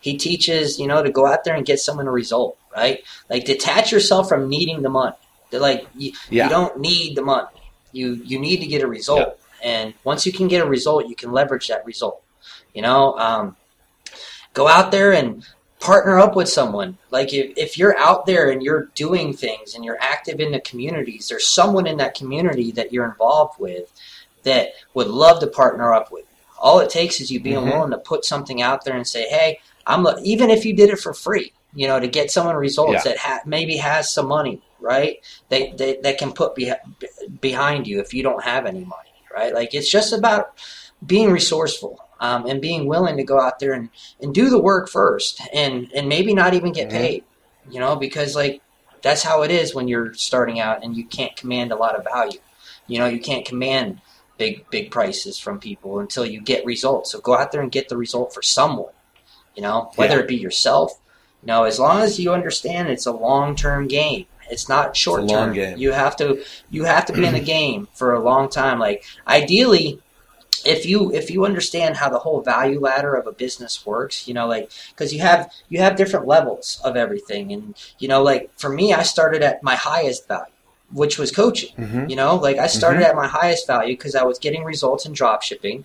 he 0.00 0.16
teaches 0.16 0.78
you 0.78 0.86
know 0.86 1.02
to 1.02 1.10
go 1.10 1.26
out 1.26 1.44
there 1.44 1.54
and 1.54 1.66
get 1.66 1.80
someone 1.80 2.06
a 2.06 2.10
result 2.12 2.56
right? 2.76 3.02
Like 3.30 3.44
detach 3.44 3.90
yourself 3.90 4.28
from 4.28 4.48
needing 4.48 4.82
the 4.82 4.90
money. 4.90 5.16
They're 5.50 5.60
like 5.60 5.88
you, 5.96 6.12
Yeah. 6.28 6.44
you 6.44 6.50
don't 6.50 6.78
need 6.78 7.16
the 7.16 7.22
money. 7.22 7.48
You 7.92 8.14
you 8.24 8.38
need 8.38 8.58
to 8.58 8.66
get 8.66 8.82
a 8.82 8.86
result. 8.86 9.40
And 9.62 9.94
once 10.04 10.26
you 10.26 10.32
can 10.32 10.48
get 10.48 10.62
a 10.62 10.66
result 10.68 11.08
you 11.08 11.16
can 11.16 11.32
leverage 11.32 11.68
that 11.68 11.84
result 11.86 12.22
you 12.74 12.82
know? 12.82 13.18
Um, 13.18 13.56
go 14.52 14.68
out 14.68 14.90
there 14.90 15.12
and 15.12 15.46
partner 15.80 16.18
up 16.18 16.36
with 16.36 16.48
someone. 16.48 16.98
Like 17.10 17.32
if, 17.32 17.56
if 17.56 17.78
you're 17.78 17.96
out 17.98 18.26
there 18.26 18.50
and 18.50 18.62
you're 18.62 18.90
doing 18.94 19.32
things 19.32 19.74
and 19.74 19.84
you're 19.84 19.98
active 20.00 20.40
in 20.40 20.52
the 20.52 20.60
communities 20.60 21.28
there's 21.28 21.46
someone 21.48 21.86
in 21.86 21.96
that 21.96 22.14
community 22.14 22.70
that 22.72 22.92
you're 22.92 23.06
involved 23.06 23.58
with 23.58 23.90
that 24.46 24.70
would 24.94 25.08
love 25.08 25.38
to 25.40 25.46
partner 25.46 25.92
up 25.92 26.10
with 26.10 26.24
all 26.58 26.80
it 26.80 26.88
takes 26.88 27.20
is 27.20 27.30
you 27.30 27.38
being 27.38 27.56
Mhm. 27.64 27.72
willing 27.72 27.90
to 27.90 27.98
put 27.98 28.24
something 28.24 28.62
out 28.62 28.84
there 28.84 28.96
and 28.96 29.06
say 29.06 29.28
hey 29.28 29.58
i'm 29.86 30.02
lo- 30.02 30.16
even 30.22 30.48
if 30.50 30.64
you 30.64 30.72
did 30.74 30.88
it 30.90 30.98
for 30.98 31.12
free 31.12 31.52
you 31.74 31.86
know 31.86 32.00
to 32.00 32.08
get 32.08 32.30
someone 32.30 32.56
results 32.56 32.92
Yeah. 32.94 33.02
that 33.12 33.18
ha- 33.18 33.40
maybe 33.44 33.76
has 33.76 34.10
some 34.10 34.26
money 34.26 34.62
right 34.80 35.18
they, 35.50 35.72
they 35.76 35.98
that 36.02 36.16
can 36.18 36.32
put 36.32 36.54
be- 36.54 36.72
behind 37.40 37.86
you 37.86 38.00
if 38.00 38.14
you 38.14 38.22
don't 38.22 38.42
have 38.44 38.64
any 38.66 38.84
money 38.84 39.12
right 39.34 39.52
like 39.54 39.74
it's 39.74 39.90
just 39.90 40.12
about 40.12 40.54
being 41.04 41.30
resourceful 41.30 42.00
um, 42.20 42.46
and 42.46 42.62
being 42.62 42.86
willing 42.86 43.18
to 43.18 43.22
go 43.24 43.38
out 43.38 43.58
there 43.58 43.74
and, 43.74 43.90
and 44.22 44.34
do 44.34 44.48
the 44.48 44.58
work 44.60 44.88
first 44.88 45.42
and 45.52 45.90
and 45.94 46.08
maybe 46.08 46.32
not 46.34 46.54
even 46.54 46.72
get 46.72 46.88
Mhm. 46.88 46.92
paid 46.92 47.24
you 47.70 47.80
know 47.80 47.96
because 47.96 48.34
like 48.34 48.62
that's 49.02 49.22
how 49.22 49.42
it 49.42 49.50
is 49.50 49.74
when 49.74 49.88
you're 49.88 50.14
starting 50.14 50.58
out 50.58 50.82
and 50.82 50.96
you 50.96 51.04
can't 51.04 51.36
command 51.36 51.70
a 51.72 51.76
lot 51.76 51.94
of 51.96 52.04
value 52.04 52.38
you 52.86 52.98
know 52.98 53.06
you 53.06 53.20
can't 53.20 53.44
command 53.44 54.00
big 54.38 54.68
big 54.70 54.90
prices 54.90 55.38
from 55.38 55.58
people 55.58 55.98
until 55.98 56.24
you 56.26 56.40
get 56.40 56.64
results. 56.64 57.12
So 57.12 57.20
go 57.20 57.34
out 57.36 57.52
there 57.52 57.60
and 57.62 57.72
get 57.72 57.88
the 57.88 57.96
result 57.96 58.32
for 58.34 58.42
someone 58.42 58.92
you 59.54 59.62
know 59.62 59.90
whether 59.96 60.16
Yeah. 60.16 60.20
it 60.22 60.28
be 60.28 60.36
yourself. 60.36 61.00
You 61.42 61.46
know 61.48 61.64
as 61.64 61.78
long 61.78 62.00
as 62.02 62.18
you 62.20 62.32
understand 62.32 62.88
it's 62.88 63.06
a 63.06 63.12
long-term 63.12 63.88
game 63.88 64.26
it's 64.50 64.68
not 64.68 64.96
short 64.96 65.22
long 65.24 65.46
term 65.46 65.54
game. 65.54 65.78
you 65.78 65.92
have 65.92 66.16
to 66.16 66.42
you 66.70 66.84
have 66.84 67.06
to 67.06 67.12
be 67.12 67.24
in 67.24 67.32
the 67.34 67.40
game 67.56 67.88
for 67.94 68.14
a 68.14 68.20
long 68.20 68.48
time. 68.48 68.78
Like 68.78 69.04
ideally 69.26 70.00
if 70.64 70.84
you 70.84 71.12
if 71.12 71.30
you 71.30 71.44
understand 71.44 71.96
how 71.96 72.08
the 72.08 72.18
whole 72.18 72.40
value 72.40 72.80
ladder 72.80 73.14
of 73.14 73.26
a 73.26 73.32
business 73.32 73.86
works 73.86 74.26
you 74.26 74.34
know 74.34 74.46
like 74.48 74.70
because 74.90 75.12
you 75.14 75.20
have 75.20 75.50
you 75.68 75.78
have 75.80 75.96
different 75.96 76.26
levels 76.26 76.80
of 76.84 76.96
everything. 76.96 77.52
And 77.52 77.74
you 77.98 78.08
know 78.08 78.22
like 78.22 78.50
for 78.56 78.68
me 78.70 78.92
i 78.92 79.02
started 79.02 79.42
at 79.42 79.62
my 79.62 79.76
highest 79.76 80.26
value 80.28 80.52
which 80.92 81.18
was 81.18 81.30
coaching 81.32 81.70
Mhm. 81.76 82.08
you 82.10 82.16
know 82.16 82.36
like 82.36 82.58
i 82.58 82.66
started 82.66 83.02
at 83.02 83.14
my 83.16 83.26
highest 83.26 83.66
value 83.66 83.94
because 83.96 84.14
i 84.14 84.22
was 84.22 84.38
getting 84.38 84.62
results 84.64 85.04
in 85.06 85.12
drop 85.12 85.42
shipping 85.42 85.84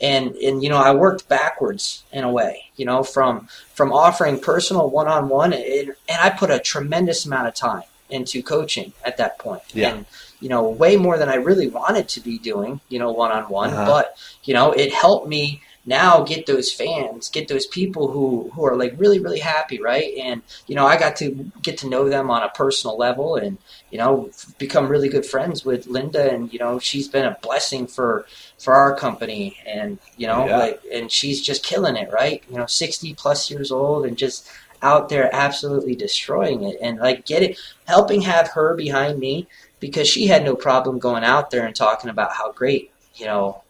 and 0.00 0.34
and 0.36 0.62
you 0.62 0.68
know 0.68 0.78
i 0.78 0.92
worked 0.92 1.28
backwards 1.28 2.02
in 2.12 2.24
a 2.24 2.30
way 2.30 2.64
you 2.76 2.84
know 2.84 3.02
from 3.04 3.48
from 3.74 3.92
offering 3.92 4.38
personal 4.40 4.90
one-on-one 4.90 5.52
and, 5.52 5.88
and 6.08 6.18
i 6.20 6.28
put 6.30 6.50
a 6.50 6.58
tremendous 6.58 7.24
amount 7.24 7.46
of 7.48 7.54
time 7.54 7.82
into 8.10 8.42
coaching 8.42 8.92
at 9.04 9.16
that 9.16 9.38
point 9.38 9.62
Yeah. 9.72 9.90
and 9.94 10.06
you 10.40 10.48
know 10.48 10.68
way 10.68 10.96
more 10.96 11.16
than 11.18 11.28
i 11.28 11.36
really 11.36 11.68
wanted 11.68 12.08
to 12.10 12.20
be 12.20 12.36
doing 12.38 12.80
you 12.88 12.98
know 12.98 13.12
one-on-one 13.12 13.70
Uh-huh. 13.72 13.86
but 13.86 14.16
you 14.44 14.54
know 14.54 14.72
it 14.72 14.92
helped 14.92 15.28
me 15.28 15.62
now 15.84 16.22
get 16.22 16.46
those 16.46 16.72
fans, 16.72 17.28
get 17.28 17.48
those 17.48 17.66
people 17.66 18.08
who 18.12 18.50
who 18.54 18.64
are 18.64 18.76
like 18.76 18.94
really 18.98 19.18
really 19.18 19.40
happy, 19.40 19.80
right? 19.80 20.14
And 20.18 20.42
you 20.66 20.74
know, 20.76 20.86
I 20.86 20.96
got 20.98 21.16
to 21.16 21.50
get 21.62 21.78
to 21.78 21.88
know 21.88 22.08
them 22.08 22.30
on 22.30 22.42
a 22.42 22.48
personal 22.50 22.96
level, 22.96 23.36
and 23.36 23.58
you 23.90 23.98
know, 23.98 24.30
become 24.58 24.88
really 24.88 25.08
good 25.08 25.26
friends 25.26 25.64
with 25.64 25.86
Linda, 25.86 26.30
and 26.32 26.52
you 26.52 26.58
know, 26.58 26.78
she's 26.78 27.08
been 27.08 27.26
a 27.26 27.36
blessing 27.42 27.86
for 27.86 28.26
for 28.58 28.74
our 28.74 28.94
company, 28.96 29.56
and 29.66 29.98
you 30.16 30.26
know, 30.26 30.46
Yeah. 30.46 30.58
like, 30.58 30.82
and 30.92 31.10
she's 31.10 31.40
just 31.42 31.64
killing 31.64 31.96
it, 31.96 32.12
right? 32.12 32.42
You 32.48 32.58
know, 32.58 32.66
sixty 32.66 33.14
plus 33.14 33.50
years 33.50 33.72
old, 33.72 34.06
and 34.06 34.16
just 34.16 34.48
out 34.82 35.08
there 35.08 35.30
absolutely 35.34 35.94
destroying 35.94 36.62
it, 36.64 36.76
and 36.80 36.98
like 36.98 37.26
get 37.26 37.42
it, 37.42 37.58
helping 37.86 38.22
have 38.22 38.48
her 38.48 38.74
behind 38.74 39.18
me 39.18 39.46
because 39.80 40.08
she 40.08 40.26
had 40.28 40.44
no 40.44 40.54
problem 40.54 40.98
going 40.98 41.24
out 41.24 41.50
there 41.50 41.66
and 41.66 41.74
talking 41.74 42.10
about 42.10 42.32
how 42.32 42.52
great 42.52 42.92
you 43.16 43.26
know 43.26 43.62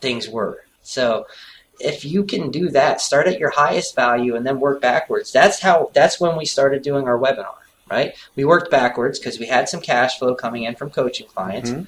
things 0.00 0.28
were. 0.28 0.62
So 0.82 1.26
if 1.78 2.04
you 2.04 2.24
can 2.24 2.50
do 2.50 2.70
that, 2.70 3.00
start 3.00 3.26
at 3.26 3.38
your 3.38 3.50
highest 3.50 3.94
value 3.94 4.34
and 4.34 4.46
then 4.46 4.60
work 4.60 4.80
backwards. 4.80 5.32
That's 5.32 5.60
how 5.60 5.90
that's 5.94 6.20
when 6.20 6.36
we 6.36 6.44
started 6.44 6.82
doing 6.82 7.06
our 7.06 7.18
webinar, 7.18 7.54
right? 7.90 8.14
We 8.34 8.44
worked 8.44 8.70
backwards 8.70 9.18
because 9.18 9.38
we 9.38 9.46
had 9.46 9.68
some 9.68 9.80
cash 9.80 10.18
flow 10.18 10.34
coming 10.34 10.62
in 10.64 10.74
from 10.76 10.90
coaching 10.90 11.26
clients. 11.26 11.70
Mhm. 11.70 11.86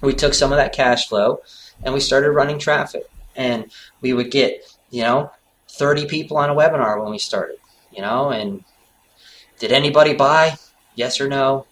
We 0.00 0.14
took 0.14 0.34
some 0.34 0.52
of 0.52 0.58
that 0.58 0.72
cash 0.72 1.08
flow 1.08 1.40
and 1.82 1.92
we 1.94 2.00
started 2.00 2.30
running 2.30 2.58
traffic. 2.58 3.08
And 3.34 3.70
we 4.00 4.14
would 4.14 4.30
get, 4.30 4.62
you 4.90 5.02
know, 5.02 5.30
30 5.68 6.06
people 6.06 6.38
on 6.38 6.48
a 6.48 6.54
webinar 6.54 7.02
when 7.02 7.10
we 7.10 7.18
started, 7.18 7.56
you 7.92 8.00
know, 8.00 8.30
and 8.30 8.64
did 9.58 9.72
anybody 9.72 10.14
buy? 10.14 10.56
Yes 10.94 11.20
or 11.20 11.28
no? 11.28 11.66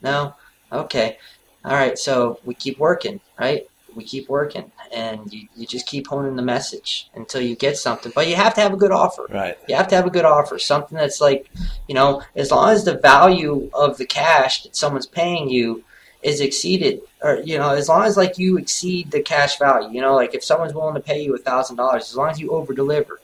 No? 0.00 0.34
Okay. 0.72 1.18
All 1.62 1.72
right, 1.72 1.98
so 1.98 2.40
we 2.44 2.54
keep 2.54 2.78
working, 2.78 3.20
right? 3.38 3.68
We 3.94 4.04
keep 4.04 4.28
working, 4.28 4.70
and 4.92 5.32
you, 5.32 5.48
you 5.56 5.66
just 5.66 5.86
keep 5.86 6.06
honing 6.06 6.36
the 6.36 6.42
message 6.42 7.10
until 7.14 7.40
you 7.40 7.56
get 7.56 7.76
something. 7.76 8.12
But 8.14 8.28
you 8.28 8.36
have 8.36 8.54
to 8.54 8.60
have 8.60 8.72
a 8.72 8.76
good 8.76 8.92
offer. 8.92 9.26
Right. 9.28 9.58
You 9.68 9.74
have 9.76 9.88
to 9.88 9.96
have 9.96 10.06
a 10.06 10.10
good 10.10 10.24
offer, 10.24 10.58
something 10.58 10.96
that's 10.96 11.20
like, 11.20 11.50
you 11.88 11.94
know, 11.94 12.22
as 12.36 12.50
long 12.50 12.70
as 12.70 12.84
the 12.84 12.94
value 12.98 13.70
of 13.74 13.98
the 13.98 14.06
cash 14.06 14.62
that 14.62 14.76
someone's 14.76 15.06
paying 15.06 15.48
you 15.48 15.84
is 16.22 16.40
exceeded, 16.40 17.00
or 17.22 17.36
you 17.44 17.56
know, 17.56 17.70
as 17.70 17.88
long 17.88 18.04
as 18.04 18.16
like 18.16 18.36
you 18.38 18.58
exceed 18.58 19.10
the 19.10 19.22
cash 19.22 19.58
value, 19.58 19.88
you 19.90 20.00
know, 20.02 20.14
like 20.14 20.34
if 20.34 20.44
someone's 20.44 20.74
willing 20.74 20.94
to 20.94 21.00
pay 21.00 21.22
you 21.22 21.34
a 21.34 21.38
thousand 21.38 21.76
dollars, 21.76 22.10
as 22.10 22.16
long 22.16 22.28
as 22.30 22.38
you 22.38 22.50
over 22.50 22.74
deliver, 22.74 23.20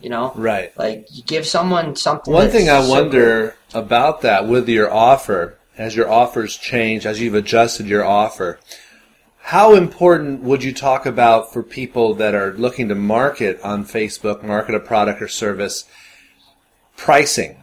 you 0.00 0.08
know, 0.10 0.32
Right. 0.34 0.76
like 0.76 1.06
you 1.12 1.22
give 1.22 1.46
someone 1.46 1.94
something. 1.94 2.32
One 2.32 2.50
thing 2.50 2.68
I 2.68 2.82
so 2.82 2.90
wonder 2.90 3.54
about 3.72 4.22
that 4.22 4.48
with 4.48 4.68
your 4.68 4.92
offer, 4.92 5.58
as 5.78 5.94
your 5.94 6.10
offers 6.10 6.56
change, 6.56 7.06
as 7.06 7.20
you've 7.20 7.36
adjusted 7.36 7.86
your 7.86 8.04
offer, 8.04 8.58
how 9.50 9.74
important 9.74 10.42
would 10.42 10.62
you 10.62 10.72
talk 10.72 11.06
about 11.06 11.52
for 11.52 11.60
people 11.60 12.14
that 12.14 12.36
are 12.36 12.52
looking 12.52 12.88
to 12.88 12.94
market 12.94 13.60
on 13.64 13.84
Facebook, 13.84 14.44
market 14.44 14.76
a 14.76 14.80
product 14.80 15.20
or 15.20 15.26
service, 15.26 15.86
pricing, 16.96 17.56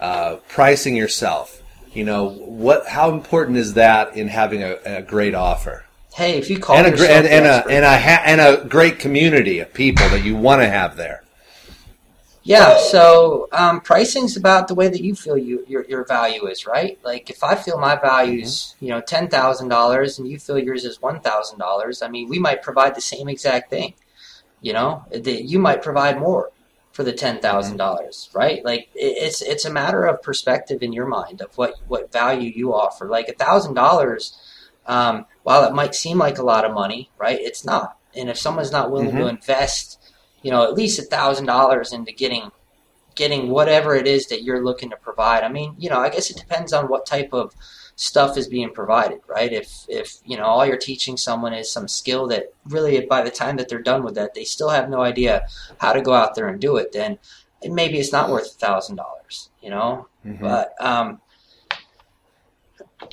uh, 0.00 0.36
pricing 0.48 0.96
yourself? 0.96 1.62
You 1.92 2.04
know, 2.04 2.30
what? 2.30 2.88
How 2.88 3.12
important 3.12 3.58
is 3.58 3.74
that 3.74 4.16
in 4.16 4.28
having 4.28 4.62
a, 4.62 4.78
a 4.86 5.02
great 5.02 5.34
offer 5.34 5.84
Hey, 6.14 6.38
if 6.38 6.48
you 6.48 6.58
call 6.58 6.74
and 6.74 6.86
a, 6.86 6.90
and, 6.90 7.26
and 7.26 7.44
a 7.44 7.66
and 7.68 7.84
a 7.84 7.88
and 7.90 8.40
a 8.40 8.64
great 8.66 8.98
community 8.98 9.58
of 9.58 9.74
people 9.74 10.08
that 10.08 10.24
you 10.24 10.34
want 10.34 10.62
to 10.62 10.68
have 10.70 10.96
there? 10.96 11.22
Yeah, 12.48 12.78
so 12.78 13.48
um, 13.50 13.80
pricing's 13.80 14.36
about 14.36 14.68
the 14.68 14.74
way 14.76 14.86
that 14.88 15.00
you 15.02 15.16
feel 15.16 15.36
you, 15.36 15.64
your 15.66 15.84
your 15.86 16.04
value 16.04 16.46
is, 16.46 16.64
right? 16.64 16.96
Like 17.02 17.28
if 17.28 17.42
I 17.42 17.56
feel 17.56 17.76
my 17.78 17.96
value's 17.96 18.76
you 18.78 18.88
know 18.90 19.00
ten 19.00 19.28
thousand 19.28 19.68
dollars 19.68 20.18
and 20.18 20.28
you 20.28 20.38
feel 20.38 20.58
yours 20.58 20.84
is 20.84 21.02
one 21.02 21.20
thousand 21.20 21.58
dollars, 21.58 22.02
I 22.02 22.08
mean 22.08 22.28
we 22.28 22.38
might 22.38 22.62
provide 22.62 22.94
the 22.94 23.00
same 23.00 23.28
exact 23.28 23.70
thing. 23.70 23.94
You 24.60 24.74
know, 24.74 25.04
The- 25.10 25.42
you 25.42 25.58
might 25.58 25.82
provide 25.82 26.18
more 26.20 26.52
for 26.92 27.02
the 27.04 27.12
ten 27.12 27.40
thousand 27.40 27.78
dollars, 27.78 28.30
right? 28.32 28.64
Like 28.64 28.90
it, 28.94 29.14
it's 29.26 29.42
it's 29.42 29.64
a 29.64 29.72
matter 29.72 30.04
of 30.04 30.22
perspective 30.22 30.82
in 30.82 30.92
your 30.92 31.06
mind 31.06 31.40
of 31.40 31.56
what 31.58 31.74
what 31.88 32.12
value 32.12 32.52
you 32.54 32.74
offer. 32.74 33.08
Like 33.08 33.28
a 33.28 33.34
thousand 33.34 33.74
dollars, 33.74 34.38
um, 34.86 35.26
while 35.42 35.64
it 35.64 35.74
might 35.74 35.94
seem 35.96 36.18
like 36.18 36.38
a 36.38 36.44
lot 36.44 36.64
of 36.64 36.72
money, 36.74 37.10
right? 37.18 37.38
It's 37.40 37.64
not. 37.64 37.98
And 38.14 38.30
if 38.30 38.38
someone's 38.38 38.72
not 38.72 38.90
willing 38.92 39.16
to 39.16 39.26
invest 39.26 39.98
you 40.46 40.52
know, 40.52 40.62
at 40.62 40.74
least 40.74 41.00
a 41.00 41.02
thousand 41.02 41.46
dollars 41.46 41.92
into 41.92 42.12
getting 42.12 42.52
getting 43.16 43.48
whatever 43.50 43.96
it 43.96 44.06
is 44.06 44.28
that 44.28 44.44
you're 44.44 44.64
looking 44.64 44.90
to 44.90 44.96
provide. 44.96 45.42
I 45.42 45.48
mean, 45.48 45.74
you 45.76 45.90
know, 45.90 45.98
I 45.98 46.08
guess 46.08 46.30
it 46.30 46.36
depends 46.36 46.72
on 46.72 46.86
what 46.86 47.04
type 47.04 47.30
of 47.32 47.52
stuff 47.96 48.36
is 48.36 48.46
being 48.46 48.70
provided, 48.72 49.22
right? 49.26 49.52
If 49.52 49.84
if 49.88 50.18
you 50.24 50.36
know 50.36 50.44
all 50.44 50.64
you're 50.64 50.76
teaching 50.76 51.16
someone 51.16 51.52
is 51.52 51.72
some 51.72 51.88
skill 51.88 52.28
that 52.28 52.52
really 52.64 53.04
by 53.06 53.22
the 53.22 53.30
time 53.32 53.56
that 53.56 53.68
they're 53.68 53.82
done 53.82 54.04
with 54.04 54.14
that, 54.14 54.34
they 54.34 54.44
still 54.44 54.68
have 54.68 54.88
no 54.88 55.00
idea 55.00 55.48
how 55.78 55.92
to 55.92 56.00
go 56.00 56.12
out 56.12 56.36
there 56.36 56.46
and 56.46 56.60
do 56.60 56.76
it, 56.76 56.92
then 56.92 57.18
maybe 57.68 57.98
it's 57.98 58.12
not 58.12 58.30
worth 58.30 58.46
a 58.46 58.58
thousand 58.66 58.94
dollars, 58.94 59.50
you 59.60 59.70
know. 59.70 60.06
Mhm. 60.24 60.38
But 60.40 60.74
um, 60.78 61.20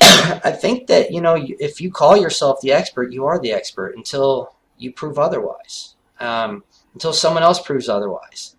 I 0.00 0.52
think 0.52 0.86
that 0.86 1.10
you 1.10 1.20
know 1.20 1.34
if 1.36 1.80
you 1.80 1.90
call 1.90 2.16
yourself 2.16 2.60
the 2.60 2.70
expert, 2.70 3.12
you 3.12 3.26
are 3.26 3.40
the 3.40 3.50
expert 3.50 3.96
until 3.96 4.54
you 4.78 4.92
prove 4.92 5.18
otherwise. 5.18 5.96
Um, 6.20 6.62
until 6.94 7.12
someone 7.12 7.42
else 7.42 7.60
proves 7.60 7.88
otherwise. 7.88 8.56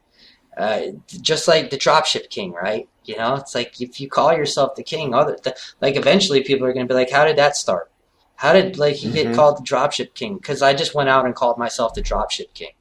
Uh, 0.58 0.82
just 1.22 1.48
like 1.48 1.70
the 1.70 1.78
dropship 1.78 2.30
king, 2.30 2.54
right? 2.54 2.88
You 3.04 3.18
know, 3.18 3.36
it's 3.36 3.54
like 3.56 3.82
if 3.82 4.00
you 4.00 4.10
call 4.10 4.34
yourself 4.34 4.76
the 4.76 4.84
king, 4.84 5.14
other 5.14 5.38
the, 5.44 5.56
like 5.82 5.98
eventually 5.98 6.44
people 6.44 6.66
are 6.66 6.74
going 6.74 6.88
to 6.88 6.92
be 6.94 6.98
like, 6.98 7.12
"How 7.12 7.26
did 7.26 7.36
that 7.38 7.58
start? 7.58 7.92
How 8.38 8.54
did 8.54 8.78
like 8.78 9.04
you 9.04 9.10
Mhm. 9.10 9.14
get 9.14 9.36
called 9.36 9.58
the 9.58 9.64
dropship 9.64 10.14
king?" 10.14 10.36
Because 10.38 10.62
I 10.62 10.74
just 10.74 10.96
went 10.96 11.10
out 11.10 11.26
and 11.26 11.36
called 11.36 11.58
myself 11.58 11.94
the 11.94 12.02
dropship 12.02 12.54
king. 12.54 12.72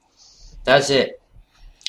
That's 0.62 0.88
it. 0.90 1.20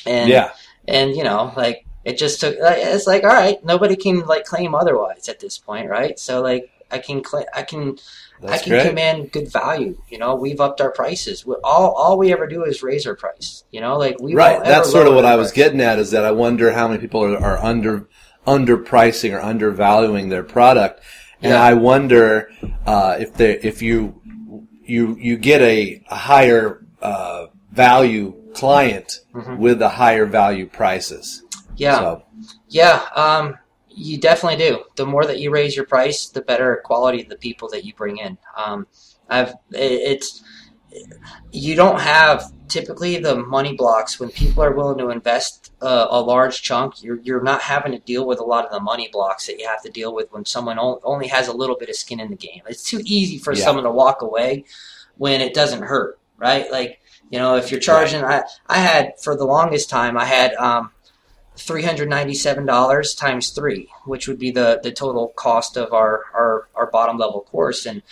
And 0.04 0.28
yeah. 0.28 0.52
and 0.88 1.14
you 1.16 1.22
know 1.24 1.52
like 1.56 1.84
it 2.04 2.18
just 2.18 2.40
took 2.40 2.56
it's 2.60 3.06
like 3.06 3.24
all 3.24 3.30
right 3.30 3.64
nobody 3.64 3.96
can 3.96 4.20
like 4.20 4.44
claim 4.44 4.74
otherwise 4.74 5.28
at 5.28 5.40
this 5.40 5.58
point 5.58 5.88
right 5.90 6.16
so 6.20 6.40
like 6.42 6.70
i 6.92 6.98
can 6.98 7.24
cl- 7.24 7.46
i 7.52 7.62
can 7.62 7.96
That's 8.40 8.52
i 8.54 8.58
can 8.64 8.70
great. 8.72 8.88
command 8.88 9.32
good 9.32 9.50
value 9.52 9.96
you 10.08 10.18
know 10.18 10.34
we've 10.34 10.60
upped 10.60 10.80
our 10.80 10.90
prices 10.92 11.46
we 11.46 11.54
all 11.64 11.92
all 11.92 12.18
we 12.18 12.32
ever 12.32 12.46
do 12.46 12.64
is 12.64 12.82
raise 12.82 13.06
our 13.06 13.14
price 13.16 13.64
you 13.70 13.80
know 13.80 13.96
like 13.98 14.16
we 14.20 14.34
right. 14.34 14.62
That's 14.62 14.90
sort 14.90 15.06
of 15.06 15.14
what 15.14 15.24
I 15.24 15.36
was 15.36 15.48
price. 15.48 15.56
getting 15.56 15.80
at. 15.80 15.98
Is 15.98 16.10
that 16.12 16.24
I 16.24 16.32
wonder 16.32 16.72
how 16.72 16.86
many 16.88 17.00
people 17.00 17.22
are, 17.24 17.38
are 17.38 17.58
under 17.58 18.08
underpricing 18.46 19.32
or 19.36 19.40
undervaluing 19.40 20.28
their 20.28 20.42
product, 20.44 21.00
and 21.42 21.50
Yeah. 21.52 21.62
I 21.62 21.74
wonder 21.74 22.50
uh, 22.86 23.16
if 23.18 23.34
they 23.34 23.52
if 23.58 23.82
you 23.82 24.20
you 24.84 25.16
you 25.18 25.36
get 25.36 25.60
a, 25.62 26.02
a 26.10 26.14
higher 26.14 26.84
uh, 27.02 27.46
value 27.72 28.34
client 28.54 29.20
Mhm. 29.34 29.58
with 29.58 29.78
the 29.80 29.88
higher 29.88 30.26
value 30.26 30.66
prices. 30.66 31.42
yeah 31.76 31.98
So, 31.98 32.22
yeah 32.68 33.02
um 33.14 33.58
you 33.96 34.18
definitely 34.18 34.58
do. 34.58 34.84
The 34.96 35.06
more 35.06 35.24
that 35.24 35.40
you 35.40 35.50
raise 35.50 35.74
your 35.74 35.86
price 35.86 36.26
the 36.28 36.42
better 36.42 36.82
quality 36.84 37.22
of 37.22 37.28
the 37.28 37.36
people 37.36 37.68
that 37.70 37.84
you 37.84 37.94
bring 37.94 38.18
in. 38.18 38.38
Um 38.56 38.86
i've 39.28 39.50
it, 39.72 39.92
it's 40.12 40.42
you 41.52 41.74
don't 41.74 42.00
have 42.00 42.52
typically 42.68 43.18
the 43.18 43.36
money 43.36 43.74
blocks 43.74 44.18
when 44.20 44.28
people 44.30 44.62
are 44.62 44.72
willing 44.72 44.98
to 44.98 45.10
invest 45.10 45.72
uh, 45.82 46.06
a 46.10 46.20
large 46.20 46.62
chunk 46.62 47.02
you're, 47.02 47.20
you're 47.20 47.42
not 47.42 47.60
having 47.60 47.92
to 47.92 47.98
deal 47.98 48.26
with 48.26 48.38
a 48.40 48.42
lot 48.44 48.64
of 48.64 48.70
the 48.72 48.80
money 48.80 49.08
blocks 49.12 49.46
that 49.46 49.58
you 49.58 49.66
have 49.66 49.82
to 49.82 49.90
deal 49.90 50.14
with 50.14 50.30
when 50.32 50.44
someone 50.44 50.78
only 51.04 51.28
has 51.28 51.48
a 51.48 51.52
little 51.52 51.76
bit 51.76 51.88
of 51.88 51.96
skin 51.96 52.18
in 52.20 52.30
the 52.30 52.36
game. 52.36 52.62
It's 52.66 52.82
too 52.84 53.00
easy 53.04 53.38
for 53.38 53.52
Yeah. 53.52 53.64
someone 53.64 53.84
to 53.84 53.90
walk 53.90 54.22
away 54.22 54.64
when 55.16 55.40
it 55.40 55.54
doesn't 55.54 55.82
hurt 55.82 56.18
right? 56.38 56.70
Like 56.70 57.00
you 57.30 57.38
know 57.38 57.56
if 57.56 57.70
you're 57.70 57.80
charging 57.80 58.22
i 58.22 58.42
i 58.68 58.78
had 58.78 59.12
for 59.20 59.36
the 59.36 59.44
longest 59.44 59.90
time 59.90 60.16
i 60.16 60.24
had 60.24 60.54
um 60.54 60.92
$397 61.56 63.18
times 63.18 63.50
three 63.50 63.88
which 64.04 64.28
would 64.28 64.38
be 64.38 64.50
the 64.50 64.80
the 64.82 64.92
total 64.92 65.28
cost 65.36 65.76
of 65.76 65.92
our 65.92 66.24
our, 66.34 66.68
our 66.74 66.86
bottom 66.90 67.18
level 67.18 67.42
course 67.42 67.86
and 67.86 68.02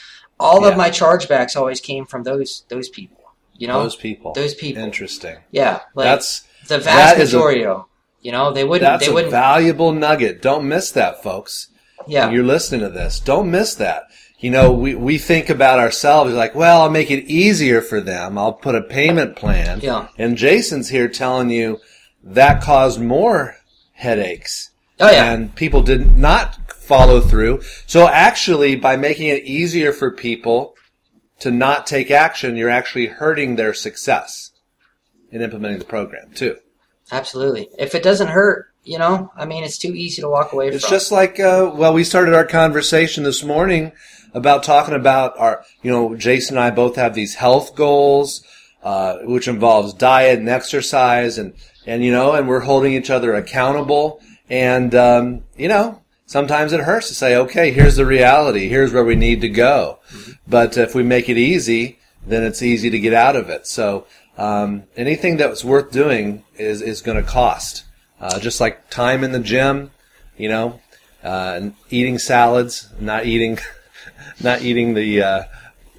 all 0.41 0.63
Yeah. 0.63 0.69
of 0.69 0.77
my 0.77 0.91
chargebacks 0.91 1.57
always 1.57 1.81
came 1.81 2.05
from 2.07 2.23
those 2.25 2.65
those 2.69 2.89
people 2.89 3.23
you 3.57 3.67
know 3.69 3.83
those 3.83 3.97
people. 3.97 4.33
those 4.33 4.55
people 4.55 4.83
Interesting. 4.83 5.37
yeah 5.51 5.81
like 5.95 6.05
that's 6.05 6.45
the 6.69 6.79
vast 6.79 7.17
a- 7.17 7.19
majority 7.21 7.65
of 7.65 7.87
you 8.21 8.33
know 8.33 8.53
they 8.53 8.65
wouldn't 8.65 8.89
that's 8.91 9.05
they 9.07 9.11
a 9.11 9.15
wouldn't 9.15 9.31
valuable 9.31 9.93
nugget. 9.93 10.41
Don't 10.43 10.67
miss 10.69 10.91
that, 10.93 11.23
folks. 11.23 11.69
yeah 12.07 12.31
You're 12.31 12.45
listening 12.45 12.81
to 12.81 12.89
this. 12.89 13.21
Don't 13.21 13.51
miss 13.51 13.75
that. 13.77 14.05
You 14.39 14.51
know, 14.51 14.73
we, 14.73 14.95
we 14.95 15.17
think 15.17 15.49
about 15.49 15.79
ourselves 15.79 16.35
like, 16.35 16.55
well, 16.55 16.83
I'll 16.83 16.91
make 16.91 17.11
it 17.11 17.25
easier 17.25 17.81
for 17.81 18.01
them. 18.03 18.37
I'll 18.37 18.53
put 18.53 18.75
a 18.75 18.83
payment 18.83 19.37
plan. 19.37 19.81
Yeah. 19.81 20.09
And 20.19 20.37
Jason's 20.37 20.91
here 20.91 21.09
telling 21.09 21.49
you 21.51 21.79
that 22.25 22.63
caused 22.63 23.01
more 23.01 23.57
headaches. 23.93 24.71
oh 25.01 25.11
yeah 25.11 25.33
And 25.33 25.55
people 25.55 25.83
did 25.83 26.17
not 26.19 26.73
follow 26.73 27.21
through. 27.21 27.63
So 27.87 28.09
actually, 28.09 28.77
by 28.77 28.97
making 28.97 29.29
it 29.29 29.45
easier 29.45 29.93
for 29.93 30.11
people 30.11 30.75
to 31.41 31.51
not 31.51 31.87
take 31.87 32.11
action, 32.11 32.57
you're 32.57 32.71
actually 32.71 33.07
hurting 33.07 33.57
their 33.57 33.75
success 33.75 34.51
in 35.31 35.43
implementing 35.43 35.79
the 35.81 35.85
program 35.85 36.31
too. 36.35 36.57
absolutely 37.13 37.69
if 37.79 37.95
it 37.95 38.03
doesn't 38.05 38.29
hurt 38.29 38.69
you 38.85 38.97
know 38.99 39.31
i 39.37 39.45
mean 39.45 39.65
it's 39.65 39.79
too 39.79 39.93
easy 39.95 40.23
to 40.23 40.29
walk 40.29 40.53
away 40.53 40.69
It's 40.69 40.85
from 40.85 40.91
just 40.95 41.11
like, 41.11 41.41
uh, 41.41 41.71
well, 41.75 41.93
we 41.93 42.05
started 42.05 42.35
our 42.35 42.45
conversation 42.47 43.25
this 43.25 43.43
morning 43.43 43.93
about 44.33 44.63
talking 44.63 44.95
about 44.95 45.37
our, 45.39 45.65
you 45.83 45.91
know, 45.91 46.15
Jason 46.17 46.57
and 46.57 46.65
I 46.65 46.71
both 46.71 46.97
have 46.97 47.15
these 47.15 47.35
health 47.37 47.75
goals. 47.77 48.43
Uh, 48.85 49.17
which 49.21 49.49
involves 49.49 49.95
diet 49.95 50.39
and 50.39 50.49
exercise 50.49 51.39
and, 51.39 51.55
and, 51.87 52.05
you 52.05 52.13
know, 52.13 52.33
and 52.33 52.47
we're 52.47 52.61
holding 52.61 52.93
each 52.93 53.09
other 53.11 53.35
accountable. 53.35 54.21
And, 54.51 54.95
um, 54.95 55.45
you 55.57 55.69
know, 55.69 56.03
sometimes 56.27 56.73
it 56.73 56.81
hurts 56.81 57.09
to 57.09 57.15
say, 57.15 57.35
okay, 57.37 57.71
here's 57.71 57.97
the 57.97 58.05
reality. 58.05 58.69
Here's 58.69 58.93
where 58.93 59.05
we 59.05 59.17
need 59.17 59.41
to 59.41 59.49
go. 59.49 60.01
Mm-hmm. 60.11 60.33
But 60.47 60.77
if 60.77 60.95
we 60.95 61.03
make 61.03 61.31
it 61.31 61.39
easy, 61.39 61.99
then 62.27 62.43
it's 62.43 62.63
easy 62.63 62.91
to 62.91 62.99
get 62.99 63.15
out 63.15 63.37
of 63.37 63.49
it. 63.49 63.67
So, 63.67 64.07
um, 64.37 64.85
anything 64.97 65.39
that's 65.39 65.65
worth 65.65 65.91
doing 65.91 66.45
is, 66.57 66.83
is 66.83 67.01
going 67.01 67.17
to 67.17 67.29
cost. 67.29 67.85
Uh, 68.21 68.39
just 68.39 68.61
like 68.61 68.91
time 68.91 69.25
in 69.25 69.33
the 69.33 69.39
gym, 69.39 69.93
you 70.37 70.49
know, 70.49 70.81
uh, 71.23 71.71
eating 71.89 72.19
salads, 72.19 72.93
not 73.01 73.25
eating, 73.25 73.59
not 74.43 74.63
eating 74.63 74.95
the, 74.95 75.23
uh, 75.23 75.43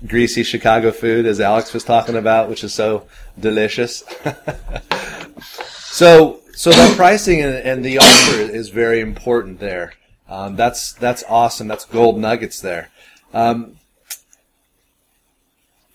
greasy 0.05 0.43
Chicago 0.43 0.91
food 0.91 1.25
as 1.25 1.39
Alex 1.39 1.73
was 1.73 1.83
talking 1.83 2.15
about, 2.15 2.49
which 2.49 2.63
is 2.63 2.73
so 2.73 3.07
delicious. 3.39 4.03
so, 5.77 6.41
so 6.53 6.71
that 6.71 6.95
pricing 6.95 7.41
and, 7.41 7.55
and, 7.55 7.85
the 7.85 7.97
offer 7.97 8.41
is 8.41 8.69
very 8.69 9.01
important 9.01 9.59
there. 9.59 9.93
Um, 10.27 10.55
that's 10.55 10.93
that's 10.93 11.23
awesome. 11.29 11.67
That's 11.67 11.85
gold 11.85 12.17
nuggets 12.17 12.59
there. 12.59 12.89
Um, 13.33 13.77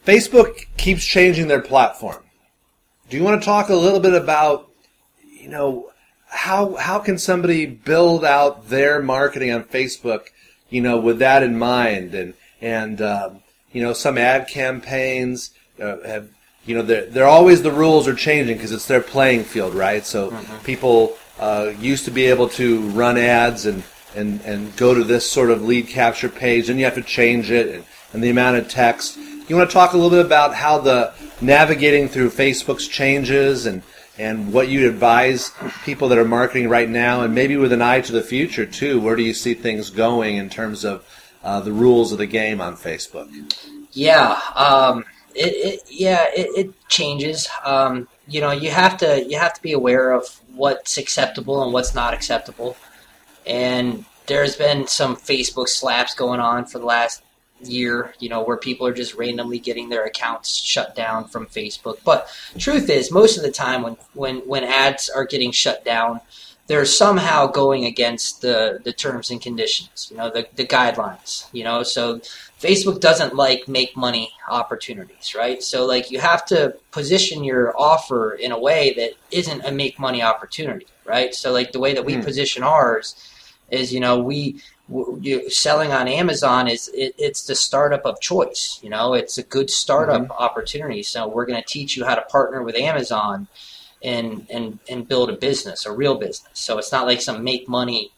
Facebook 0.07 0.67
keeps 0.77 1.05
changing 1.05 1.49
their 1.49 1.61
platform. 1.61 2.23
Do 3.09 3.17
you 3.17 3.25
want 3.25 3.41
to 3.41 3.45
talk 3.45 3.69
a 3.69 3.75
little 3.75 4.01
bit 4.01 4.15
about, 4.15 4.71
you 5.29 5.49
know, 5.49 5.91
how 6.27 6.77
how 6.77 7.01
can 7.01 7.19
somebody 7.19 7.67
build 7.67 8.25
out 8.25 8.69
their 8.69 9.03
marketing 9.03 9.51
on 9.53 9.65
Facebook, 9.65 10.29
you 10.69 10.81
know, 10.81 10.99
with 10.99 11.19
that 11.19 11.43
in 11.43 11.59
mind, 11.59 12.15
and 12.15 12.35
and 12.61 13.03
um, 13.03 13.43
you 13.73 13.83
know, 13.83 13.93
some 13.93 14.19
ad 14.19 14.49
campaigns 14.49 15.51
uh, 15.81 15.97
have, 16.07 16.29
you 16.67 16.75
know, 16.75 16.83
they're, 16.83 17.07
they're 17.07 17.29
always 17.29 17.63
the 17.63 17.73
rules 17.73 18.07
are 18.07 18.15
changing 18.15 18.57
because 18.57 18.73
it's 18.73 18.87
their 18.87 19.01
playing 19.01 19.45
field, 19.45 19.75
right? 19.75 20.05
So 20.05 20.31
mm-hmm. 20.31 20.65
people 20.65 21.17
uh, 21.39 21.73
used 21.79 22.05
to 22.05 22.11
be 22.11 22.27
able 22.27 22.49
to 22.51 22.81
run 22.91 23.17
ads 23.17 23.67
and, 23.67 23.83
and, 24.15 24.41
and 24.43 24.77
go 24.77 24.95
to 24.95 25.05
this 25.05 25.31
sort 25.31 25.51
of 25.51 25.63
lead 25.63 25.89
capture 25.89 26.29
page, 26.29 26.69
and 26.69 26.79
you 26.79 26.85
have 26.85 26.95
to 26.97 27.03
change 27.03 27.51
it 27.51 27.75
and, 27.75 27.85
and 28.13 28.23
the 28.23 28.31
amount 28.31 28.57
of 28.57 28.69
text. 28.69 29.17
You 29.49 29.57
want 29.57 29.71
to 29.71 29.75
talk 29.75 29.95
a 29.95 29.97
little 29.97 30.11
bit 30.11 30.27
about 30.27 30.55
how 30.55 30.79
the 30.79 31.13
navigating 31.41 32.09
through 32.09 32.31
Facebook's 32.31 32.87
changes 32.87 33.67
and 33.67 33.83
and 34.19 34.53
what 34.53 34.69
you 34.69 34.87
advise 34.87 35.51
people 35.83 36.09
that 36.09 36.19
are 36.19 36.27
marketing 36.27 36.69
right 36.69 36.89
now, 36.89 37.23
and 37.23 37.35
maybe 37.35 37.57
with 37.57 37.73
an 37.73 37.81
eye 37.81 38.03
to 38.03 38.13
the 38.13 38.21
future 38.23 38.67
too. 38.67 39.01
Where 39.01 39.17
do 39.17 39.23
you 39.23 39.33
see 39.33 39.55
things 39.55 39.89
going 39.89 40.37
in 40.37 40.51
terms 40.51 40.85
of 40.85 41.07
uh, 41.43 41.61
the 41.61 41.73
rules 41.73 42.13
of 42.13 42.19
the 42.19 42.27
game 42.27 42.61
on 42.61 42.77
Facebook? 42.77 43.29
Yeah, 43.93 44.41
um, 44.55 45.05
it, 45.35 45.47
it, 45.47 45.81
yeah 45.89 46.27
it, 46.35 46.67
it 46.67 46.89
changes. 46.89 47.49
Um, 47.65 48.09
you 48.29 48.41
know, 48.41 48.51
you 48.51 48.71
have 48.71 48.97
to 48.99 49.25
you 49.25 49.39
have 49.39 49.55
to 49.55 49.63
be 49.63 49.73
aware 49.73 50.13
of 50.13 50.41
what's 50.55 50.99
acceptable 50.99 51.63
and 51.63 51.73
what's 51.73 51.95
not 51.95 52.15
acceptable. 52.15 52.77
And 53.47 54.05
there's 54.27 54.57
been 54.57 54.87
some 54.87 55.17
Facebook 55.17 55.69
slaps 55.69 56.15
going 56.15 56.41
on 56.41 56.67
for 56.67 56.79
the 56.79 56.85
last 56.85 57.23
year, 57.63 58.15
you 58.21 58.29
know, 58.29 58.43
where 58.43 58.57
people 58.57 58.87
are 58.87 58.93
just 58.93 59.15
randomly 59.15 59.59
getting 59.59 59.89
their 59.89 60.05
accounts 60.05 60.57
shut 60.57 60.95
down 60.95 61.27
from 61.27 61.47
Facebook. 61.47 61.99
But 62.05 62.29
truth 62.59 62.89
is, 62.89 63.11
most 63.11 63.37
of 63.37 63.43
the 63.43 63.51
time 63.51 63.83
when 63.83 63.97
when 64.15 64.37
when 64.41 64.65
ads 64.65 65.09
are 65.11 65.25
getting 65.25 65.51
shut 65.51 65.85
down, 65.85 66.21
they're 66.71 66.85
somehow 66.85 67.49
going 67.49 67.85
against 67.85 68.43
the, 68.43 68.81
the 68.85 68.93
terms 68.93 69.29
and 69.33 69.43
conditions, 69.43 70.07
you 70.09 70.17
know, 70.17 70.31
the, 70.31 70.47
the 70.55 70.65
guidelines, 70.65 71.53
you 71.53 71.65
know, 71.65 71.83
so 71.83 72.21
Facebook 72.61 73.01
doesn't 73.01 73.35
like 73.35 73.67
make 73.67 73.97
money 73.97 74.31
opportunities, 74.49 75.35
right? 75.35 75.65
So 75.65 75.85
like 75.85 76.13
you 76.13 76.21
have 76.21 76.47
to 76.47 76.77
position 76.93 77.43
your 77.43 77.77
offer 77.77 78.35
in 78.35 78.53
a 78.53 78.59
way 78.59 78.95
that 78.95 79.15
isn't 79.33 79.65
a 79.65 79.73
make 79.73 79.99
money 79.99 80.23
opportunity, 80.23 80.87
right? 81.05 81.35
So 81.35 81.51
like 81.51 81.73
the 81.73 81.81
way 81.81 81.93
that 81.93 82.05
we 82.05 82.15
mm. 82.15 82.25
position 82.25 82.63
ours 82.63 83.17
is, 83.73 83.93
you 83.93 83.99
know, 83.99 84.21
we, 84.21 84.63
you, 85.21 85.51
selling 85.51 85.91
on 85.91 86.07
Amazon 86.07 86.69
is 86.69 86.87
it, 86.95 87.17
it's 87.19 87.47
the 87.47 87.57
startup 87.57 88.07
of 88.07 88.21
choice. 88.21 88.79
You 88.81 88.91
know, 88.91 89.15
it's 89.15 89.39
a 89.39 89.43
good 89.43 89.71
startup 89.71 90.23
mm-hmm. 90.23 90.33
opportunity. 90.33 91.03
So 91.03 91.27
we're 91.27 91.47
going 91.47 91.61
to 91.61 91.69
teach 91.69 91.97
you 91.97 92.05
how 92.05 92.15
to 92.15 92.23
partner 92.23 92.63
with 92.63 92.77
Amazon 92.77 93.49
and 94.03 94.47
and 94.51 94.79
and 94.89 95.07
build 95.07 95.31
a 95.31 95.37
business, 95.37 95.87
a 95.87 95.93
real 95.93 96.17
business. 96.17 96.51
So 96.55 96.79
it's 96.79 96.93
not 96.93 97.07
like 97.07 97.21
some 97.21 97.45
make 97.45 97.69
money. 97.69 98.13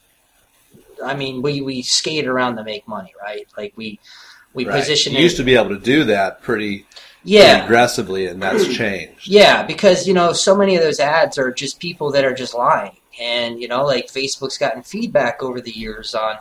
I 1.04 1.14
mean, 1.14 1.42
we 1.42 1.60
we 1.60 1.82
skate 1.82 2.26
around 2.26 2.56
to 2.56 2.64
make 2.64 2.86
money, 2.86 3.14
right? 3.20 3.46
Like 3.56 3.72
we 3.76 3.98
we 4.54 4.66
right. 4.66 4.78
position. 4.78 5.14
You 5.14 5.20
used 5.20 5.36
to 5.38 5.44
be 5.44 5.56
able 5.56 5.70
to 5.70 5.80
do 5.80 6.04
that 6.04 6.42
pretty. 6.42 6.86
Yeah, 7.24 7.52
pretty 7.52 7.64
aggressively, 7.66 8.26
and 8.26 8.42
that's 8.42 8.66
changed. 8.76 9.28
Yeah, 9.28 9.62
because 9.62 10.08
you 10.08 10.14
know, 10.14 10.32
so 10.32 10.56
many 10.56 10.74
of 10.76 10.82
those 10.82 10.98
ads 10.98 11.38
are 11.38 11.52
just 11.52 11.78
people 11.78 12.10
that 12.12 12.24
are 12.24 12.34
just 12.34 12.52
lying, 12.52 12.96
and 13.20 13.60
you 13.60 13.68
know, 13.68 13.84
like 13.84 14.08
Facebook's 14.08 14.58
gotten 14.58 14.82
feedback 14.82 15.40
over 15.40 15.60
the 15.60 15.70
years 15.70 16.16
on 16.16 16.38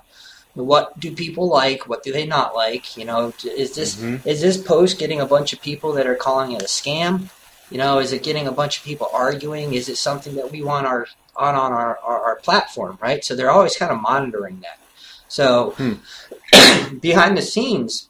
what 0.54 1.00
do 1.00 1.16
people 1.16 1.48
like 1.48 1.88
what 1.88 2.04
do 2.04 2.12
they 2.12 2.26
not 2.26 2.54
like 2.54 2.98
you 2.98 3.06
know 3.06 3.34
is 3.46 3.74
this 3.74 3.96
mm-hmm. 3.96 4.28
is 4.28 4.42
this 4.42 4.58
post 4.58 5.00
getting 5.00 5.22
a 5.22 5.26
bunch 5.26 5.54
of 5.54 5.62
people 5.62 5.94
that 5.94 6.06
are 6.06 6.16
calling 6.16 6.52
it 6.52 6.62
a 6.62 6.66
scam 6.66 7.30
you 7.72 7.78
know, 7.78 8.00
is 8.00 8.12
it 8.12 8.22
getting 8.22 8.48
a 8.48 8.52
bunch 8.52 8.78
of 8.78 8.84
people 8.84 9.08
arguing? 9.14 9.74
Is 9.74 9.88
it 9.88 9.96
something 9.98 10.36
that 10.36 10.52
we 10.52 10.62
want 10.62 10.86
our 10.86 11.08
on 11.38 11.56
on 11.56 11.72
our, 11.72 11.98
our, 12.00 12.22
our 12.22 12.36
platform, 12.36 13.00
right? 13.02 13.24
So 13.24 13.36
they're 13.36 13.50
always 13.50 13.78
kind 13.78 13.92
of 13.92 14.02
monitoring 14.02 14.62
that. 14.62 14.80
So 15.30 15.72
hmm. 15.78 16.98
behind 17.00 17.38
the 17.38 17.42
scenes, 17.42 18.10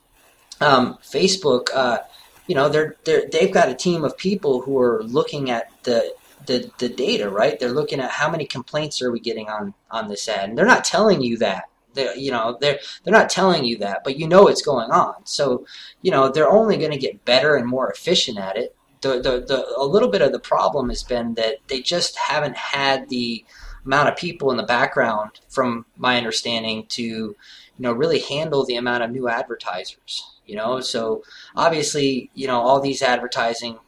um, 0.60 0.98
Facebook, 1.04 1.68
uh, 1.74 2.00
you 2.48 2.56
know, 2.56 2.70
they're, 2.70 2.96
they're 3.06 3.28
they've 3.32 3.54
got 3.54 3.70
a 3.70 3.76
team 3.76 4.04
of 4.04 4.18
people 4.18 4.62
who 4.62 4.80
are 4.80 5.04
looking 5.04 5.52
at 5.52 5.72
the 5.84 6.14
the, 6.48 6.72
the 6.80 6.90
data, 6.90 7.30
right? 7.30 7.60
They're 7.60 7.70
looking 7.70 8.00
at 8.00 8.10
how 8.10 8.32
many 8.32 8.48
complaints 8.48 9.00
are 9.04 9.12
we 9.12 9.20
getting 9.20 9.48
on 9.48 9.76
on 9.92 10.08
this 10.08 10.28
ad, 10.28 10.50
and 10.50 10.58
they're 10.58 10.66
not 10.66 10.84
telling 10.84 11.22
you 11.22 11.38
that. 11.38 11.66
They, 11.94 12.16
you 12.16 12.32
know, 12.32 12.58
they're 12.60 12.80
they're 13.04 13.14
not 13.14 13.30
telling 13.30 13.64
you 13.64 13.78
that, 13.78 14.04
but 14.04 14.18
you 14.18 14.28
know 14.28 14.48
it's 14.48 14.64
going 14.64 14.90
on. 14.90 15.26
So, 15.26 15.68
you 16.02 16.10
know, 16.10 16.30
they're 16.30 16.50
only 16.50 16.78
going 16.78 16.92
to 16.92 16.98
get 16.98 17.26
better 17.26 17.56
and 17.56 17.68
more 17.68 17.92
efficient 17.92 18.40
at 18.40 18.58
it 18.58 18.76
the, 19.02 19.20
the, 19.22 19.44
the 19.46 19.74
a 19.78 19.86
little 19.86 20.10
bit 20.10 20.22
of 20.22 20.32
the 20.32 20.40
problem 20.40 20.90
has 20.90 21.04
been 21.04 21.34
that 21.36 21.58
they 21.68 21.82
just 21.82 22.18
haven't 22.18 22.58
had 22.58 23.10
the 23.10 23.44
amount 23.86 24.10
of 24.10 24.16
people 24.16 24.52
in 24.52 24.58
the 24.58 24.64
background, 24.64 25.40
from 25.50 25.86
my 25.98 26.18
understanding, 26.18 26.86
to 26.88 27.04
you 27.04 27.36
know 27.80 27.92
really 27.92 28.20
handle 28.20 28.66
the 28.66 28.76
amount 28.76 29.04
of 29.04 29.12
new 29.12 29.28
advertisers. 29.28 30.28
You 30.46 30.56
know, 30.56 30.80
so 30.82 31.24
obviously, 31.56 32.30
you 32.34 32.48
know, 32.48 32.60
all 32.60 32.80
these 32.80 33.02
advertising 33.02 33.80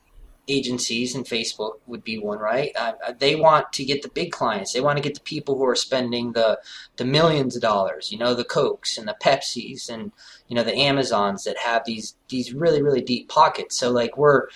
agencies 0.47 1.15
and 1.15 1.25
Facebook 1.25 1.75
would 1.87 2.03
be 2.03 2.17
one, 2.17 2.37
right? 2.37 2.71
Uh, 2.75 2.93
uh 3.07 3.13
they 3.17 3.35
want 3.35 3.71
to 3.73 3.85
get 3.85 4.01
the 4.01 4.09
big 4.09 4.31
clients. 4.31 4.73
They 4.73 4.81
want 4.81 4.97
to 4.97 5.03
get 5.03 5.15
the 5.15 5.21
people 5.21 5.57
who 5.57 5.65
are 5.65 5.75
spending 5.75 6.33
the 6.33 6.59
the 6.97 7.05
millions 7.05 7.55
of 7.55 7.61
dollars. 7.61 8.11
You 8.11 8.17
know, 8.17 8.33
the 8.33 8.43
Cokes 8.43 8.97
and 8.97 9.07
the 9.07 9.15
Pepsis 9.21 9.89
and 9.89 10.11
you 10.47 10.55
know 10.55 10.63
the 10.63 10.75
Amazons 10.75 11.43
that 11.43 11.57
have 11.57 11.83
these 11.85 12.15
these 12.29 12.53
really 12.53 12.81
really 12.81 13.01
deep 13.01 13.29
pockets. 13.29 13.77
So 13.77 13.91
like 13.91 14.17
we're 14.17 14.47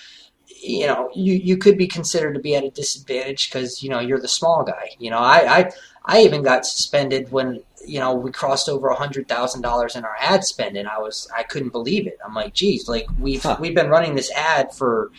you 0.61 0.87
know, 0.87 1.09
you, 1.13 1.33
you 1.33 1.57
could 1.57 1.77
be 1.77 1.87
considered 1.87 2.33
to 2.33 2.39
be 2.39 2.55
at 2.55 2.63
a 2.63 2.69
disadvantage 2.69 3.49
because 3.49 3.83
you 3.83 3.89
know 3.89 3.99
you're 3.99 4.19
the 4.19 4.27
small 4.27 4.63
guy. 4.63 4.89
You 4.99 5.11
know, 5.11 5.19
I 5.19 5.57
I, 5.57 5.71
I 6.05 6.21
even 6.21 6.41
got 6.43 6.65
suspended 6.65 7.31
when 7.31 7.61
you 7.85 7.99
know 7.99 8.13
we 8.15 8.31
crossed 8.31 8.69
over 8.69 8.87
a 8.87 8.95
hundred 8.95 9.27
thousand 9.27 9.61
dollars 9.61 9.95
in 9.95 10.03
our 10.03 10.15
ad 10.19 10.43
spend, 10.43 10.77
and 10.77 10.87
I 10.87 10.99
was 10.99 11.29
I 11.35 11.43
couldn't 11.43 11.69
believe 11.69 12.07
it. 12.07 12.17
I'm 12.25 12.33
like, 12.33 12.53
geez, 12.53 12.87
like 12.87 13.07
we've 13.19 13.43
huh. 13.43 13.57
we've 13.59 13.75
been 13.75 13.89
running 13.89 14.15
this 14.15 14.31
ad 14.31 14.73
for 14.73 15.11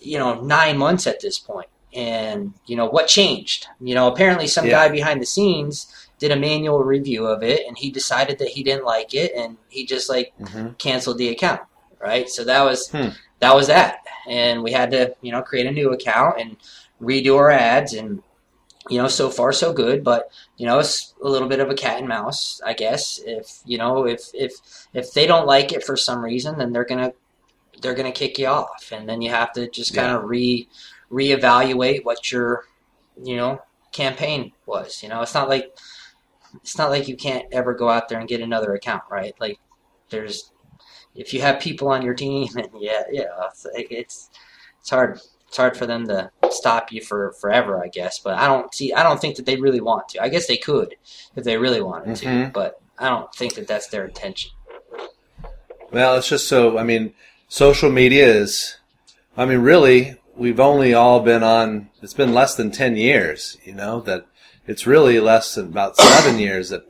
you 0.00 0.18
know 0.18 0.40
nine 0.40 0.76
months 0.76 1.06
at 1.06 1.20
this 1.20 1.38
point, 1.38 1.68
and 1.92 2.54
you 2.66 2.76
know 2.76 2.86
what 2.86 3.08
changed? 3.08 3.66
You 3.80 3.94
know, 3.94 4.08
apparently 4.08 4.46
some 4.46 4.66
yeah. 4.66 4.72
guy 4.72 4.88
behind 4.88 5.20
the 5.20 5.26
scenes 5.26 6.08
did 6.18 6.30
a 6.30 6.36
manual 6.36 6.84
review 6.84 7.26
of 7.26 7.42
it, 7.42 7.66
and 7.66 7.76
he 7.76 7.90
decided 7.90 8.38
that 8.38 8.48
he 8.48 8.62
didn't 8.62 8.84
like 8.84 9.14
it, 9.14 9.32
and 9.34 9.56
he 9.68 9.86
just 9.86 10.08
like 10.08 10.32
mm-hmm. 10.40 10.72
canceled 10.74 11.18
the 11.18 11.28
account. 11.28 11.62
Right, 12.00 12.28
so 12.28 12.44
that 12.44 12.62
was 12.62 12.90
hmm. 12.90 13.08
that 13.40 13.54
was 13.54 13.68
that 13.68 14.03
and 14.28 14.62
we 14.62 14.72
had 14.72 14.90
to 14.90 15.14
you 15.20 15.32
know 15.32 15.42
create 15.42 15.66
a 15.66 15.72
new 15.72 15.92
account 15.92 16.40
and 16.40 16.56
redo 17.00 17.36
our 17.36 17.50
ads 17.50 17.92
and 17.94 18.22
you 18.88 19.00
know 19.00 19.08
so 19.08 19.30
far 19.30 19.52
so 19.52 19.72
good 19.72 20.04
but 20.04 20.30
you 20.56 20.66
know 20.66 20.78
it's 20.78 21.14
a 21.22 21.28
little 21.28 21.48
bit 21.48 21.60
of 21.60 21.70
a 21.70 21.74
cat 21.74 21.98
and 21.98 22.08
mouse 22.08 22.60
i 22.64 22.72
guess. 22.72 23.20
If 23.24 23.60
you 23.64 23.78
know 23.78 24.06
if 24.06 24.30
if 24.34 24.52
if 24.92 25.12
they 25.12 25.26
don't 25.26 25.46
like 25.46 25.72
it 25.72 25.84
for 25.84 25.96
some 25.96 26.22
reason 26.24 26.58
then 26.58 26.72
they're 26.72 26.84
gonna 26.84 27.12
they're 27.80 27.94
gonna 27.94 28.12
kick 28.12 28.38
you 28.38 28.46
off. 28.46 28.90
And 28.92 29.08
then 29.08 29.22
you 29.22 29.30
have 29.30 29.52
to 29.52 29.68
just 29.68 29.94
kind 29.94 30.10
of 30.10 30.22
yeah. 30.22 30.28
re 30.28 30.68
reevaluate 31.10 32.04
what 32.04 32.32
your 32.32 32.64
you 33.22 33.36
know 33.36 33.60
campaign 33.92 34.52
was 34.66 35.02
you 35.02 35.08
know. 35.08 35.22
It's 35.22 35.34
not 35.34 35.48
like 35.48 35.76
it's 36.56 36.78
not 36.78 36.90
like 36.90 37.08
you 37.08 37.16
can't 37.16 37.46
ever 37.52 37.74
go 37.74 37.88
out 37.88 38.08
there 38.08 38.18
and 38.18 38.28
get 38.28 38.40
another 38.40 38.74
account 38.74 39.04
right? 39.10 39.34
Like 39.38 39.60
there's 40.10 40.50
if 41.14 41.32
you 41.32 41.40
have 41.40 41.60
people 41.60 41.88
on 41.88 42.02
your 42.02 42.14
team, 42.14 42.48
and 42.56 42.68
yeah, 42.78 43.02
yeah, 43.10 43.24
it's, 43.48 43.66
it's 43.74 44.30
it's 44.80 44.90
hard. 44.90 45.20
It's 45.48 45.56
hard 45.58 45.76
for 45.76 45.86
them 45.86 46.08
to 46.08 46.32
stop 46.50 46.90
you 46.90 47.00
for 47.00 47.32
forever, 47.40 47.80
I 47.82 47.86
guess. 47.86 48.18
But 48.18 48.38
I 48.38 48.48
don't 48.48 48.74
see. 48.74 48.92
I 48.92 49.02
don't 49.02 49.20
think 49.20 49.36
that 49.36 49.46
they 49.46 49.56
really 49.56 49.80
want 49.80 50.08
to. 50.10 50.22
I 50.22 50.28
guess 50.28 50.46
they 50.46 50.56
could 50.56 50.96
if 51.36 51.44
they 51.44 51.56
really 51.56 51.80
wanted 51.80 52.16
mm-hmm. 52.16 52.44
to, 52.46 52.50
but 52.52 52.80
I 52.98 53.08
don't 53.08 53.32
think 53.34 53.54
that 53.54 53.68
that's 53.68 53.88
their 53.88 54.04
intention. 54.04 54.50
Well, 55.92 56.16
it's 56.16 56.28
just 56.28 56.48
so. 56.48 56.76
I 56.76 56.82
mean, 56.82 57.14
social 57.48 57.90
media 57.90 58.26
is 58.26 58.78
I 59.36 59.46
mean, 59.46 59.58
really, 59.58 60.16
we've 60.36 60.60
only 60.60 60.94
all 60.94 61.20
been 61.20 61.42
on. 61.42 61.90
It's 62.02 62.14
been 62.14 62.34
less 62.34 62.54
than 62.54 62.70
ten 62.70 62.96
years. 62.96 63.58
You 63.64 63.74
know 63.74 64.00
that 64.02 64.26
it's 64.66 64.86
really 64.86 65.18
less 65.20 65.54
than 65.54 65.66
about 65.66 65.96
seven 65.96 66.38
years 66.38 66.70
that 66.70 66.84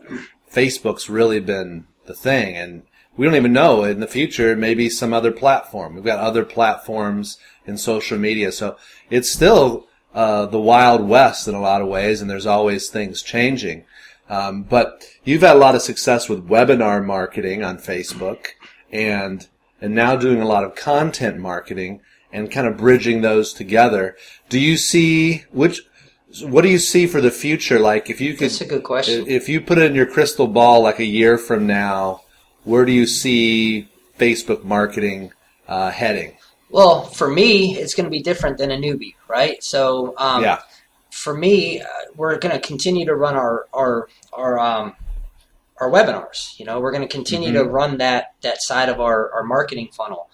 Facebook's 0.51 1.09
really 1.09 1.41
been 1.41 1.87
the 2.07 2.15
thing, 2.15 2.57
and 2.57 2.83
we 3.17 3.25
don't 3.25 3.37
even 3.37 3.53
know 3.53 3.85
in 3.85 4.01
the 4.01 4.07
future 4.07 4.57
maybe 4.57 4.89
some 4.89 5.13
other 5.13 5.33
platform. 5.33 5.95
We've 5.95 6.05
got 6.05 6.19
other 6.19 6.45
platforms 6.45 7.39
in 7.67 7.77
social 7.79 8.19
media, 8.19 8.53
so 8.53 8.77
it's 9.11 9.31
still 9.31 9.87
uh, 10.15 10.47
the 10.47 10.61
wild 10.61 11.09
west 11.09 11.49
in 11.49 11.55
a 11.55 11.61
lot 11.61 11.83
of 11.83 11.89
ways, 11.89 12.21
and 12.21 12.31
there's 12.31 12.47
always 12.47 12.89
things 12.89 13.23
changing. 13.23 13.85
Um, 14.29 14.63
but 14.63 15.05
you've 15.25 15.43
had 15.43 15.57
a 15.57 15.59
lot 15.59 15.75
of 15.75 15.83
success 15.83 16.29
with 16.29 16.49
webinar 16.49 17.05
marketing 17.05 17.63
on 17.63 17.79
Facebook, 17.79 18.47
and 18.91 19.47
and 19.81 19.95
now 19.95 20.17
doing 20.17 20.41
a 20.41 20.47
lot 20.47 20.65
of 20.65 20.75
content 20.75 21.39
marketing 21.39 22.01
and 22.33 22.51
kind 22.51 22.67
of 22.67 22.77
bridging 22.77 23.21
those 23.21 23.53
together. 23.53 24.17
Do 24.49 24.59
you 24.59 24.77
see 24.77 25.45
which? 25.51 25.83
What 26.43 26.63
do 26.63 26.69
you 26.69 26.79
see 26.79 27.07
for 27.07 27.21
the 27.21 27.31
future? 27.31 27.79
Like 27.79 28.11
if 28.11 28.21
you 28.21 28.33
could, 28.35 28.51
That's 28.51 28.61
a 28.61 28.67
good 28.67 28.83
question. 28.83 29.25
If 29.29 29.49
you 29.49 29.61
put 29.61 29.79
it 29.79 29.91
in 29.91 29.95
your 29.95 30.07
crystal 30.07 30.49
ball, 30.49 30.83
like 30.83 30.99
a 30.99 31.05
year 31.05 31.39
from 31.39 31.67
now, 31.67 32.24
where 32.65 32.85
do 32.85 32.93
you 32.93 33.07
see 33.07 33.89
Facebook 34.19 34.65
marketing 34.65 35.33
uh, 35.69 35.91
heading? 35.91 36.37
Well, 36.71 37.03
for 37.05 37.29
me, 37.29 37.77
it's 37.77 37.95
going 37.95 38.05
to 38.05 38.11
be 38.11 38.23
different 38.23 38.59
than 38.59 38.71
a 38.71 38.77
newbie, 38.77 39.15
right? 39.29 39.63
So, 39.63 40.15
um, 40.19 40.43
yeah. 40.43 40.61
for 41.11 41.33
me, 41.35 41.81
uh, 41.81 41.87
we're 42.17 42.37
going 42.39 42.55
to 42.55 42.67
continue 42.67 43.07
to 43.07 43.15
run 43.15 43.37
our 43.37 43.67
our 43.73 44.09
our 44.33 44.59
um, 44.59 44.97
our 45.79 45.89
webinars. 45.91 46.59
You 46.59 46.65
know, 46.67 46.81
we're 46.81 46.91
going 46.93 47.07
to 47.07 47.13
continue 47.13 47.51
Mm-hmm. 47.51 47.65
to 47.65 47.71
run 47.71 47.99
that 47.99 48.35
that 48.43 48.61
side 48.63 48.89
of 48.89 49.01
our 49.01 49.31
our 49.33 49.45
marketing 49.45 49.91
funnel. 49.93 50.29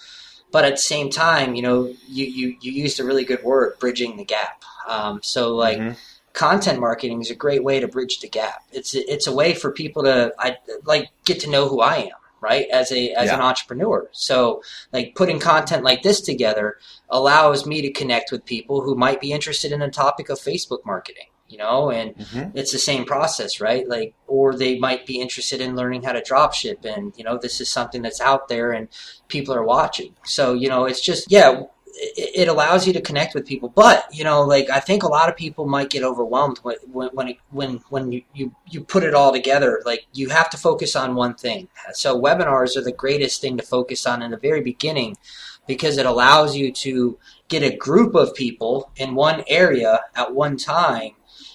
But 0.53 0.65
at 0.65 0.73
the 0.73 0.79
same 0.79 1.11
time, 1.11 1.55
you 1.55 1.63
know, 1.63 1.95
you 2.09 2.25
you, 2.27 2.57
you 2.61 2.73
used 2.73 2.99
a 3.01 3.05
really 3.05 3.25
good 3.25 3.43
word, 3.45 3.79
bridging 3.79 4.17
the 4.17 4.25
gap. 4.25 4.63
Um, 4.89 5.21
so, 5.23 5.55
like. 5.55 5.79
Mhm. 5.79 5.97
Content 6.33 6.79
marketing 6.81 7.21
is 7.21 7.31
a 7.31 7.35
great 7.35 7.65
way 7.65 7.81
to 7.81 7.89
bridge 7.89 8.21
the 8.21 8.29
gap. 8.29 8.63
It's 8.73 8.95
it's 8.95 9.27
a 9.27 9.35
way 9.35 9.53
for 9.55 9.73
people 9.73 10.05
to 10.05 10.33
I 10.39 10.57
like 10.85 11.09
get 11.25 11.41
to 11.41 11.51
know 11.51 11.69
who 11.69 11.81
I 11.81 11.97
am, 11.97 12.11
right? 12.41 12.67
As 12.71 12.93
a 12.93 13.11
as 13.13 13.27
Yeah. 13.27 13.35
an 13.35 13.41
entrepreneur. 13.41 14.09
So 14.13 14.63
like 14.93 15.15
putting 15.17 15.41
content 15.41 15.83
like 15.83 16.03
this 16.03 16.21
together 16.21 16.79
allows 17.09 17.67
me 17.67 17.83
to 17.83 17.91
connect 17.91 18.31
with 18.31 18.45
people 18.45 18.81
who 18.83 18.95
might 18.95 19.21
be 19.21 19.33
interested 19.33 19.73
in 19.73 19.83
a 19.83 19.91
topic 19.91 20.29
of 20.29 20.39
Facebook 20.39 20.87
marketing, 20.87 21.27
you 21.49 21.59
know, 21.59 21.91
and 21.91 22.15
Mhm. 22.17 22.53
it's 22.55 22.71
the 22.71 22.79
same 22.79 23.05
process, 23.05 23.61
right? 23.61 23.89
Like, 23.89 24.15
or 24.29 24.55
they 24.55 24.79
might 24.79 25.07
be 25.07 25.21
interested 25.21 25.61
in 25.61 25.75
learning 25.75 26.05
how 26.05 26.13
to 26.13 26.23
drop 26.23 26.55
ship 26.55 26.85
and, 26.85 27.13
you 27.17 27.25
know, 27.25 27.37
this 27.39 27.61
is 27.61 27.69
something 27.69 28.03
that's 28.03 28.21
out 28.21 28.47
there 28.47 28.71
and 28.71 28.87
people 29.27 29.53
are 29.53 29.65
watching. 29.65 30.15
So, 30.25 30.55
you 30.55 30.69
know, 30.69 30.85
it's 30.85 31.01
just, 31.01 31.29
yeah, 31.31 31.63
it, 32.01 32.49
allows 32.49 32.87
you 32.87 32.93
to 32.95 33.01
connect 33.01 33.35
with 33.35 33.47
people. 33.47 33.69
But, 33.69 34.07
you 34.13 34.25
know, 34.25 34.43
like, 34.43 34.71
I 34.71 34.81
think 34.81 35.03
a 35.03 35.09
lot 35.09 35.29
of 35.29 35.37
people 35.37 35.67
might 35.67 35.91
get 35.91 36.03
overwhelmed 36.03 36.59
when, 36.63 36.77
when, 36.91 37.09
when, 37.13 37.29
it, 37.29 37.37
when, 37.51 37.81
when 37.91 38.13
you, 38.13 38.23
you, 38.35 38.55
you 38.71 38.83
put 38.83 39.05
it 39.05 39.15
all 39.15 39.33
together. 39.33 39.83
Like, 39.85 40.07
you 40.15 40.29
have 40.31 40.49
to 40.51 40.57
focus 40.57 40.97
on 40.97 41.15
one 41.15 41.35
thing. 41.35 41.69
So, 41.93 42.19
webinars 42.21 42.77
are 42.77 42.83
the 42.83 42.93
greatest 42.93 43.41
thing 43.41 43.57
to 43.59 43.63
focus 43.63 44.07
on 44.07 44.23
in 44.23 44.31
the 44.31 44.39
very 44.39 44.63
beginning 44.63 45.17
because 45.67 45.99
it 45.99 46.07
allows 46.07 46.57
you 46.57 46.73
to 46.73 47.19
get 47.49 47.63
a 47.63 47.77
group 47.77 48.15
of 48.15 48.35
people 48.35 48.91
in 48.97 49.15
one 49.15 49.45
area 49.47 50.01
at 50.15 50.35
one 50.35 50.57
time 50.57 51.13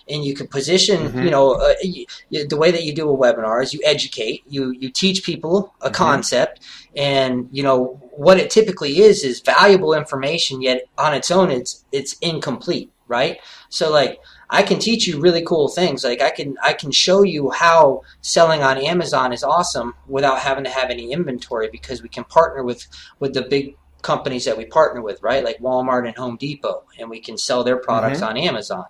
and 0.07 0.23
you 0.23 0.35
can 0.35 0.47
position 0.47 1.09
Mhm. 1.11 1.23
you 1.23 1.31
know 1.31 1.53
uh, 1.53 1.73
y 1.83 2.05
y- 2.31 2.45
the 2.47 2.55
way 2.57 2.69
that 2.71 2.83
you 2.83 2.93
do 2.93 3.09
a 3.09 3.17
webinar 3.17 3.61
is 3.63 3.73
you 3.73 3.81
educate 3.83 4.43
you 4.47 4.71
you 4.71 4.89
teach 4.91 5.23
people 5.23 5.73
a 5.81 5.89
Mhm. 5.89 5.93
concept 5.93 6.61
and 6.95 7.49
you 7.51 7.63
know 7.63 7.99
what 8.17 8.39
it 8.39 8.49
typically 8.49 8.99
is 8.99 9.23
is 9.23 9.41
valuable 9.41 9.93
information 9.93 10.61
yet 10.61 10.83
on 10.97 11.13
its 11.13 11.31
own 11.31 11.51
it's 11.51 11.85
it's 11.91 12.13
incomplete 12.19 12.91
right 13.07 13.39
so 13.69 13.91
like 13.91 14.19
I 14.49 14.63
can 14.63 14.79
teach 14.79 15.07
you 15.07 15.19
really 15.19 15.41
cool 15.41 15.67
things. 15.67 16.03
Like 16.03 16.21
I 16.21 16.29
can 16.29 16.55
I 16.63 16.73
can 16.73 16.91
show 16.91 17.23
you 17.23 17.49
how 17.51 18.03
selling 18.21 18.61
on 18.61 18.77
Amazon 18.77 19.33
is 19.33 19.43
awesome 19.43 19.95
without 20.07 20.39
having 20.39 20.63
to 20.65 20.69
have 20.69 20.89
any 20.89 21.11
inventory 21.11 21.69
because 21.71 22.01
we 22.01 22.09
can 22.09 22.23
partner 22.25 22.63
with 22.63 22.85
with 23.19 23.33
the 23.33 23.41
big 23.41 23.75
companies 24.01 24.45
that 24.45 24.55
we 24.55 24.65
partner 24.65 25.01
with, 25.01 25.21
right? 25.23 25.43
Like 25.43 25.57
Walmart 25.57 26.07
and 26.07 26.15
Home 26.15 26.37
Depot, 26.37 26.83
and 26.99 27.09
we 27.09 27.19
can 27.19 27.39
sell 27.39 27.63
their 27.63 27.77
products 27.77 28.19
mm-hmm. 28.19 28.29
on 28.29 28.37
Amazon. 28.37 28.85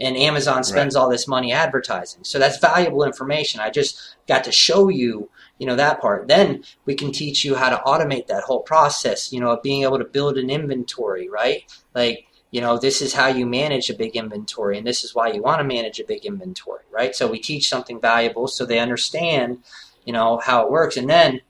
And 0.00 0.16
Amazon 0.16 0.64
spends 0.64 0.96
all 0.96 1.08
this 1.08 1.28
money 1.28 1.52
advertising. 1.52 2.24
So 2.24 2.40
that's 2.40 2.58
valuable 2.58 3.04
information. 3.04 3.60
I 3.60 3.70
just 3.70 4.16
got 4.26 4.42
to 4.44 4.52
show 4.52 4.88
you, 4.88 5.30
you 5.58 5.66
know, 5.66 5.76
that 5.76 6.00
part. 6.00 6.28
Then 6.28 6.64
we 6.84 6.94
can 6.94 7.12
teach 7.12 7.44
you 7.44 7.54
how 7.54 7.70
to 7.70 7.76
automate 7.76 8.26
that 8.26 8.44
whole 8.44 8.60
process, 8.60 9.32
you 9.32 9.40
know, 9.40 9.50
of 9.50 9.62
being 9.62 9.82
able 9.82 9.98
to 9.98 10.04
build 10.04 10.38
an 10.38 10.50
inventory, 10.50 11.28
right? 11.28 11.64
Like 11.94 12.26
you 12.50 12.60
know, 12.60 12.78
this 12.78 13.02
is 13.02 13.12
how 13.12 13.26
you 13.26 13.44
manage 13.44 13.90
a 13.90 13.94
big 13.94 14.16
inventory, 14.16 14.78
and 14.78 14.86
this 14.86 15.04
is 15.04 15.14
why 15.14 15.28
you 15.28 15.42
want 15.42 15.60
to 15.60 15.64
manage 15.64 15.98
a 16.00 16.04
big 16.04 16.24
inventory, 16.24 16.84
right? 16.90 17.14
So 17.14 17.26
we 17.26 17.38
teach 17.38 17.68
something 17.68 18.00
valuable 18.00 18.46
so 18.46 18.64
they 18.64 18.78
understand, 18.78 19.58
you 20.04 20.12
know, 20.12 20.38
how 20.38 20.64
it 20.64 20.70
works. 20.70 20.96
And 20.96 21.10
then 21.10 21.40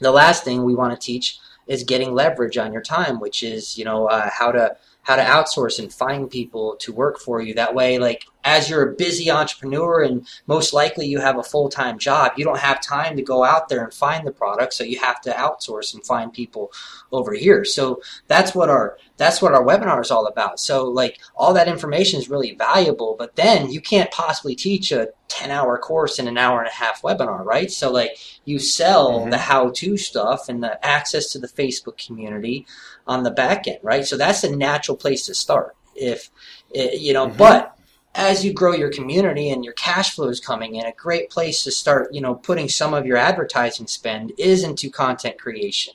the 0.00 0.12
last 0.12 0.44
thing 0.44 0.62
we 0.62 0.74
want 0.74 0.92
to 0.92 1.04
teach 1.04 1.38
is 1.66 1.82
getting 1.82 2.14
leverage 2.14 2.58
on 2.58 2.72
your 2.72 2.82
time, 2.82 3.20
which 3.20 3.42
is, 3.42 3.78
you 3.78 3.84
know, 3.84 4.06
uh, 4.06 4.28
how 4.30 4.52
to 4.52 4.76
how 5.02 5.16
to 5.16 5.22
outsource 5.22 5.78
and 5.78 5.92
find 5.92 6.30
people 6.30 6.76
to 6.80 6.92
work 6.92 7.18
for 7.18 7.40
you. 7.40 7.54
That 7.54 7.74
way, 7.74 7.98
like 7.98 8.24
as 8.44 8.68
you're 8.68 8.90
a 8.90 8.94
busy 8.94 9.30
entrepreneur 9.30 10.02
and 10.02 10.26
most 10.46 10.72
likely 10.74 11.06
you 11.06 11.18
have 11.18 11.38
a 11.38 11.42
full 11.42 11.68
time 11.68 11.98
job, 11.98 12.32
you 12.36 12.44
don't 12.44 12.58
have 12.58 12.80
time 12.80 13.16
to 13.16 13.22
go 13.22 13.42
out 13.42 13.68
there 13.68 13.82
and 13.82 13.92
find 13.92 14.26
the 14.26 14.32
product, 14.32 14.74
so 14.74 14.84
you 14.84 14.98
have 15.00 15.20
to 15.22 15.30
outsource 15.32 15.94
and 15.94 16.04
find 16.04 16.32
people 16.32 16.70
over 17.10 17.32
here. 17.32 17.64
So 17.64 18.00
that's 18.28 18.54
what 18.54 18.68
our 18.68 18.98
that's 19.16 19.40
what 19.40 19.54
our 19.54 19.64
webinar 19.64 20.00
is 20.00 20.10
all 20.10 20.26
about. 20.26 20.60
So 20.60 20.84
like 20.88 21.18
all 21.36 21.54
that 21.54 21.68
information 21.68 22.18
is 22.18 22.28
really 22.28 22.54
valuable, 22.54 23.16
but 23.18 23.36
then 23.36 23.70
you 23.70 23.80
can't 23.80 24.10
possibly 24.10 24.54
teach 24.54 24.92
a 24.92 25.08
10 25.28 25.50
hour 25.50 25.78
course 25.78 26.18
in 26.18 26.28
an 26.28 26.36
hour 26.36 26.58
and 26.58 26.68
a 26.68 26.72
half 26.72 27.02
webinar, 27.02 27.44
right? 27.44 27.70
So 27.70 27.90
like 27.90 28.18
you 28.44 28.58
sell 28.58 29.20
Mhm. 29.20 29.30
the 29.30 29.38
how 29.38 29.70
to 29.70 29.96
stuff 29.96 30.48
and 30.48 30.62
the 30.62 30.84
access 30.84 31.30
to 31.32 31.38
the 31.38 31.48
Facebook 31.48 31.96
community 32.04 32.66
on 33.06 33.22
the 33.22 33.30
back 33.30 33.66
end, 33.66 33.78
right? 33.82 34.04
So 34.06 34.16
that's 34.16 34.44
a 34.44 34.54
natural 34.54 34.96
place 34.96 35.26
to 35.26 35.34
start. 35.34 35.76
If 35.94 36.30
eh, 36.74 36.90
you 36.94 37.12
know, 37.12 37.28
Mhm. 37.28 37.36
but 37.36 37.73
as 38.14 38.44
you 38.44 38.52
grow 38.52 38.72
your 38.72 38.90
community 38.90 39.50
and 39.50 39.64
your 39.64 39.74
cash 39.74 40.14
flow 40.14 40.28
is 40.28 40.40
coming 40.40 40.76
in, 40.76 40.86
a 40.86 40.92
great 40.92 41.30
place 41.30 41.64
to 41.64 41.70
start, 41.70 42.14
you 42.14 42.20
know, 42.20 42.34
putting 42.34 42.68
some 42.68 42.94
of 42.94 43.06
your 43.06 43.16
advertising 43.16 43.86
spend 43.86 44.32
is 44.38 44.62
into 44.62 44.90
content 44.90 45.38
creation. 45.38 45.94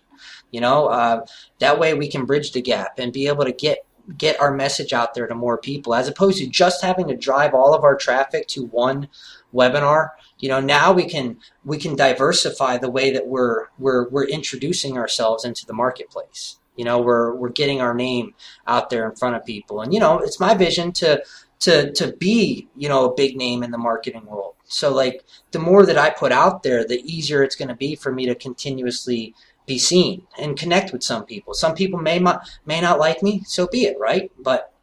You 0.51 0.61
know, 0.61 0.88
uh, 0.88 1.26
that 1.59 1.80
way 1.80 1.93
we 1.93 2.09
can 2.09 2.26
bridge 2.26 2.51
the 2.51 2.61
gap 2.61 2.99
and 2.99 3.13
be 3.13 3.28
able 3.28 3.45
to 3.45 3.53
get 3.53 3.86
get 4.17 4.41
our 4.41 4.51
message 4.51 4.91
out 4.91 5.13
there 5.13 5.28
to 5.28 5.36
more 5.36 5.57
people, 5.57 5.93
as 5.93 6.07
opposed 6.07 6.39
to 6.39 6.47
just 6.47 6.82
having 6.82 7.07
to 7.07 7.15
drive 7.15 7.53
all 7.53 7.76
of 7.76 7.84
our 7.84 7.95
traffic 7.95 8.47
to 8.47 8.65
one 8.65 9.07
webinar. 9.53 10.09
You 10.39 10.49
know, 10.49 10.59
now 10.59 10.91
we 10.91 11.05
can 11.05 11.38
we 11.63 11.78
can 11.78 11.95
diversify 11.95 12.78
the 12.78 12.89
way 12.89 13.11
that 13.11 13.28
we're 13.28 13.67
we're 13.78 14.09
we're 14.09 14.28
introducing 14.28 14.97
ourselves 14.97 15.45
into 15.45 15.65
the 15.65 15.74
marketplace. 15.74 16.57
You 16.76 16.86
know, 16.86 16.99
we're 16.99 17.36
we're 17.36 17.49
getting 17.49 17.82
our 17.82 17.93
name 17.93 18.34
out 18.65 18.89
there 18.89 19.07
in 19.07 19.15
front 19.15 19.36
of 19.36 19.45
people, 19.45 19.82
and 19.82 19.93
you 19.93 19.99
know, 19.99 20.20
it's 20.20 20.39
my 20.39 20.53
vision 20.53 20.91
to 20.93 21.24
to 21.60 21.91
to 21.93 22.14
be 22.14 22.68
you 22.76 22.89
know 22.89 23.05
a 23.05 23.16
big 23.16 23.36
name 23.36 23.64
in 23.64 23.72
the 23.72 23.78
marketing 23.78 24.26
world. 24.26 24.55
So 24.66 24.93
like 24.93 25.24
the 25.51 25.60
more 25.60 25.86
that 25.86 25.97
I 25.97 26.10
put 26.10 26.32
out 26.32 26.64
there, 26.64 26.86
the 26.86 27.01
easier 27.01 27.43
it's 27.43 27.55
going 27.55 27.70
to 27.70 27.76
be 27.76 27.95
for 27.95 28.12
me 28.12 28.26
to 28.28 28.36
continuously 28.36 29.34
be 29.66 29.78
seen 29.78 30.24
and 30.39 30.57
connect 30.57 30.91
with 30.91 31.03
some 31.03 31.26
people. 31.26 31.53
Some 31.53 31.76
people 31.76 31.99
may 31.99 32.20
not 32.20 32.49
may 32.66 32.82
not 32.82 32.99
like 32.99 33.22
me, 33.22 33.43
so 33.45 33.68
be 33.68 33.86
it, 33.86 33.97
right? 33.99 34.32
But 34.39 34.74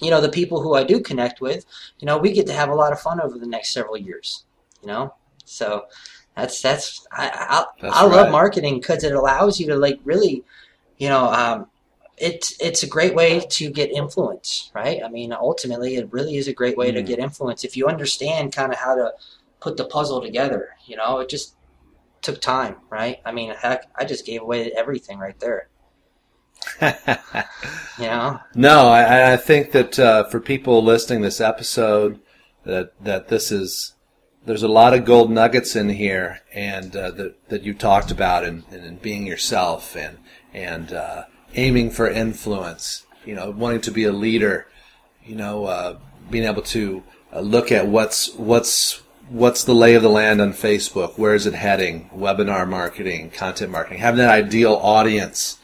you 0.00 0.10
know, 0.10 0.20
the 0.20 0.28
people 0.28 0.60
who 0.60 0.74
I 0.74 0.84
do 0.84 1.00
connect 1.00 1.40
with, 1.40 1.64
you 1.98 2.06
know, 2.06 2.18
we 2.18 2.32
get 2.32 2.46
to 2.48 2.52
have 2.52 2.68
a 2.68 2.74
lot 2.74 2.92
of 2.92 3.00
fun 3.00 3.20
over 3.20 3.38
the 3.38 3.46
next 3.46 3.72
several 3.72 3.96
years. 3.96 4.44
You 4.82 4.88
know, 4.88 5.14
so 5.44 5.86
that's 6.36 6.60
that's 6.60 7.06
I 7.12 7.30
I, 7.30 7.64
That's 7.80 7.96
I 7.96 8.02
love 8.04 8.26
right. 8.26 8.32
marketing 8.32 8.80
because 8.80 9.04
it 9.04 9.14
allows 9.14 9.60
you 9.60 9.66
to 9.68 9.76
like 9.76 10.00
really, 10.04 10.44
you 10.98 11.08
know, 11.08 11.26
um, 11.28 11.68
it's 12.16 12.54
it's 12.60 12.82
a 12.82 12.86
great 12.86 13.14
way 13.14 13.40
to 13.40 13.70
get 13.70 13.90
influence, 13.90 14.70
right? 14.74 15.02
I 15.04 15.08
mean, 15.08 15.32
ultimately, 15.32 15.96
it 15.96 16.12
really 16.12 16.36
is 16.36 16.48
a 16.48 16.52
great 16.52 16.76
way 16.76 16.92
to 16.92 17.02
Mm. 17.02 17.06
get 17.06 17.18
influence 17.18 17.64
if 17.64 17.76
you 17.76 17.86
understand 17.88 18.52
kind 18.54 18.72
of 18.72 18.78
how 18.78 18.94
to 18.94 19.12
put 19.60 19.76
the 19.76 19.84
puzzle 19.84 20.20
together. 20.20 20.70
You 20.86 20.96
know, 20.96 21.18
it 21.20 21.28
just 21.28 21.54
took 22.22 22.40
time, 22.40 22.76
right? 22.90 23.18
I 23.24 23.32
mean, 23.32 23.50
heck, 23.54 23.86
I 23.96 24.04
just 24.04 24.24
gave 24.26 24.42
away 24.42 24.70
everything 24.72 25.18
right 25.18 25.38
there. 25.40 25.68
You 27.96 28.06
know, 28.06 28.40
No, 28.54 28.88
I, 28.88 29.34
I 29.34 29.36
think 29.36 29.70
that 29.72 29.98
uh, 29.98 30.24
for 30.24 30.40
people 30.40 30.82
listening 30.82 31.22
this 31.22 31.40
episode, 31.40 32.20
that 32.64 32.92
that 33.04 33.28
this 33.28 33.52
is 33.52 33.94
there's 34.44 34.64
a 34.64 34.68
lot 34.68 34.94
of 34.94 35.04
gold 35.04 35.30
nuggets 35.30 35.76
in 35.76 35.88
here, 35.90 36.40
and 36.52 36.94
uh, 36.96 37.10
that 37.12 37.48
that 37.50 37.62
you 37.62 37.72
talked 37.74 38.10
about, 38.10 38.44
and, 38.44 38.64
and 38.72 39.00
being 39.00 39.26
yourself, 39.26 39.94
and 39.96 40.18
and 40.52 40.92
uh, 40.92 41.24
aiming 41.54 41.90
for 41.90 42.08
influence. 42.08 43.06
You 43.24 43.34
know, 43.34 43.50
wanting 43.50 43.80
to 43.82 43.90
be 43.90 44.04
a 44.04 44.12
leader. 44.12 44.66
You 45.24 45.36
know, 45.36 45.64
uh, 45.64 45.98
being 46.30 46.44
able 46.44 46.62
to 46.62 47.02
uh, 47.32 47.40
look 47.40 47.72
at 47.72 47.86
what's 47.86 48.34
what's 48.34 49.02
what's 49.28 49.64
the 49.64 49.74
lay 49.74 49.94
of 49.94 50.02
the 50.02 50.10
land 50.10 50.40
on 50.40 50.52
Facebook. 50.52 51.18
Where 51.18 51.34
is 51.34 51.46
it 51.46 51.54
heading? 51.54 52.10
Webinar 52.14 52.68
marketing, 52.68 53.30
content 53.30 53.72
marketing, 53.72 54.00
having 54.00 54.18
that 54.18 54.30
ideal 54.30 54.74
audience 54.74 55.58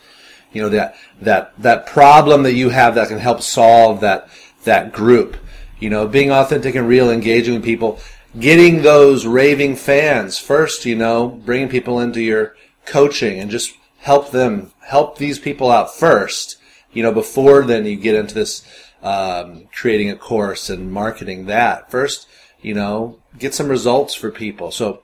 you 0.52 0.62
know, 0.62 0.68
that, 0.70 0.96
that, 1.20 1.52
that 1.58 1.86
problem 1.86 2.42
that 2.42 2.54
you 2.54 2.70
have 2.70 2.94
that 2.94 3.08
can 3.08 3.18
help 3.18 3.42
solve 3.42 4.00
that, 4.00 4.28
that 4.64 4.92
group. 4.92 5.36
You 5.78 5.90
know, 5.90 6.06
being 6.06 6.30
authentic 6.30 6.74
and 6.74 6.88
real, 6.88 7.10
engaging 7.10 7.54
with 7.54 7.64
people, 7.64 8.00
getting 8.38 8.82
those 8.82 9.26
raving 9.26 9.76
fans 9.76 10.38
first, 10.38 10.84
you 10.84 10.96
know, 10.96 11.28
bringing 11.28 11.68
people 11.68 12.00
into 12.00 12.20
your 12.20 12.54
coaching 12.84 13.38
and 13.38 13.50
just 13.50 13.72
help 14.00 14.30
them, 14.30 14.72
help 14.80 15.18
these 15.18 15.38
people 15.38 15.70
out 15.70 15.94
first, 15.94 16.56
you 16.92 17.02
know, 17.02 17.12
before 17.12 17.62
then 17.62 17.86
you 17.86 17.96
get 17.96 18.14
into 18.14 18.34
this, 18.34 18.62
um, 19.02 19.68
creating 19.72 20.10
a 20.10 20.16
course 20.16 20.68
and 20.68 20.92
marketing 20.92 21.46
that. 21.46 21.90
First, 21.90 22.26
you 22.60 22.74
know, 22.74 23.18
get 23.38 23.54
some 23.54 23.68
results 23.68 24.14
for 24.14 24.30
people. 24.30 24.70
So 24.70 25.02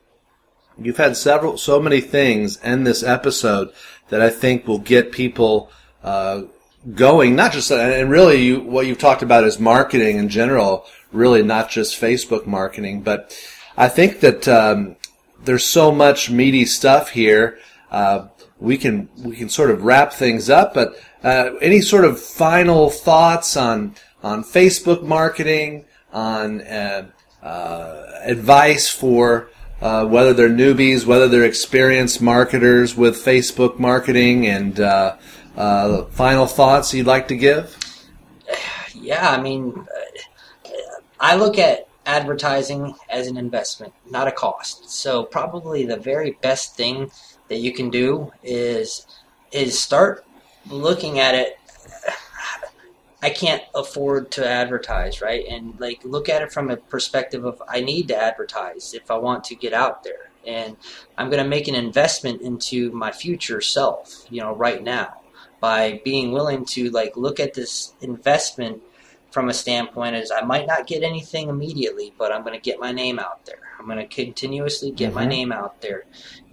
you've 0.78 0.97
had 0.97 1.16
several, 1.16 1.57
so 1.57 1.80
many 1.80 2.01
things 2.01 2.59
in 2.62 2.84
this 2.84 3.03
episode 3.03 3.70
that 4.09 4.20
I 4.20 4.30
think 4.30 4.66
will 4.66 4.78
get 4.78 5.12
people, 5.12 5.70
uh, 6.03 6.42
going, 6.94 7.34
not 7.34 7.53
just, 7.53 7.70
and 7.70 8.11
really 8.11 8.42
you, 8.42 8.61
what 8.61 8.86
you've 8.86 8.99
talked 8.99 9.22
about 9.22 9.44
is 9.44 9.59
marketing 9.59 10.18
in 10.18 10.28
general, 10.28 10.86
really 11.12 11.42
not 11.42 11.70
just 11.70 12.01
Facebook 12.01 12.47
marketing, 12.47 13.03
but 13.03 13.36
I 13.76 13.88
think 13.88 14.20
that, 14.20 14.49
um, 14.49 14.97
there's 15.44 15.64
so 15.64 15.92
much 15.92 16.30
meaty 16.30 16.64
stuff 16.64 17.11
here. 17.11 17.59
Uh, 17.90 18.28
we 18.59 18.76
can, 18.78 19.09
we 19.18 19.36
can 19.36 19.48
sort 19.48 19.70
of 19.70 19.84
wrap 19.84 20.12
things 20.12 20.48
up, 20.48 20.74
but, 20.74 20.98
uh, 21.22 21.50
any 21.61 21.80
sort 21.80 22.04
of 22.04 22.20
final 22.20 22.90
thoughts 22.90 23.57
on, 23.57 23.94
on 24.22 24.42
Facebook 24.42 25.02
marketing, 25.02 25.84
on, 26.12 26.62
uh, 26.62 27.07
uh 27.42 28.02
advice 28.24 28.88
for, 28.88 29.50
uh, 29.80 30.07
whether 30.07 30.32
they're 30.32 30.48
newbies, 30.48 31.04
whether 31.04 31.28
they're 31.28 31.44
experienced 31.44 32.22
marketers 32.22 32.96
with 32.96 33.16
Facebook 33.16 33.78
marketing, 33.78 34.46
and 34.46 34.80
uh, 34.80 35.16
uh, 35.57 36.04
final 36.07 36.46
thoughts 36.46 36.94
you'd 36.94 37.07
like 37.07 37.28
to 37.28 37.36
give? 37.36 37.76
Yeah, 38.94 39.28
I 39.28 39.40
mean, 39.40 39.86
I 41.20 41.36
look 41.36 41.59
at 41.59 41.88
advertising 42.07 42.94
as 43.09 43.26
an 43.26 43.36
investment, 43.36 43.92
not 44.11 44.28
a 44.28 44.32
cost. 44.32 44.90
So 44.90 45.24
probably 45.24 45.84
the 45.84 45.96
very 45.96 46.38
best 46.40 46.76
thing 46.76 47.11
that 47.49 47.59
you 47.59 47.72
can 47.72 47.90
do 47.90 48.32
is 48.42 49.07
is 49.53 49.78
start 49.78 50.24
looking 50.68 51.18
at 51.18 51.34
it 51.34 51.59
I 53.22 53.30
can't 53.30 53.62
afford 53.74 54.30
to 54.32 54.47
advertise, 54.47 55.20
right? 55.20 55.44
And 55.49 55.78
like 55.80 56.05
look 56.05 56.28
at 56.28 56.42
it 56.42 56.53
from 56.53 56.70
a 56.70 56.76
perspective 56.76 57.44
of 57.44 57.62
I 57.66 57.80
need 57.80 58.09
to 58.09 58.16
advertise 58.16 58.94
if 58.94 59.11
I 59.11 59.16
want 59.16 59.44
to 59.44 59.55
get 59.55 59.72
out 59.72 60.05
there. 60.05 60.30
And 60.47 60.76
I'm 61.18 61.28
going 61.28 61.42
to 61.42 61.49
make 61.49 61.66
an 61.66 61.74
investment 61.74 62.42
into 62.42 62.92
my 62.92 63.11
future 63.11 63.61
self, 63.61 64.26
you 64.30 64.40
know, 64.40 64.55
right 64.55 64.82
now 64.82 65.22
by 65.61 66.01
being 66.05 66.30
willing 66.30 66.64
to 66.66 66.90
like 66.90 67.16
look 67.16 67.40
at 67.40 67.55
this 67.55 67.94
investment 68.01 68.82
from 69.30 69.49
a 69.49 69.55
standpoint 69.55 70.14
as 70.14 70.30
I 70.30 70.42
might 70.42 70.66
not 70.66 70.86
get 70.86 71.03
anything 71.03 71.49
immediately, 71.49 72.14
but 72.16 72.30
I'm 72.30 72.42
going 72.42 72.55
to 72.55 72.61
get 72.61 72.78
my 72.78 72.92
name 72.92 73.18
out 73.18 73.44
there. 73.44 73.66
I'm 73.79 73.87
going 73.87 73.99
to 73.99 74.07
continuously 74.07 74.91
get 74.91 75.09
mm-hmm. 75.09 75.14
my 75.14 75.27
name 75.27 75.53
out 75.53 75.81
there. 75.83 76.05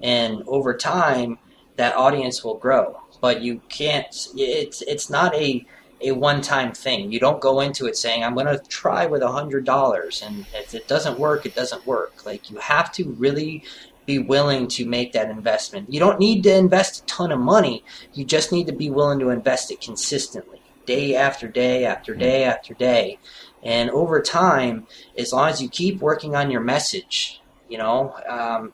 And 0.02 0.44
over 0.48 0.76
time, 0.76 1.40
that 1.76 1.96
audience 1.96 2.44
will 2.44 2.58
grow. 2.58 3.02
But 3.22 3.42
you 3.42 3.62
can't, 3.70 4.08
it's, 4.36 4.82
it's 4.82 5.10
not 5.10 5.34
a, 5.34 5.66
a 6.02 6.12
one-time 6.12 6.74
thing. 6.74 7.12
You 7.12 7.20
don't 7.20 7.40
go 7.42 7.62
into 7.62 7.88
it 7.88 7.98
saying, 7.98 8.24
"I'm 8.24 8.34
going 8.34 8.48
to 8.48 8.60
try 8.68 9.06
with 9.06 9.22
a 9.22 9.32
hundred 9.32 9.64
dollars," 9.64 10.22
and 10.22 10.46
if 10.54 10.76
it 10.76 10.88
doesn't 10.88 11.18
work, 11.18 11.46
it 11.46 11.56
doesn't 11.56 11.88
work. 11.88 12.26
Like 12.26 12.52
you 12.52 12.58
have 12.58 12.92
to 12.94 13.10
really 13.12 13.64
be 14.06 14.20
willing 14.20 14.68
to 14.68 14.86
make 14.86 15.14
that 15.14 15.30
investment. 15.30 15.92
You 15.92 16.00
don't 16.00 16.20
need 16.20 16.44
to 16.44 16.54
invest 16.54 17.04
a 17.04 17.06
ton 17.06 17.32
of 17.32 17.40
money. 17.40 17.86
You 18.14 18.26
just 18.26 18.52
need 18.52 18.68
to 18.68 18.74
be 18.74 18.90
willing 18.90 19.20
to 19.20 19.30
invest 19.30 19.72
it 19.72 19.80
consistently, 19.80 20.62
day 20.86 21.16
after 21.16 21.48
day 21.48 21.86
after 21.86 22.14
day 22.14 22.44
after 22.44 22.74
day. 22.74 23.18
And 23.64 23.90
over 23.90 24.22
time, 24.22 24.88
as 25.18 25.32
long 25.32 25.50
as 25.50 25.62
you 25.62 25.70
keep 25.70 26.00
working 26.00 26.36
on 26.36 26.52
your 26.52 26.62
message, 26.62 27.42
you 27.70 27.78
know, 27.78 28.14
um, 28.28 28.74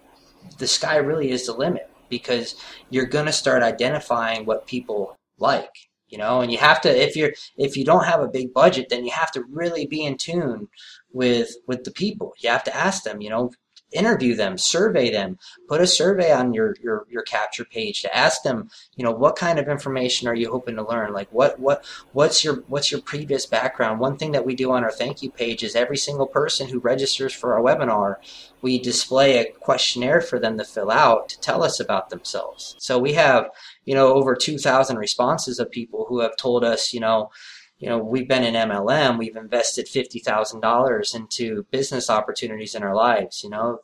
the 0.58 0.68
sky 0.68 0.98
really 0.98 1.30
is 1.32 1.46
the 1.46 1.54
limit 1.54 1.90
because 2.10 2.56
you're 2.90 3.06
going 3.06 3.28
to 3.28 3.32
start 3.32 3.62
identifying 3.62 4.46
what 4.46 4.66
people 4.66 5.16
like 5.38 5.90
you 6.10 6.18
know? 6.18 6.42
And 6.42 6.52
you 6.52 6.58
have 6.58 6.82
to 6.82 6.90
if 6.90 7.16
you're 7.16 7.32
if 7.58 7.78
you 7.78 7.86
don't 7.86 8.06
have 8.06 8.22
a 8.22 8.28
big 8.28 8.54
budget 8.54 8.88
then 8.90 9.06
you 9.06 9.12
have 9.12 9.32
to 9.32 9.44
really 9.50 9.86
be 9.86 10.04
in 10.04 10.18
tune 10.18 10.68
with 11.14 11.56
with 11.68 11.84
the 11.84 11.92
people. 11.92 12.34
You 12.40 12.50
have 12.50 12.64
to 12.66 12.76
ask 12.76 13.04
them 13.04 13.22
you 13.22 13.30
know 13.30 13.52
interview 13.92 14.36
them 14.36 14.58
survey 14.58 15.10
them 15.12 15.38
put 15.68 15.82
a 15.82 15.88
survey 15.88 16.32
on 16.32 16.54
your 16.54 16.76
your 16.82 17.06
your 17.10 17.24
capture 17.24 17.66
page 17.66 18.02
to 18.02 18.16
ask 18.16 18.44
them 18.44 18.70
you 18.96 19.04
know 19.04 19.12
what 19.12 19.36
kind 19.36 19.60
of 19.60 19.68
information 19.68 20.28
are 20.28 20.36
you 20.36 20.52
hoping 20.52 20.76
to 20.76 20.88
learn? 20.88 21.14
Like 21.14 21.30
what 21.32 21.60
what 21.60 21.86
what's 22.14 22.44
your 22.44 22.64
what's 22.68 22.92
your 22.92 23.02
previous 23.02 23.46
background? 23.46 24.00
One 24.00 24.18
thing 24.18 24.32
that 24.32 24.46
we 24.46 24.56
do 24.56 24.72
on 24.72 24.84
our 24.84 24.92
thank 24.92 25.22
you 25.22 25.32
page 25.32 25.64
is 25.64 25.76
every 25.76 25.98
single 25.98 26.28
person 26.28 26.68
who 26.68 26.80
registers 26.80 27.34
for 27.34 27.54
our 27.54 27.62
webinar 27.62 28.18
we 28.62 28.78
display 28.78 29.38
a 29.38 29.52
questionnaire 29.52 30.20
for 30.20 30.38
them 30.38 30.58
to 30.58 30.66
fill 30.66 30.92
out 30.92 31.30
to 31.30 31.40
tell 31.40 31.64
us 31.64 31.80
about 31.80 32.10
themselves. 32.10 32.76
So 32.78 33.00
we 33.00 33.14
have 33.14 33.50
you 33.90 33.96
know, 33.96 34.14
over 34.14 34.36
2,000 34.36 34.98
responses 34.98 35.58
of 35.58 35.72
people 35.72 36.06
who 36.08 36.20
have 36.20 36.38
told 36.38 36.64
us, 36.64 36.94
you 36.94 37.00
know, 37.00 37.32
you 37.80 37.88
know, 37.88 37.97
we've 37.97 38.27
been 38.27 38.43
in 38.43 38.55
MLM, 38.55 39.17
we've 39.17 39.36
invested 39.36 39.88
$50,000 39.88 41.15
into 41.15 41.65
business 41.71 42.09
opportunities 42.09 42.75
in 42.75 42.84
our 42.84 42.95
lives, 42.95 43.43
you 43.43 43.49
know. 43.49 43.80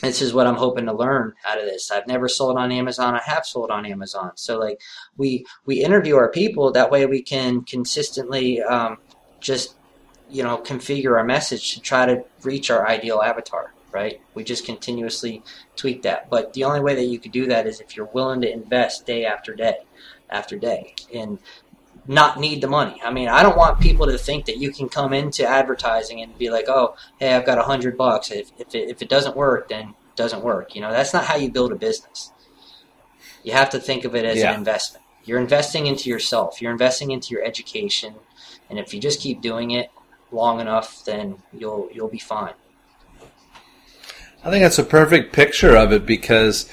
This 0.00 0.22
is 0.22 0.32
what 0.32 0.46
I'm 0.46 0.54
hoping 0.54 0.86
to 0.86 0.92
learn 0.92 1.34
out 1.44 1.58
of 1.58 1.64
this. 1.64 1.90
I've 1.90 2.06
never 2.06 2.28
sold 2.28 2.56
on 2.56 2.70
Amazon. 2.70 3.16
I 3.16 3.22
have 3.24 3.44
sold 3.44 3.72
on 3.72 3.84
Amazon. 3.84 4.30
So 4.36 4.56
like 4.56 4.80
we 5.16 5.44
we 5.66 5.82
interview 5.82 6.14
our 6.14 6.30
people 6.30 6.70
that 6.70 6.92
way 6.92 7.04
we 7.04 7.20
can 7.20 7.62
consistently 7.62 8.62
um, 8.62 8.98
just 9.40 9.74
you 10.30 10.44
know 10.44 10.58
configure 10.58 11.18
our 11.18 11.24
message 11.24 11.74
to 11.74 11.80
try 11.80 12.06
to 12.06 12.22
reach 12.44 12.70
our 12.70 12.86
ideal 12.86 13.20
avatar 13.20 13.72
right? 13.92 14.20
We 14.34 14.44
just 14.44 14.66
continuously 14.66 15.42
tweak 15.76 16.02
that. 16.02 16.28
But 16.30 16.52
the 16.52 16.64
only 16.64 16.80
way 16.80 16.94
that 16.94 17.04
you 17.04 17.18
could 17.18 17.32
do 17.32 17.46
that 17.46 17.66
is 17.66 17.80
if 17.80 17.96
you're 17.96 18.10
willing 18.12 18.40
to 18.42 18.52
invest 18.52 19.06
day 19.06 19.24
after 19.24 19.54
day 19.54 19.78
after 20.30 20.58
day 20.58 20.94
and 21.14 21.38
not 22.08 22.40
need 22.40 22.62
the 22.62 22.66
money. 22.66 23.00
I 23.04 23.12
mean, 23.12 23.28
I 23.28 23.42
don't 23.42 23.56
want 23.56 23.80
people 23.80 24.06
to 24.06 24.16
think 24.16 24.46
that 24.46 24.56
you 24.56 24.72
can 24.72 24.88
come 24.88 25.12
into 25.12 25.46
advertising 25.46 26.22
and 26.22 26.36
be 26.38 26.48
like, 26.48 26.64
oh, 26.66 26.96
hey, 27.18 27.34
I've 27.34 27.44
got 27.44 27.58
a 27.58 27.62
hundred 27.62 27.98
bucks. 27.98 28.30
If, 28.30 28.50
if, 28.58 28.74
it, 28.74 28.88
if 28.88 29.02
it 29.02 29.10
doesn't 29.10 29.36
work, 29.36 29.68
then 29.68 29.90
it 29.90 30.16
doesn't 30.16 30.42
work. 30.42 30.74
You 30.74 30.80
know, 30.80 30.90
that's 30.90 31.12
not 31.12 31.24
how 31.24 31.36
you 31.36 31.50
build 31.50 31.70
a 31.70 31.76
business. 31.76 32.32
You 33.44 33.52
have 33.52 33.68
to 33.70 33.78
think 33.78 34.06
of 34.06 34.14
it 34.14 34.24
as 34.24 34.38
yeah. 34.38 34.52
an 34.52 34.58
investment. 34.58 35.04
You're 35.24 35.38
investing 35.38 35.86
into 35.86 36.08
yourself. 36.08 36.62
You're 36.62 36.72
investing 36.72 37.10
into 37.10 37.34
your 37.34 37.44
education. 37.44 38.14
And 38.70 38.78
if 38.78 38.94
you 38.94 39.00
just 39.00 39.20
keep 39.20 39.42
doing 39.42 39.72
it 39.72 39.90
long 40.32 40.60
enough, 40.60 41.04
then 41.04 41.42
you'll, 41.52 41.90
you'll 41.92 42.08
be 42.08 42.18
fine. 42.18 42.54
I 44.42 44.50
think 44.50 44.62
that's 44.62 44.78
a 44.78 44.84
perfect 44.84 45.34
picture 45.34 45.76
of 45.76 45.92
it 45.92 46.06
because 46.06 46.70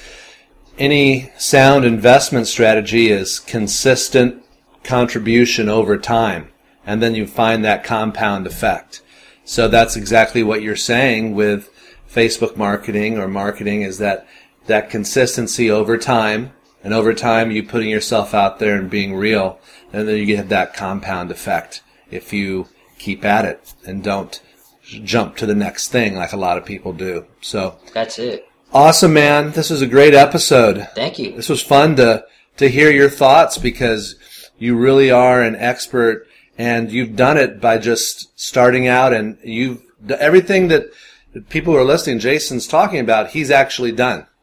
any 0.78 1.32
sound 1.38 1.84
investment 1.84 2.48
strategy 2.48 3.10
is 3.10 3.40
consistent 3.40 4.45
contribution 4.86 5.68
over 5.70 5.98
time. 5.98 6.50
And 6.86 7.02
then 7.02 7.16
you 7.16 7.28
find 7.28 7.66
that 7.66 7.84
compound 7.84 8.46
effect. 8.48 9.02
So 9.44 9.68
that's 9.68 9.96
exactly 9.96 10.44
what 10.44 10.62
you're 10.62 10.76
saying 10.76 11.36
with 11.36 11.70
Facebook 12.10 12.56
marketing 12.56 13.18
or 13.18 13.28
marketing 13.28 13.82
is 13.82 13.98
that 13.98 14.28
that 14.68 14.90
consistency 14.90 15.70
over 15.70 15.98
time 15.98 16.54
and 16.84 16.94
over 16.94 17.14
time 17.14 17.52
you 17.52 17.62
putting 17.62 17.90
yourself 17.90 18.34
out 18.34 18.60
there 18.60 18.78
and 18.78 18.90
being 18.90 19.16
real 19.16 19.60
and 19.92 20.08
then 20.08 20.18
you 20.18 20.26
get 20.26 20.50
that 20.50 20.74
compound 20.74 21.30
effect 21.30 21.84
if 22.10 22.32
you 22.34 22.68
keep 22.98 23.26
at 23.26 23.46
it 23.46 23.74
and 23.86 24.04
don't 24.04 24.42
jump 24.84 25.36
to 25.38 25.46
the 25.46 25.56
next 25.56 25.90
thing 25.90 26.16
like 26.16 26.34
a 26.34 26.38
lot 26.38 26.58
of 26.58 26.66
people 26.66 26.94
do. 26.94 27.26
So 27.42 27.78
that's 27.94 28.18
it. 28.18 28.48
Awesome, 28.74 29.14
man. 29.14 29.52
This 29.52 29.70
was 29.70 29.82
a 29.82 29.88
great 29.88 30.14
episode. 30.14 30.88
Thank 30.96 31.20
you. 31.20 31.36
This 31.36 31.50
was 31.50 31.62
fun 31.62 31.96
to, 31.98 32.26
to 32.58 32.70
hear 32.70 32.92
your 32.92 33.10
thoughts 33.10 33.58
because 33.58 34.16
you 34.58 34.78
really 34.78 35.12
are 35.12 35.42
an 35.42 35.56
expert 35.56 36.28
and 36.58 36.92
you've 36.92 37.16
done 37.16 37.38
it 37.38 37.60
by 37.60 37.78
just 37.78 38.38
starting 38.40 38.88
out 38.88 39.14
and 39.14 39.38
you've 39.44 39.84
everything 40.20 40.68
that 40.70 40.86
people 41.50 41.74
who 41.74 41.80
are 41.80 41.86
listening, 41.86 42.20
Jason's 42.20 42.68
talking 42.68 43.00
about, 43.00 43.32
he's 43.32 43.52
actually 43.52 43.92
done. 43.92 44.28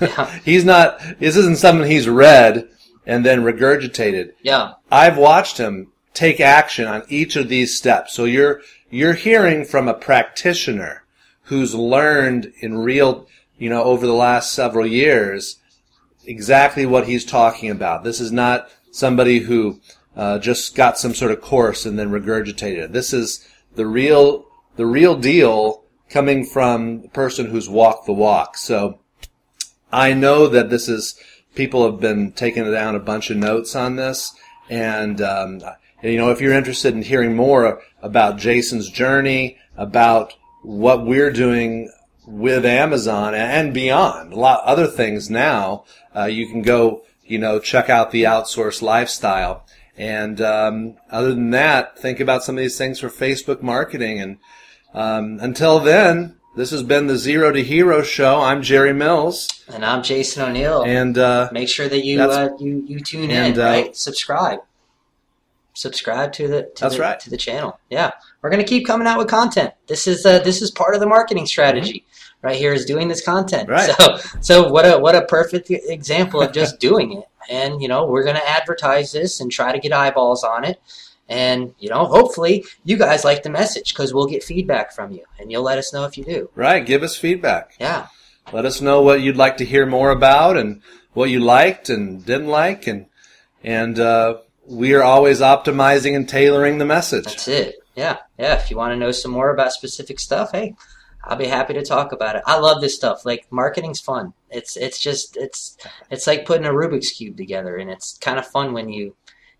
Yeah. 0.00 0.38
he's 0.46 0.64
not, 0.64 0.98
this 1.18 1.36
isn't 1.36 1.58
something 1.58 1.86
he's 1.86 2.08
read 2.08 2.70
and 3.04 3.22
then 3.22 3.42
regurgitated. 3.42 4.32
Yeah. 4.40 4.72
I've 4.90 5.18
watched 5.18 5.58
him 5.58 5.92
take 6.14 6.40
action 6.40 6.86
on 6.86 7.02
each 7.10 7.36
of 7.36 7.50
these 7.50 7.76
steps. 7.76 8.14
So 8.14 8.24
you're, 8.24 8.62
you're 8.88 9.12
hearing 9.12 9.66
from 9.66 9.88
a 9.88 9.92
practitioner 9.92 11.04
who's 11.42 11.74
learned 11.74 12.50
in 12.60 12.78
real, 12.78 13.28
you 13.58 13.68
know, 13.68 13.82
over 13.82 14.06
the 14.06 14.14
last 14.14 14.54
several 14.54 14.86
years 14.86 15.58
exactly 16.24 16.86
what 16.86 17.06
he's 17.06 17.26
talking 17.26 17.68
about. 17.68 18.02
This 18.02 18.20
is 18.20 18.32
not 18.32 18.70
somebody 18.90 19.40
who 19.40 19.80
uh, 20.16 20.38
just 20.38 20.74
got 20.74 20.98
some 20.98 21.14
sort 21.14 21.30
of 21.30 21.40
course 21.40 21.86
and 21.86 21.98
then 21.98 22.10
regurgitated 22.10 22.84
it. 22.84 22.92
This 22.92 23.12
is 23.12 23.46
the 23.74 23.86
real, 23.86 24.46
the 24.76 24.86
real 24.86 25.16
deal 25.16 25.84
coming 26.08 26.44
from 26.44 27.02
the 27.02 27.08
person 27.08 27.46
who's 27.46 27.68
walked 27.68 28.06
the 28.06 28.12
walk. 28.12 28.56
So 28.56 28.98
I 29.92 30.12
know 30.12 30.46
that 30.48 30.70
this 30.70 30.88
is 30.88 31.18
people 31.54 31.90
have 31.90 32.00
been 32.00 32.32
taking 32.32 32.70
down 32.70 32.94
a 32.94 33.00
bunch 33.00 33.30
of 33.30 33.36
notes 33.36 33.74
on 33.74 33.96
this. 33.96 34.34
And, 34.68 35.20
um, 35.20 35.62
you 36.02 36.16
know, 36.16 36.30
if 36.30 36.40
you're 36.40 36.54
interested 36.54 36.94
in 36.94 37.02
hearing 37.02 37.34
more 37.34 37.82
about 38.02 38.38
Jason's 38.38 38.88
journey, 38.88 39.58
about 39.76 40.34
what 40.62 41.06
we're 41.06 41.32
doing 41.32 41.90
with 42.26 42.64
Amazon 42.64 43.34
and 43.34 43.74
beyond, 43.74 44.32
a 44.32 44.36
lot 44.36 44.62
other 44.64 44.86
things 44.86 45.28
now, 45.28 45.84
uh, 46.14 46.24
you 46.24 46.46
can 46.46 46.62
go, 46.62 47.02
you 47.30 47.38
know, 47.38 47.60
check 47.60 47.88
out 47.88 48.10
the 48.10 48.24
outsourced 48.24 48.82
lifestyle. 48.82 49.64
And 49.96 50.40
um, 50.40 50.96
other 51.10 51.30
than 51.30 51.50
that, 51.50 51.98
think 51.98 52.18
about 52.18 52.42
some 52.42 52.56
of 52.56 52.60
these 52.60 52.76
things 52.76 52.98
for 52.98 53.08
Facebook 53.08 53.62
marketing. 53.62 54.20
And 54.20 54.38
um, 54.94 55.38
until 55.40 55.78
then, 55.78 56.36
this 56.56 56.72
has 56.72 56.82
been 56.82 57.06
the 57.06 57.16
Zero 57.16 57.52
to 57.52 57.62
Hero 57.62 58.02
show. 58.02 58.40
I'm 58.40 58.62
Jerry 58.62 58.92
Mills, 58.92 59.48
and 59.68 59.84
I'm 59.84 60.02
Jason 60.02 60.42
O'Neil. 60.42 60.82
And 60.82 61.16
uh, 61.16 61.48
make 61.52 61.68
sure 61.68 61.88
that 61.88 62.04
you 62.04 62.20
uh, 62.20 62.50
you 62.58 62.84
you 62.86 62.98
tune 62.98 63.30
and, 63.30 63.56
in, 63.56 63.62
uh, 63.62 63.64
right? 63.64 63.96
Subscribe, 63.96 64.58
subscribe 65.74 66.32
to 66.32 66.48
the 66.48 66.62
to 66.62 66.82
that's 66.82 66.96
the, 66.96 67.00
right 67.00 67.20
to 67.20 67.30
the 67.30 67.36
channel. 67.36 67.78
Yeah, 67.88 68.10
we're 68.42 68.50
gonna 68.50 68.64
keep 68.64 68.84
coming 68.84 69.06
out 69.06 69.16
with 69.16 69.28
content. 69.28 69.74
This 69.86 70.08
is 70.08 70.26
uh, 70.26 70.40
this 70.40 70.60
is 70.60 70.72
part 70.72 70.94
of 70.94 71.00
the 71.00 71.06
marketing 71.06 71.46
strategy. 71.46 72.00
Mm-hmm. 72.00 72.09
Right 72.42 72.56
here 72.56 72.72
is 72.72 72.86
doing 72.86 73.08
this 73.08 73.22
content. 73.22 73.68
Right. 73.68 73.90
So 73.90 74.16
so 74.40 74.68
what 74.70 74.84
a 74.86 74.98
what 74.98 75.14
a 75.14 75.26
perfect 75.26 75.70
example 75.70 76.40
of 76.40 76.52
just 76.52 76.80
doing 76.80 77.12
it. 77.12 77.24
And 77.50 77.82
you 77.82 77.88
know 77.88 78.06
we're 78.06 78.24
gonna 78.24 78.40
advertise 78.46 79.12
this 79.12 79.40
and 79.40 79.50
try 79.50 79.72
to 79.72 79.78
get 79.78 79.92
eyeballs 79.92 80.42
on 80.42 80.64
it 80.64 80.80
and, 81.30 81.74
you 81.78 81.88
know, 81.88 82.06
hopefully 82.06 82.64
you 82.84 82.96
guys 82.96 83.24
like 83.24 83.44
the 83.44 83.50
message 83.50 83.94
because 83.94 84.12
we'll 84.12 84.26
get 84.26 84.42
feedback 84.42 84.92
from 84.92 85.12
you 85.12 85.24
and 85.38 85.50
you'll 85.50 85.62
let 85.62 85.78
us 85.78 85.92
know 85.92 86.04
if 86.04 86.18
you 86.18 86.24
do. 86.24 86.50
Right. 86.56 86.84
Give 86.84 87.04
us 87.04 87.16
feedback. 87.16 87.76
Yeah. 87.78 88.08
Let 88.52 88.64
us 88.64 88.80
know 88.80 89.00
what 89.00 89.20
you'd 89.20 89.36
like 89.36 89.56
to 89.58 89.64
hear 89.64 89.86
more 89.86 90.10
about 90.10 90.56
and 90.56 90.82
what 91.12 91.30
you 91.30 91.38
liked 91.38 91.88
and 91.88 92.26
didn't 92.26 92.48
like. 92.48 92.88
And, 92.88 93.06
and, 93.62 93.98
uh, 94.00 94.38
we 94.66 94.92
are 94.94 95.04
always 95.04 95.40
optimizing 95.40 96.16
and 96.16 96.28
tailoring 96.28 96.78
the 96.78 96.84
message. 96.84 97.26
That's 97.26 97.48
it. 97.48 97.76
Yeah. 97.94 98.18
Yeah. 98.36 98.58
If 98.58 98.68
you 98.68 98.76
want 98.76 98.92
to 98.92 98.96
know 98.96 99.12
some 99.12 99.30
more 99.30 99.50
about 99.50 99.72
specific 99.72 100.18
stuff, 100.18 100.50
hey, 100.50 100.74
I'll 101.24 101.36
be 101.36 101.46
happy 101.46 101.74
to 101.74 101.84
talk 101.84 102.12
about 102.12 102.36
it. 102.36 102.42
I 102.46 102.58
love 102.58 102.80
this 102.80 102.94
stuff. 102.94 103.24
Like 103.24 103.46
marketing's 103.50 104.00
fun. 104.00 104.32
It's 104.50 104.76
it's 104.76 104.98
just 104.98 105.36
it's 105.36 105.76
it's 106.10 106.26
like 106.26 106.46
putting 106.46 106.66
a 106.66 106.70
Rubik's 106.70 107.12
cube 107.12 107.36
together, 107.36 107.76
and 107.76 107.90
it's 107.90 108.18
kind 108.18 108.38
of 108.38 108.46
fun 108.46 108.72
when 108.72 108.88
you 108.88 109.14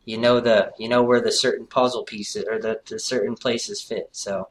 you 0.05 0.19
know 0.19 0.41
the 0.41 0.73
you 0.79 0.89
know 0.89 1.03
where 1.03 1.21
the 1.21 1.33
certain 1.33 1.67
puzzle 1.67 2.05
pieces 2.05 2.45
or 2.51 2.59
the, 2.59 2.81
the 2.87 2.99
certain 2.99 3.35
places 3.37 3.83
fit. 3.83 4.09
So 4.13 4.49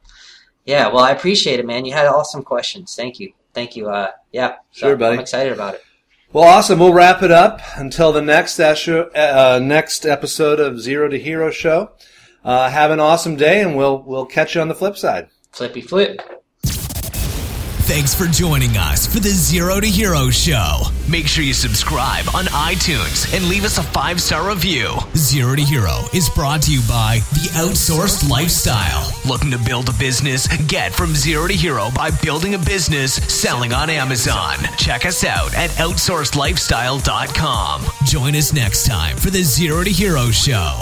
yeah, 0.64 0.88
well 0.88 1.04
I 1.04 1.10
appreciate 1.10 1.60
it, 1.60 1.66
man. 1.66 1.84
You 1.84 1.92
had 1.92 2.06
awesome 2.06 2.42
questions. 2.42 2.94
Thank 2.94 3.18
you. 3.18 3.32
Thank 3.52 3.76
you. 3.76 3.88
Uh, 3.88 4.12
yeah, 4.32 4.56
so 4.70 4.88
sure, 4.88 4.96
buddy. 4.96 5.14
I'm 5.14 5.20
excited 5.20 5.52
about 5.52 5.74
it. 5.74 5.84
Well, 6.32 6.44
awesome. 6.44 6.78
We'll 6.78 6.92
wrap 6.92 7.24
it 7.24 7.32
up 7.32 7.60
until 7.76 8.12
the 8.12 8.22
next 8.22 8.60
uh, 8.60 9.58
next 9.60 10.06
episode 10.06 10.60
of 10.60 10.80
Zero 10.80 11.08
to 11.08 11.18
Hero 11.18 11.50
show. 11.50 11.90
Uh, 12.44 12.70
have 12.70 12.92
an 12.92 13.00
awesome 13.00 13.34
day, 13.34 13.60
and 13.60 13.76
we'll 13.76 14.00
we'll 14.02 14.26
catch 14.26 14.54
you 14.54 14.60
on 14.60 14.68
the 14.68 14.74
flip 14.76 14.96
side. 14.96 15.28
Flippy 15.50 15.80
flip. 15.80 16.39
Thanks 17.90 18.14
for 18.14 18.26
joining 18.26 18.76
us 18.76 19.12
for 19.12 19.18
the 19.18 19.30
Zero 19.30 19.80
to 19.80 19.86
Hero 19.88 20.30
Show. 20.30 20.82
Make 21.08 21.26
sure 21.26 21.42
you 21.42 21.52
subscribe 21.52 22.26
on 22.36 22.44
iTunes 22.44 23.36
and 23.36 23.48
leave 23.48 23.64
us 23.64 23.78
a 23.78 23.82
five 23.82 24.22
star 24.22 24.48
review. 24.48 24.94
Zero 25.16 25.56
to 25.56 25.62
Hero 25.62 26.04
is 26.14 26.30
brought 26.30 26.62
to 26.62 26.72
you 26.72 26.82
by 26.82 27.18
The 27.32 27.48
Outsourced 27.54 28.30
Lifestyle. 28.30 29.12
Looking 29.26 29.50
to 29.50 29.58
build 29.58 29.88
a 29.88 29.92
business? 29.94 30.46
Get 30.68 30.92
from 30.92 31.16
zero 31.16 31.48
to 31.48 31.54
hero 31.54 31.88
by 31.92 32.12
building 32.22 32.54
a 32.54 32.58
business 32.58 33.14
selling 33.14 33.72
on 33.72 33.90
Amazon. 33.90 34.58
Check 34.78 35.04
us 35.04 35.24
out 35.24 35.52
at 35.56 35.70
outsourcedlifestyle.com. 35.70 37.82
Join 38.06 38.36
us 38.36 38.52
next 38.52 38.86
time 38.86 39.16
for 39.16 39.30
the 39.30 39.42
Zero 39.42 39.82
to 39.82 39.90
Hero 39.90 40.30
Show. 40.30 40.78